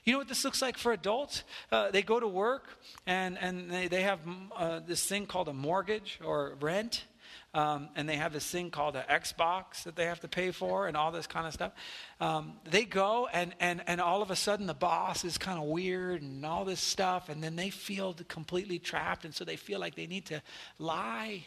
You 0.04 0.12
know 0.12 0.18
what 0.18 0.28
this 0.28 0.44
looks 0.44 0.60
like 0.60 0.76
for 0.76 0.92
adults? 0.92 1.44
Uh, 1.72 1.90
they 1.90 2.02
go 2.02 2.20
to 2.20 2.28
work 2.28 2.78
and, 3.06 3.38
and 3.38 3.70
they, 3.70 3.88
they 3.88 4.02
have 4.02 4.20
uh, 4.56 4.80
this 4.86 5.04
thing 5.04 5.26
called 5.26 5.48
a 5.48 5.52
mortgage 5.52 6.20
or 6.24 6.56
rent. 6.60 7.04
Um, 7.54 7.88
and 7.96 8.06
they 8.06 8.16
have 8.16 8.32
this 8.32 8.48
thing 8.48 8.70
called 8.70 8.94
an 8.94 9.04
Xbox 9.10 9.84
that 9.84 9.96
they 9.96 10.04
have 10.04 10.20
to 10.20 10.28
pay 10.28 10.50
for 10.50 10.86
and 10.86 10.96
all 10.96 11.10
this 11.10 11.26
kind 11.26 11.46
of 11.46 11.54
stuff. 11.54 11.72
Um, 12.20 12.54
they 12.70 12.84
go 12.84 13.26
and, 13.32 13.54
and, 13.58 13.82
and 13.86 14.00
all 14.00 14.20
of 14.20 14.30
a 14.30 14.36
sudden 14.36 14.66
the 14.66 14.74
boss 14.74 15.24
is 15.24 15.38
kind 15.38 15.58
of 15.58 15.64
weird 15.64 16.20
and 16.20 16.44
all 16.44 16.66
this 16.66 16.80
stuff, 16.80 17.30
and 17.30 17.42
then 17.42 17.56
they 17.56 17.70
feel 17.70 18.14
completely 18.28 18.78
trapped, 18.78 19.24
and 19.24 19.34
so 19.34 19.44
they 19.44 19.56
feel 19.56 19.80
like 19.80 19.94
they 19.94 20.06
need 20.06 20.26
to 20.26 20.42
lie 20.78 21.44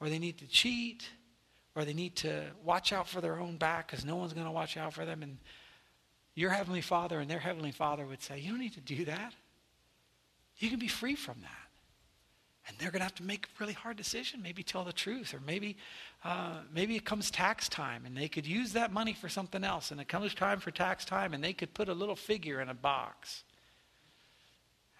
or 0.00 0.08
they 0.08 0.18
need 0.18 0.38
to 0.38 0.46
cheat 0.46 1.08
or 1.74 1.84
they 1.84 1.92
need 1.92 2.16
to 2.16 2.44
watch 2.64 2.92
out 2.92 3.06
for 3.06 3.20
their 3.20 3.38
own 3.38 3.58
back 3.58 3.90
because 3.90 4.04
no 4.04 4.16
one's 4.16 4.32
going 4.32 4.46
to 4.46 4.52
watch 4.52 4.78
out 4.78 4.94
for 4.94 5.04
them. 5.04 5.22
And 5.22 5.36
your 6.34 6.50
Heavenly 6.50 6.80
Father 6.80 7.20
and 7.20 7.30
their 7.30 7.38
Heavenly 7.38 7.70
Father 7.70 8.06
would 8.06 8.22
say, 8.22 8.38
You 8.38 8.50
don't 8.50 8.60
need 8.60 8.74
to 8.74 8.80
do 8.80 9.04
that. 9.04 9.34
You 10.56 10.70
can 10.70 10.78
be 10.78 10.88
free 10.88 11.14
from 11.14 11.36
that. 11.42 11.65
And 12.66 12.76
they're 12.78 12.90
going 12.90 13.00
to 13.00 13.04
have 13.04 13.14
to 13.16 13.22
make 13.22 13.46
a 13.46 13.60
really 13.60 13.72
hard 13.72 13.96
decision, 13.96 14.42
maybe 14.42 14.62
tell 14.62 14.82
the 14.82 14.92
truth, 14.92 15.32
or 15.32 15.40
maybe, 15.46 15.76
uh, 16.24 16.58
maybe 16.74 16.96
it 16.96 17.04
comes 17.04 17.30
tax 17.30 17.68
time 17.68 18.04
and 18.04 18.16
they 18.16 18.28
could 18.28 18.46
use 18.46 18.72
that 18.72 18.92
money 18.92 19.12
for 19.12 19.28
something 19.28 19.62
else. 19.62 19.92
And 19.92 20.00
it 20.00 20.08
comes 20.08 20.34
time 20.34 20.58
for 20.58 20.72
tax 20.72 21.04
time 21.04 21.32
and 21.32 21.44
they 21.44 21.52
could 21.52 21.74
put 21.74 21.88
a 21.88 21.94
little 21.94 22.16
figure 22.16 22.60
in 22.60 22.68
a 22.68 22.74
box. 22.74 23.44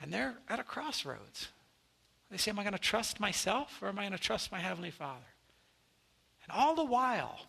And 0.01 0.13
they're 0.13 0.35
at 0.49 0.61
a 0.61 0.63
crossroads. 0.63 1.49
They 2.31 2.37
say, 2.37 2.51
Am 2.51 2.59
I 2.59 2.63
going 2.63 2.73
to 2.73 2.79
trust 2.79 3.19
myself 3.19 3.79
or 3.83 3.89
am 3.89 3.99
I 3.99 4.03
going 4.03 4.13
to 4.13 4.19
trust 4.19 4.53
my 4.53 4.61
Heavenly 4.61 4.91
Father? 4.91 5.27
And 6.45 6.57
all 6.57 6.75
the 6.75 6.85
while, 6.85 7.41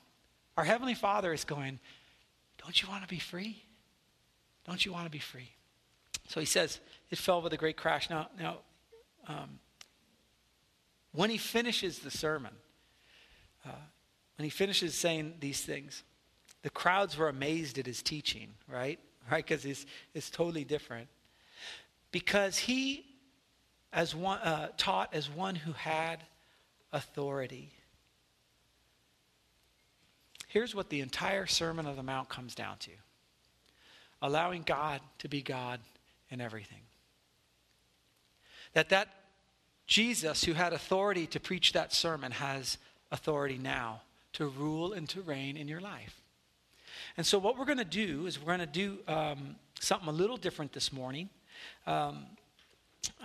our 0.55 0.63
Heavenly 0.63 0.95
Father 0.95 1.33
is 1.33 1.43
going, 1.43 1.79
Don't 2.63 2.81
you 2.81 2.89
want 2.89 3.03
to 3.03 3.07
be 3.07 3.19
free? 3.19 3.63
Don't 4.65 4.83
you 4.83 4.91
want 4.91 5.05
to 5.05 5.11
be 5.11 5.19
free? 5.19 5.51
So 6.27 6.39
he 6.39 6.45
says, 6.45 6.79
It 7.11 7.17
fell 7.17 7.41
with 7.41 7.53
a 7.53 7.57
great 7.57 7.77
crash. 7.77 8.09
Now, 8.09 8.29
now 8.39 8.57
um, 9.27 9.59
when 11.17 11.31
he 11.31 11.37
finishes 11.37 11.97
the 11.97 12.11
sermon, 12.11 12.53
uh, 13.65 13.71
when 14.37 14.43
he 14.43 14.51
finishes 14.51 14.93
saying 14.93 15.33
these 15.39 15.61
things, 15.61 16.03
the 16.61 16.69
crowds 16.69 17.17
were 17.17 17.27
amazed 17.27 17.79
at 17.79 17.87
his 17.87 18.01
teaching, 18.01 18.53
right? 18.71 18.99
Right? 19.29 19.45
Because 19.45 19.65
it's, 19.65 19.85
it's 20.13 20.29
totally 20.29 20.63
different. 20.63 21.09
Because 22.13 22.57
he 22.57 23.05
as 23.91 24.15
one, 24.15 24.39
uh, 24.39 24.69
taught 24.77 25.13
as 25.13 25.29
one 25.29 25.55
who 25.55 25.73
had 25.73 26.23
authority. 26.93 27.73
Here's 30.47 30.73
what 30.73 30.89
the 30.89 31.01
entire 31.01 31.45
Sermon 31.45 31.85
of 31.85 31.97
the 31.97 32.03
Mount 32.03 32.29
comes 32.29 32.55
down 32.55 32.77
to 32.77 32.91
allowing 34.21 34.61
God 34.61 35.01
to 35.19 35.27
be 35.27 35.41
God 35.41 35.81
in 36.29 36.39
everything. 36.39 36.83
That 38.71 38.87
that 38.87 39.09
Jesus, 39.87 40.43
who 40.43 40.53
had 40.53 40.73
authority 40.73 41.25
to 41.27 41.39
preach 41.39 41.73
that 41.73 41.93
sermon, 41.93 42.33
has 42.33 42.77
authority 43.11 43.57
now 43.57 44.01
to 44.33 44.47
rule 44.47 44.93
and 44.93 45.07
to 45.09 45.21
reign 45.21 45.57
in 45.57 45.67
your 45.67 45.81
life. 45.81 46.21
And 47.15 47.25
so, 47.25 47.39
what 47.39 47.57
we're 47.57 47.65
going 47.65 47.77
to 47.77 47.85
do 47.85 48.27
is 48.27 48.39
we're 48.39 48.57
going 48.57 48.59
to 48.59 48.65
do 48.65 48.97
um, 49.07 49.55
something 49.79 50.09
a 50.09 50.11
little 50.11 50.37
different 50.37 50.73
this 50.73 50.91
morning. 50.91 51.29
Um, 51.85 52.25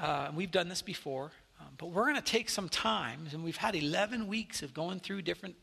uh, 0.01 0.31
we've 0.35 0.51
done 0.51 0.69
this 0.69 0.83
before. 0.83 1.33
Um, 1.63 1.69
but 1.79 1.87
we're 1.91 2.05
going 2.05 2.17
to 2.17 2.23
take 2.23 2.49
some 2.49 2.69
time, 2.69 3.27
and 3.33 3.45
we've 3.45 3.57
had 3.57 3.77
11 3.77 4.27
weeks 4.27 4.63
of 4.63 4.75
going 4.75 4.99
through 4.99 5.23
different 5.23 5.55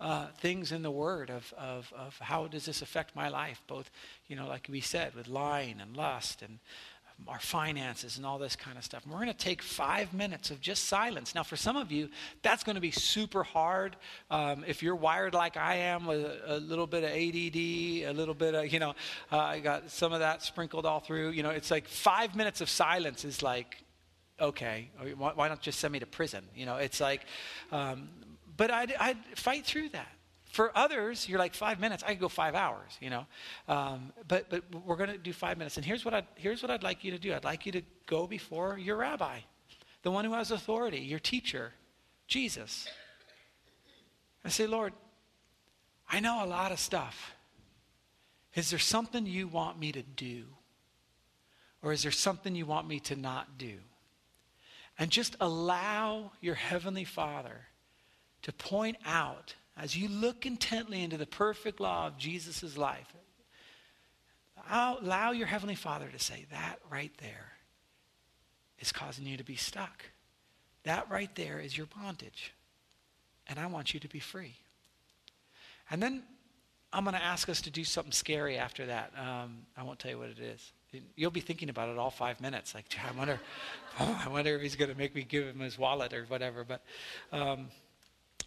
uh, 0.00 0.26
things 0.38 0.70
in 0.70 0.82
the 0.82 0.90
Word 0.90 1.30
of, 1.30 1.52
of, 1.58 1.92
of 1.96 2.16
how 2.18 2.46
does 2.46 2.64
this 2.64 2.80
affect 2.80 3.16
my 3.16 3.28
life, 3.28 3.60
both, 3.66 3.90
you 4.28 4.36
know, 4.36 4.46
like 4.46 4.68
we 4.70 4.80
said, 4.80 5.14
with 5.14 5.26
lying 5.26 5.80
and 5.80 5.96
lust 5.96 6.42
and 6.42 6.60
our 7.26 7.40
finances 7.40 8.16
and 8.16 8.24
all 8.24 8.38
this 8.38 8.54
kind 8.54 8.78
of 8.78 8.84
stuff. 8.84 9.04
And 9.04 9.12
we're 9.12 9.18
going 9.18 9.32
to 9.32 9.36
take 9.36 9.60
five 9.60 10.14
minutes 10.14 10.50
of 10.50 10.60
just 10.60 10.84
silence. 10.84 11.34
Now, 11.34 11.42
for 11.42 11.56
some 11.56 11.76
of 11.76 11.90
you, 11.90 12.08
that's 12.42 12.62
going 12.62 12.76
to 12.76 12.80
be 12.80 12.90
super 12.90 13.42
hard. 13.42 13.96
Um, 14.30 14.64
if 14.66 14.82
you're 14.82 14.94
wired 14.94 15.34
like 15.34 15.56
I 15.56 15.76
am 15.76 16.06
with 16.06 16.24
a, 16.24 16.56
a, 16.56 16.58
little 16.58 16.86
bit 16.86 17.04
of 17.04 17.10
ADD, 17.10 18.10
a 18.10 18.12
little 18.12 18.34
bit 18.34 18.54
of, 18.54 18.72
you 18.72 18.78
know, 18.78 18.94
uh, 19.32 19.38
I 19.38 19.60
got 19.60 19.90
some 19.90 20.12
of 20.12 20.20
that 20.20 20.42
sprinkled 20.42 20.86
all 20.86 21.00
through. 21.00 21.30
You 21.30 21.42
know, 21.42 21.50
it's 21.50 21.70
like 21.70 21.88
five 21.88 22.36
minutes 22.36 22.60
of 22.60 22.70
silence 22.70 23.24
is 23.24 23.42
like, 23.42 23.82
okay, 24.40 24.90
why 25.16 25.48
not 25.48 25.60
just 25.60 25.80
send 25.80 25.92
me 25.92 25.98
to 25.98 26.06
prison? 26.06 26.44
You 26.54 26.66
know, 26.66 26.76
it's 26.76 27.00
like, 27.00 27.22
um, 27.72 28.08
but 28.56 28.70
I'd, 28.70 28.94
I'd 28.94 29.18
fight 29.34 29.66
through 29.66 29.90
that. 29.90 30.08
For 30.50 30.76
others, 30.76 31.28
you're 31.28 31.38
like 31.38 31.54
five 31.54 31.78
minutes. 31.78 32.02
I 32.02 32.08
could 32.08 32.20
go 32.20 32.28
five 32.28 32.54
hours, 32.54 32.96
you 33.00 33.10
know. 33.10 33.26
Um, 33.68 34.12
but 34.26 34.48
but 34.48 34.64
we're 34.84 34.96
going 34.96 35.10
to 35.10 35.18
do 35.18 35.32
five 35.32 35.58
minutes. 35.58 35.76
And 35.76 35.84
here's 35.84 36.04
what 36.04 36.14
I 36.14 36.22
here's 36.36 36.62
what 36.62 36.70
I'd 36.70 36.82
like 36.82 37.04
you 37.04 37.10
to 37.10 37.18
do. 37.18 37.34
I'd 37.34 37.44
like 37.44 37.66
you 37.66 37.72
to 37.72 37.82
go 38.06 38.26
before 38.26 38.78
your 38.78 38.96
rabbi, 38.96 39.40
the 40.02 40.10
one 40.10 40.24
who 40.24 40.32
has 40.32 40.50
authority, 40.50 41.00
your 41.00 41.18
teacher, 41.18 41.72
Jesus. 42.26 42.88
I 44.44 44.48
say, 44.48 44.66
Lord, 44.66 44.94
I 46.10 46.20
know 46.20 46.44
a 46.44 46.46
lot 46.46 46.72
of 46.72 46.78
stuff. 46.78 47.34
Is 48.54 48.70
there 48.70 48.78
something 48.78 49.26
you 49.26 49.46
want 49.46 49.78
me 49.78 49.92
to 49.92 50.02
do? 50.02 50.44
Or 51.82 51.92
is 51.92 52.02
there 52.02 52.12
something 52.12 52.54
you 52.54 52.66
want 52.66 52.88
me 52.88 52.98
to 53.00 53.16
not 53.16 53.58
do? 53.58 53.74
And 54.98 55.10
just 55.10 55.36
allow 55.40 56.32
your 56.40 56.56
Heavenly 56.56 57.04
Father 57.04 57.66
to 58.42 58.52
point 58.52 58.96
out 59.04 59.54
as 59.80 59.96
you 59.96 60.08
look 60.08 60.44
intently 60.44 61.02
into 61.02 61.16
the 61.16 61.26
perfect 61.26 61.80
law 61.80 62.08
of 62.08 62.18
Jesus' 62.18 62.76
life, 62.76 63.14
allow 64.70 65.30
your 65.30 65.46
Heavenly 65.46 65.76
Father 65.76 66.08
to 66.08 66.18
say, 66.18 66.46
that 66.50 66.80
right 66.90 67.12
there 67.18 67.52
is 68.80 68.92
causing 68.92 69.26
you 69.26 69.36
to 69.36 69.44
be 69.44 69.56
stuck. 69.56 70.04
That 70.82 71.08
right 71.10 71.32
there 71.36 71.60
is 71.60 71.76
your 71.76 71.86
bondage. 71.86 72.52
And 73.46 73.58
I 73.58 73.66
want 73.66 73.94
you 73.94 74.00
to 74.00 74.08
be 74.08 74.18
free. 74.18 74.56
And 75.90 76.02
then 76.02 76.22
I'm 76.92 77.04
going 77.04 77.14
to 77.14 77.22
ask 77.22 77.48
us 77.48 77.60
to 77.62 77.70
do 77.70 77.84
something 77.84 78.12
scary 78.12 78.58
after 78.58 78.86
that. 78.86 79.12
Um, 79.16 79.58
I 79.76 79.82
won't 79.84 79.98
tell 79.98 80.10
you 80.10 80.18
what 80.18 80.28
it 80.28 80.38
is. 80.38 80.72
You'll 81.16 81.30
be 81.30 81.40
thinking 81.40 81.68
about 81.68 81.88
it 81.88 81.98
all 81.98 82.10
five 82.10 82.40
minutes. 82.40 82.74
Like, 82.74 82.86
I 83.06 83.16
wonder, 83.16 83.40
oh, 84.00 84.22
I 84.24 84.28
wonder 84.28 84.56
if 84.56 84.62
he's 84.62 84.76
going 84.76 84.90
to 84.90 84.96
make 84.96 85.14
me 85.14 85.22
give 85.22 85.46
him 85.46 85.60
his 85.60 85.78
wallet 85.78 86.12
or 86.12 86.24
whatever. 86.24 86.64
But 86.64 86.82
um, 87.32 87.68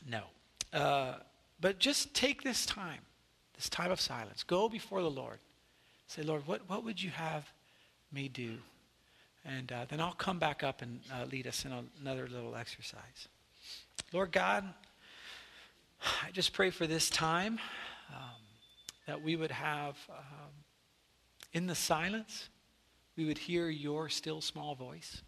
no. 0.10 0.22
Uh, 0.74 1.16
but 1.60 1.80
just 1.80 2.14
take 2.14 2.44
this 2.44 2.66
time, 2.66 3.02
this 3.56 3.70
time 3.70 3.92
of 3.92 4.02
silence. 4.02 4.44
Go 4.44 4.70
before 4.70 5.02
the 5.02 5.12
Lord. 5.12 5.40
Say, 6.08 6.24
Lord, 6.24 6.48
what, 6.48 6.68
what 6.70 6.84
would 6.84 7.02
you 7.02 7.10
have 7.12 7.52
me 8.12 8.28
do? 8.28 8.58
And 9.46 9.72
uh, 9.72 9.86
then 9.90 10.00
I'll 10.00 10.14
come 10.14 10.40
back 10.40 10.64
up 10.64 10.82
and 10.82 11.00
uh, 11.14 11.26
lead 11.26 11.48
us 11.48 11.66
in 11.66 11.72
another 12.02 12.28
little 12.28 12.56
exercise. 12.56 13.28
Lord 14.14 14.32
God, 14.32 14.66
I 16.04 16.32
just 16.32 16.54
pray 16.54 16.70
for 16.70 16.88
this 16.88 17.10
time 17.10 17.60
um, 18.14 18.42
that 19.08 19.22
we 19.22 19.36
would 19.36 19.52
have, 19.52 19.98
um, 20.10 20.52
in 21.54 21.68
the 21.68 21.76
silence, 21.76 22.50
we 23.16 23.26
would 23.26 23.38
hear 23.38 23.70
your 23.70 24.10
still 24.10 24.42
small 24.42 24.76
voice. 24.76 25.22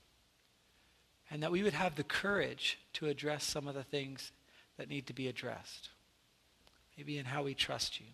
And 1.32 1.42
that 1.44 1.52
we 1.52 1.64
would 1.64 1.74
have 1.74 1.96
the 1.96 2.04
courage 2.04 2.78
to 2.94 3.08
address 3.08 3.44
some 3.44 3.68
of 3.68 3.74
the 3.74 3.84
things 3.84 4.32
that 4.78 4.90
need 4.90 5.08
to 5.08 5.14
be 5.14 5.28
addressed. 5.28 5.90
Maybe 6.98 7.18
in 7.18 7.26
how 7.26 7.44
we 7.44 7.54
trust 7.54 8.00
you. 8.00 8.06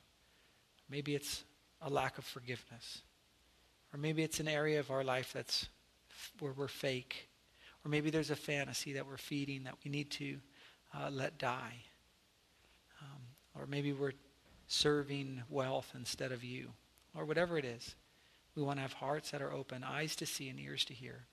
Maybe 0.89 1.15
it's 1.15 1.43
a 1.81 1.89
lack 1.89 2.17
of 2.17 2.25
forgiveness. 2.25 3.01
Or 3.93 3.99
maybe 3.99 4.23
it's 4.23 4.39
an 4.39 4.47
area 4.47 4.79
of 4.79 4.91
our 4.91 5.03
life 5.03 5.33
that's 5.33 5.67
where 6.39 6.53
we're 6.53 6.67
fake. 6.67 7.29
Or 7.83 7.89
maybe 7.89 8.09
there's 8.09 8.31
a 8.31 8.35
fantasy 8.35 8.93
that 8.93 9.07
we're 9.07 9.17
feeding 9.17 9.63
that 9.63 9.75
we 9.83 9.91
need 9.91 10.11
to 10.11 10.37
uh, 10.93 11.09
let 11.11 11.37
die. 11.37 11.83
Um, 13.01 13.21
or 13.55 13.65
maybe 13.65 13.93
we're 13.93 14.13
serving 14.67 15.43
wealth 15.49 15.91
instead 15.95 16.31
of 16.31 16.43
you. 16.43 16.69
Or 17.15 17.25
whatever 17.25 17.57
it 17.57 17.65
is. 17.65 17.95
We 18.55 18.63
want 18.63 18.77
to 18.77 18.81
have 18.81 18.93
hearts 18.93 19.31
that 19.31 19.41
are 19.41 19.53
open, 19.53 19.83
eyes 19.83 20.15
to 20.17 20.25
see 20.25 20.49
and 20.49 20.59
ears 20.59 20.85
to 20.85 20.93
hear. 20.93 21.25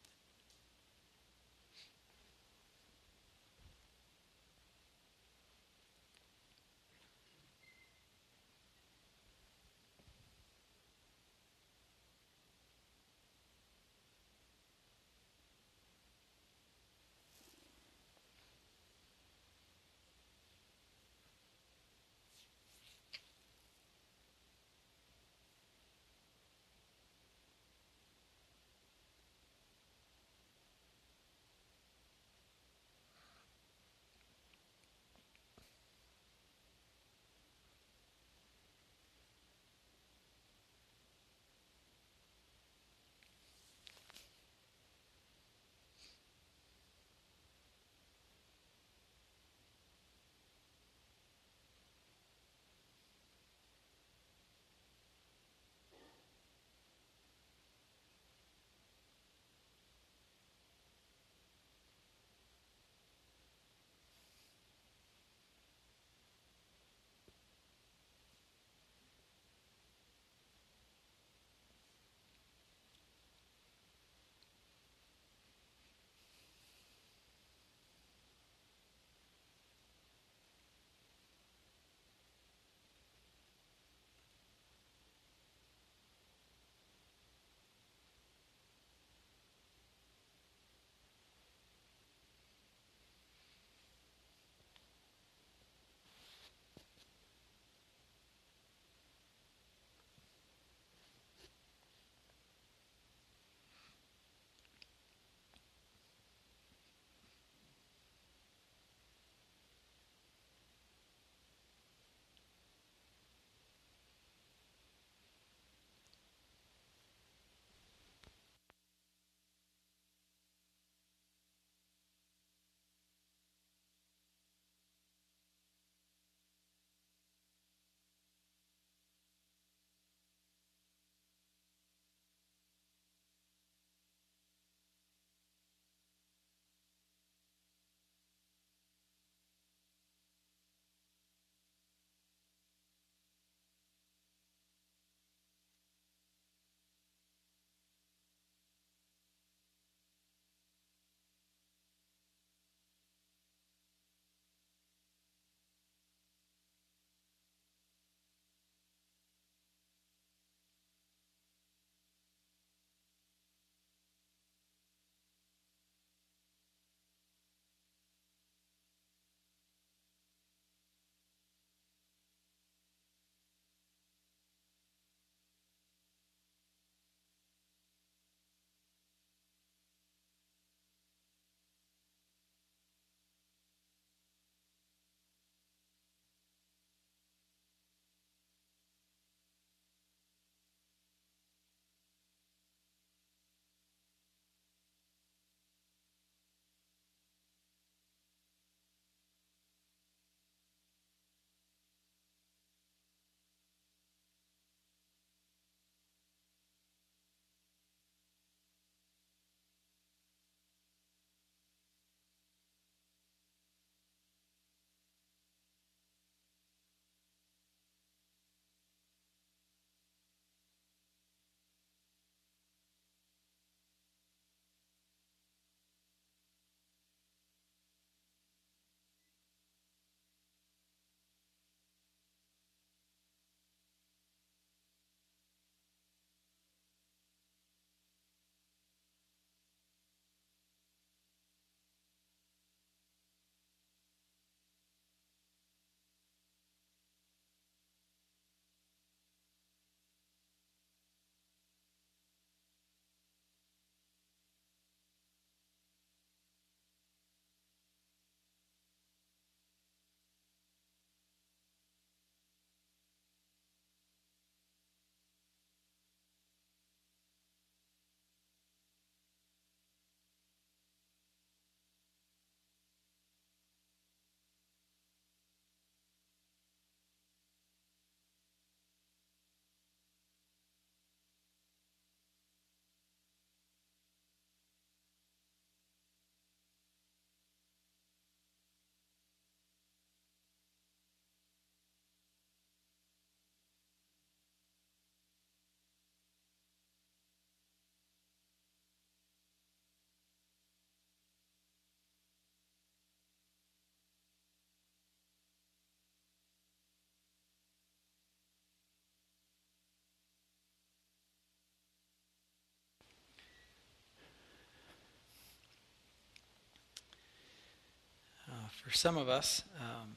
For 318.86 318.92
some 318.92 319.16
of 319.16 319.28
us, 319.28 319.64
um, 319.80 320.14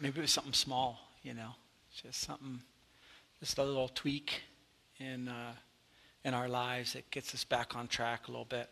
maybe 0.00 0.18
it 0.18 0.22
was 0.22 0.32
something 0.32 0.52
small, 0.52 0.98
you 1.22 1.34
know, 1.34 1.50
just 2.02 2.20
something, 2.20 2.60
just 3.38 3.58
a 3.58 3.62
little 3.62 3.86
tweak 3.86 4.42
in, 4.98 5.28
uh, 5.28 5.52
in 6.24 6.34
our 6.34 6.48
lives 6.48 6.94
that 6.94 7.08
gets 7.12 7.32
us 7.32 7.44
back 7.44 7.76
on 7.76 7.86
track 7.86 8.26
a 8.26 8.32
little 8.32 8.44
bit. 8.44 8.68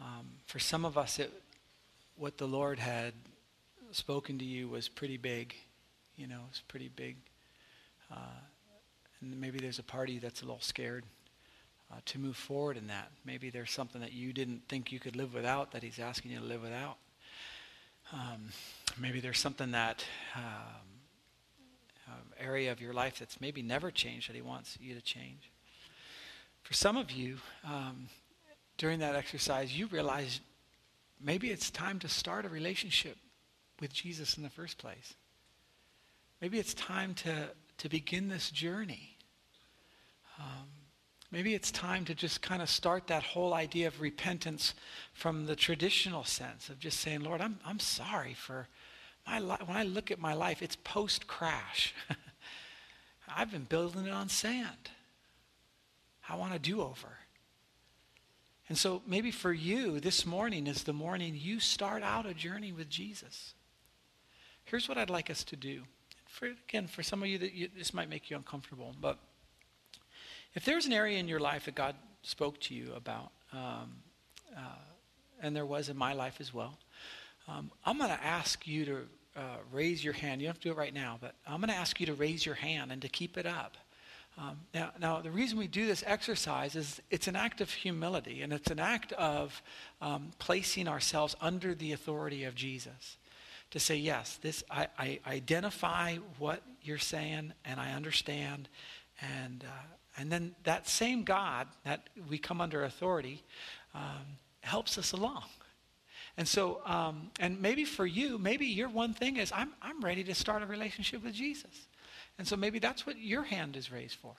Um, 0.00 0.26
for 0.46 0.58
some 0.58 0.86
of 0.86 0.96
us, 0.96 1.18
it, 1.18 1.30
what 2.16 2.38
the 2.38 2.48
Lord 2.48 2.78
had 2.78 3.12
spoken 3.92 4.38
to 4.38 4.44
you 4.46 4.66
was 4.66 4.88
pretty 4.88 5.18
big, 5.18 5.54
you 6.16 6.26
know, 6.26 6.40
it's 6.48 6.62
pretty 6.62 6.88
big. 6.88 7.16
Uh, 8.10 8.40
and 9.20 9.38
maybe 9.38 9.58
there's 9.58 9.80
a 9.80 9.84
party 9.84 10.18
that's 10.18 10.40
a 10.40 10.46
little 10.46 10.62
scared 10.62 11.04
uh, 11.90 11.96
to 12.06 12.18
move 12.18 12.36
forward 12.36 12.76
in 12.76 12.86
that. 12.88 13.10
Maybe 13.24 13.50
there's 13.50 13.70
something 13.70 14.00
that 14.00 14.12
you 14.12 14.32
didn't 14.32 14.62
think 14.68 14.92
you 14.92 15.00
could 15.00 15.16
live 15.16 15.34
without 15.34 15.72
that 15.72 15.82
He's 15.82 15.98
asking 15.98 16.32
you 16.32 16.38
to 16.38 16.44
live 16.44 16.62
without. 16.62 16.96
Um, 18.12 18.50
maybe 18.98 19.20
there's 19.20 19.38
something 19.38 19.70
that 19.72 20.04
um, 20.36 20.42
uh, 22.08 22.12
area 22.38 22.70
of 22.70 22.80
your 22.80 22.92
life 22.92 23.18
that's 23.18 23.40
maybe 23.40 23.62
never 23.62 23.90
changed 23.90 24.28
that 24.28 24.36
He 24.36 24.42
wants 24.42 24.76
you 24.80 24.94
to 24.94 25.00
change. 25.00 25.50
For 26.62 26.74
some 26.74 26.96
of 26.96 27.10
you, 27.10 27.38
um, 27.64 28.08
during 28.78 28.98
that 29.00 29.14
exercise, 29.14 29.76
you 29.76 29.86
realize 29.86 30.40
maybe 31.20 31.50
it's 31.50 31.70
time 31.70 31.98
to 32.00 32.08
start 32.08 32.44
a 32.44 32.48
relationship 32.48 33.16
with 33.80 33.92
Jesus 33.92 34.36
in 34.36 34.42
the 34.42 34.50
first 34.50 34.78
place. 34.78 35.14
Maybe 36.40 36.58
it's 36.58 36.74
time 36.74 37.14
to, 37.14 37.48
to 37.78 37.88
begin 37.88 38.28
this 38.28 38.50
journey. 38.50 39.16
Um, 40.38 40.68
maybe 41.34 41.52
it's 41.52 41.72
time 41.72 42.04
to 42.04 42.14
just 42.14 42.40
kind 42.40 42.62
of 42.62 42.70
start 42.70 43.08
that 43.08 43.24
whole 43.24 43.54
idea 43.54 43.88
of 43.88 44.00
repentance 44.00 44.72
from 45.12 45.46
the 45.46 45.56
traditional 45.56 46.22
sense 46.22 46.68
of 46.68 46.78
just 46.78 47.00
saying, 47.00 47.22
Lord, 47.22 47.40
I'm, 47.40 47.58
I'm 47.66 47.80
sorry 47.80 48.34
for 48.34 48.68
my 49.26 49.40
life. 49.40 49.66
When 49.66 49.76
I 49.76 49.82
look 49.82 50.12
at 50.12 50.20
my 50.20 50.34
life, 50.34 50.62
it's 50.62 50.76
post 50.76 51.26
crash. 51.26 51.92
I've 53.36 53.50
been 53.50 53.64
building 53.64 54.06
it 54.06 54.12
on 54.12 54.28
sand. 54.28 54.90
I 56.28 56.36
want 56.36 56.54
a 56.54 56.58
do 56.60 56.80
over. 56.80 57.18
And 58.68 58.78
so 58.78 59.02
maybe 59.04 59.32
for 59.32 59.52
you, 59.52 59.98
this 59.98 60.24
morning 60.24 60.68
is 60.68 60.84
the 60.84 60.92
morning 60.92 61.34
you 61.36 61.58
start 61.58 62.04
out 62.04 62.26
a 62.26 62.32
journey 62.32 62.70
with 62.70 62.88
Jesus. 62.88 63.54
Here's 64.66 64.88
what 64.88 64.98
I'd 64.98 65.10
like 65.10 65.30
us 65.30 65.42
to 65.42 65.56
do. 65.56 65.82
For, 66.28 66.46
again, 66.46 66.86
for 66.86 67.02
some 67.02 67.24
of 67.24 67.28
you, 67.28 67.38
that 67.38 67.54
you, 67.54 67.70
this 67.76 67.92
might 67.92 68.08
make 68.08 68.30
you 68.30 68.36
uncomfortable, 68.36 68.94
but 69.00 69.18
if 70.54 70.64
there's 70.64 70.86
an 70.86 70.92
area 70.92 71.18
in 71.18 71.28
your 71.28 71.40
life 71.40 71.64
that 71.64 71.74
God 71.74 71.96
spoke 72.22 72.60
to 72.60 72.74
you 72.74 72.92
about, 72.94 73.30
um, 73.52 73.96
uh, 74.56 74.60
and 75.42 75.54
there 75.54 75.66
was 75.66 75.88
in 75.88 75.96
my 75.96 76.12
life 76.12 76.36
as 76.40 76.54
well, 76.54 76.78
um, 77.48 77.70
I'm 77.84 77.98
going 77.98 78.10
to 78.10 78.24
ask 78.24 78.66
you 78.66 78.84
to 78.84 78.96
uh, 79.36 79.40
raise 79.72 80.02
your 80.02 80.14
hand. 80.14 80.40
You 80.40 80.46
don't 80.46 80.54
have 80.54 80.62
to 80.62 80.68
do 80.68 80.72
it 80.72 80.78
right 80.78 80.94
now, 80.94 81.18
but 81.20 81.34
I'm 81.46 81.60
going 81.60 81.70
to 81.70 81.76
ask 81.76 82.00
you 82.00 82.06
to 82.06 82.14
raise 82.14 82.46
your 82.46 82.54
hand 82.54 82.92
and 82.92 83.02
to 83.02 83.08
keep 83.08 83.36
it 83.36 83.46
up. 83.46 83.76
Um, 84.36 84.58
now, 84.72 84.90
now, 85.00 85.20
the 85.20 85.30
reason 85.30 85.58
we 85.58 85.68
do 85.68 85.86
this 85.86 86.02
exercise 86.06 86.74
is 86.74 87.00
it's 87.10 87.28
an 87.28 87.36
act 87.36 87.60
of 87.60 87.70
humility 87.70 88.42
and 88.42 88.52
it's 88.52 88.70
an 88.70 88.80
act 88.80 89.12
of 89.12 89.62
um, 90.00 90.30
placing 90.38 90.88
ourselves 90.88 91.36
under 91.40 91.74
the 91.74 91.92
authority 91.92 92.44
of 92.44 92.54
Jesus. 92.54 93.18
To 93.70 93.80
say, 93.80 93.96
yes, 93.96 94.38
this 94.40 94.62
I, 94.70 94.86
I 94.98 95.20
identify 95.26 96.16
what 96.38 96.62
you're 96.82 96.98
saying 96.98 97.52
and 97.64 97.80
I 97.80 97.92
understand. 97.92 98.68
And, 99.20 99.64
uh, 99.64 99.82
and 100.16 100.30
then 100.30 100.54
that 100.64 100.88
same 100.88 101.24
God 101.24 101.66
that 101.84 102.08
we 102.28 102.38
come 102.38 102.60
under 102.60 102.84
authority 102.84 103.42
um, 103.94 104.38
helps 104.60 104.96
us 104.98 105.12
along. 105.12 105.44
And 106.36 106.48
so, 106.48 106.80
um, 106.84 107.30
and 107.38 107.60
maybe 107.60 107.84
for 107.84 108.06
you, 108.06 108.38
maybe 108.38 108.66
your 108.66 108.88
one 108.88 109.14
thing 109.14 109.36
is, 109.36 109.52
I'm, 109.52 109.72
I'm 109.80 110.00
ready 110.00 110.24
to 110.24 110.34
start 110.34 110.62
a 110.62 110.66
relationship 110.66 111.22
with 111.22 111.32
Jesus. 111.32 111.86
And 112.38 112.46
so 112.46 112.56
maybe 112.56 112.78
that's 112.78 113.06
what 113.06 113.18
your 113.18 113.42
hand 113.44 113.76
is 113.76 113.92
raised 113.92 114.16
for. 114.16 114.34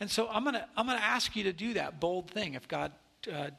And 0.00 0.10
so 0.10 0.28
I'm 0.28 0.42
going 0.42 0.54
to 0.54 0.66
I'm 0.76 0.86
gonna 0.86 0.98
ask 0.98 1.36
you 1.36 1.44
to 1.44 1.52
do 1.52 1.74
that 1.74 2.00
bold 2.00 2.30
thing 2.30 2.54
if 2.54 2.66
God 2.66 2.92
uh, 3.32 3.50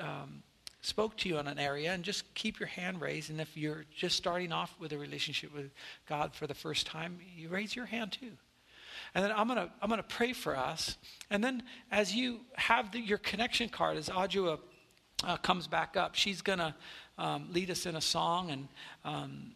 um, 0.00 0.42
spoke 0.82 1.16
to 1.18 1.28
you 1.28 1.38
in 1.38 1.46
an 1.46 1.58
area 1.58 1.92
and 1.92 2.02
just 2.02 2.32
keep 2.34 2.58
your 2.58 2.66
hand 2.66 3.00
raised. 3.00 3.30
And 3.30 3.40
if 3.40 3.56
you're 3.56 3.84
just 3.94 4.16
starting 4.16 4.50
off 4.52 4.74
with 4.80 4.92
a 4.92 4.98
relationship 4.98 5.54
with 5.54 5.70
God 6.08 6.34
for 6.34 6.48
the 6.48 6.54
first 6.54 6.86
time, 6.86 7.18
you 7.36 7.48
raise 7.48 7.76
your 7.76 7.86
hand 7.86 8.12
too. 8.12 8.32
And 9.14 9.24
then 9.24 9.32
I'm 9.32 9.46
going 9.48 9.58
to 9.58 9.70
I'm 9.82 9.90
gonna 9.90 10.02
pray 10.02 10.32
for 10.32 10.56
us. 10.56 10.96
And 11.30 11.42
then 11.42 11.62
as 11.90 12.14
you 12.14 12.40
have 12.54 12.92
the, 12.92 13.00
your 13.00 13.18
connection 13.18 13.68
card, 13.68 13.96
as 13.96 14.08
Ajua 14.08 14.58
uh, 15.24 15.36
comes 15.38 15.66
back 15.66 15.96
up, 15.96 16.14
she's 16.14 16.42
going 16.42 16.58
to 16.58 16.74
um, 17.18 17.48
lead 17.52 17.70
us 17.70 17.86
in 17.86 17.96
a 17.96 18.00
song. 18.00 18.50
And 18.50 18.68
um, 19.04 19.52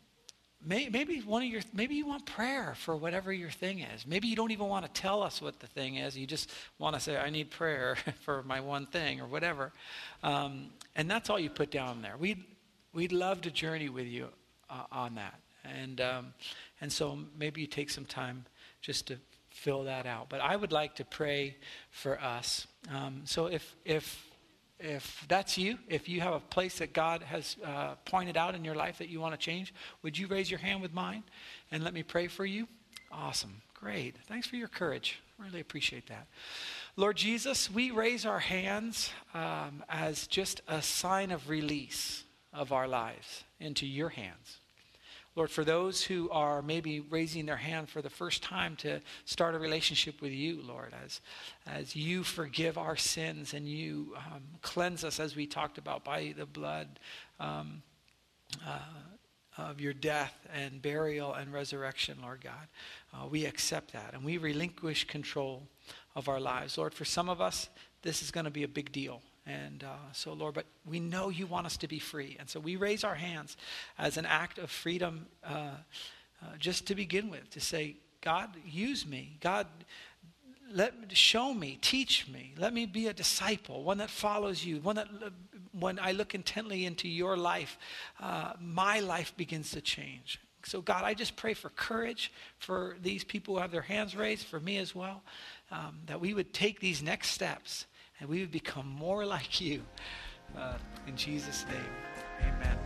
maybe 0.64 1.20
one 1.20 1.42
of 1.42 1.48
your 1.48 1.62
maybe 1.72 1.94
you 1.94 2.06
want 2.06 2.26
prayer 2.26 2.74
for 2.76 2.96
whatever 2.96 3.32
your 3.32 3.50
thing 3.50 3.80
is. 3.80 4.06
Maybe 4.06 4.28
you 4.28 4.36
don't 4.36 4.50
even 4.50 4.68
want 4.68 4.84
to 4.86 5.00
tell 5.00 5.22
us 5.22 5.40
what 5.40 5.60
the 5.60 5.66
thing 5.66 5.96
is. 5.96 6.16
You 6.16 6.26
just 6.26 6.50
want 6.78 6.94
to 6.94 7.00
say 7.00 7.16
i 7.16 7.30
need 7.30 7.50
prayer 7.50 7.96
for 8.22 8.42
my 8.42 8.60
one 8.60 8.86
thing 8.86 9.20
or 9.20 9.26
whatever. 9.26 9.72
Um, 10.22 10.70
and 10.96 11.10
that's 11.10 11.30
all 11.30 11.38
you 11.38 11.50
put 11.50 11.70
down 11.70 12.02
there. 12.02 12.16
We'd 12.18 12.42
we'd 12.92 13.12
love 13.12 13.40
to 13.42 13.50
journey 13.50 13.88
with 13.88 14.06
you 14.06 14.28
uh, 14.70 14.84
on 14.90 15.14
that. 15.16 15.40
And 15.64 16.00
um, 16.00 16.34
and 16.80 16.92
so 16.92 17.18
maybe 17.38 17.60
you 17.60 17.66
take 17.66 17.90
some 17.90 18.04
time 18.04 18.44
just 18.80 19.06
to 19.08 19.18
fill 19.54 19.84
that 19.84 20.04
out 20.04 20.28
but 20.28 20.40
i 20.40 20.54
would 20.54 20.72
like 20.72 20.94
to 20.94 21.04
pray 21.04 21.56
for 21.90 22.20
us 22.20 22.66
um, 22.92 23.22
so 23.24 23.46
if 23.46 23.74
if 23.84 24.24
if 24.80 25.24
that's 25.28 25.56
you, 25.56 25.78
if 25.88 26.08
you 26.08 26.20
have 26.20 26.34
a 26.34 26.40
place 26.40 26.78
that 26.78 26.92
God 26.92 27.22
has 27.22 27.56
uh, 27.64 27.94
pointed 28.04 28.36
out 28.36 28.54
in 28.54 28.64
your 28.64 28.74
life 28.74 28.98
that 28.98 29.08
you 29.08 29.20
want 29.20 29.32
to 29.32 29.38
change, 29.38 29.72
would 30.02 30.18
you 30.18 30.26
raise 30.26 30.50
your 30.50 30.60
hand 30.60 30.82
with 30.82 30.92
mine 30.92 31.22
and 31.70 31.82
let 31.82 31.94
me 31.94 32.02
pray 32.02 32.26
for 32.26 32.44
you? 32.44 32.66
Awesome. 33.10 33.62
Great. 33.72 34.16
Thanks 34.26 34.46
for 34.46 34.56
your 34.56 34.68
courage. 34.68 35.20
Really 35.38 35.60
appreciate 35.60 36.08
that. 36.08 36.26
Lord 36.96 37.16
Jesus, 37.16 37.70
we 37.70 37.90
raise 37.90 38.26
our 38.26 38.38
hands 38.38 39.10
um, 39.32 39.84
as 39.88 40.26
just 40.26 40.60
a 40.68 40.82
sign 40.82 41.30
of 41.30 41.48
release 41.48 42.24
of 42.52 42.72
our 42.72 42.86
lives 42.86 43.44
into 43.60 43.86
your 43.86 44.10
hands. 44.10 44.58
Lord, 45.36 45.50
for 45.50 45.64
those 45.64 46.04
who 46.04 46.30
are 46.30 46.62
maybe 46.62 47.00
raising 47.00 47.46
their 47.46 47.56
hand 47.56 47.88
for 47.88 48.00
the 48.00 48.10
first 48.10 48.42
time 48.42 48.76
to 48.76 49.00
start 49.24 49.56
a 49.56 49.58
relationship 49.58 50.20
with 50.22 50.32
you, 50.32 50.60
Lord, 50.62 50.94
as, 51.04 51.20
as 51.66 51.96
you 51.96 52.22
forgive 52.22 52.78
our 52.78 52.96
sins 52.96 53.52
and 53.52 53.68
you 53.68 54.14
um, 54.16 54.42
cleanse 54.62 55.02
us, 55.02 55.18
as 55.18 55.34
we 55.34 55.46
talked 55.46 55.76
about, 55.76 56.04
by 56.04 56.34
the 56.36 56.46
blood 56.46 57.00
um, 57.40 57.82
uh, 58.64 58.78
of 59.58 59.80
your 59.80 59.92
death 59.92 60.34
and 60.52 60.80
burial 60.80 61.34
and 61.34 61.52
resurrection, 61.52 62.18
Lord 62.22 62.40
God. 62.40 62.68
Uh, 63.12 63.26
we 63.26 63.44
accept 63.44 63.92
that 63.92 64.14
and 64.14 64.24
we 64.24 64.38
relinquish 64.38 65.04
control 65.04 65.66
of 66.14 66.28
our 66.28 66.40
lives. 66.40 66.78
Lord, 66.78 66.94
for 66.94 67.04
some 67.04 67.28
of 67.28 67.40
us, 67.40 67.68
this 68.02 68.22
is 68.22 68.30
going 68.30 68.44
to 68.44 68.50
be 68.50 68.62
a 68.62 68.68
big 68.68 68.92
deal. 68.92 69.20
And 69.46 69.84
uh, 69.84 70.12
so, 70.12 70.32
Lord, 70.32 70.54
but 70.54 70.66
we 70.86 71.00
know 71.00 71.28
you 71.28 71.46
want 71.46 71.66
us 71.66 71.76
to 71.78 71.88
be 71.88 71.98
free. 71.98 72.36
And 72.38 72.48
so 72.48 72.58
we 72.60 72.76
raise 72.76 73.04
our 73.04 73.14
hands 73.14 73.56
as 73.98 74.16
an 74.16 74.24
act 74.24 74.58
of 74.58 74.70
freedom 74.70 75.26
uh, 75.44 75.70
uh, 76.42 76.46
just 76.58 76.86
to 76.86 76.94
begin 76.94 77.30
with, 77.30 77.50
to 77.50 77.60
say, 77.60 77.96
God, 78.22 78.50
use 78.64 79.06
me. 79.06 79.36
God, 79.40 79.66
let 80.72 80.94
show 81.12 81.52
me, 81.52 81.78
teach 81.82 82.26
me. 82.28 82.54
Let 82.56 82.72
me 82.72 82.86
be 82.86 83.08
a 83.08 83.12
disciple, 83.12 83.84
one 83.84 83.98
that 83.98 84.10
follows 84.10 84.64
you, 84.64 84.80
one 84.80 84.96
that 84.96 85.08
when 85.78 85.98
I 85.98 86.12
look 86.12 86.34
intently 86.34 86.86
into 86.86 87.08
your 87.08 87.36
life, 87.36 87.76
uh, 88.20 88.54
my 88.60 89.00
life 89.00 89.36
begins 89.36 89.72
to 89.72 89.80
change. 89.80 90.40
So, 90.64 90.80
God, 90.80 91.04
I 91.04 91.12
just 91.12 91.36
pray 91.36 91.52
for 91.52 91.68
courage 91.70 92.32
for 92.58 92.96
these 93.02 93.22
people 93.24 93.54
who 93.54 93.60
have 93.60 93.70
their 93.70 93.82
hands 93.82 94.16
raised, 94.16 94.46
for 94.46 94.58
me 94.58 94.78
as 94.78 94.94
well, 94.94 95.22
um, 95.70 95.98
that 96.06 96.20
we 96.20 96.32
would 96.32 96.54
take 96.54 96.80
these 96.80 97.02
next 97.02 97.28
steps 97.28 97.84
and 98.20 98.28
we 98.28 98.40
would 98.40 98.50
become 98.50 98.88
more 98.88 99.24
like 99.36 99.60
you. 99.60 99.82
Uh, 100.56 100.78
in 101.06 101.16
Jesus' 101.16 101.64
name, 101.68 101.92
amen. 102.40 102.78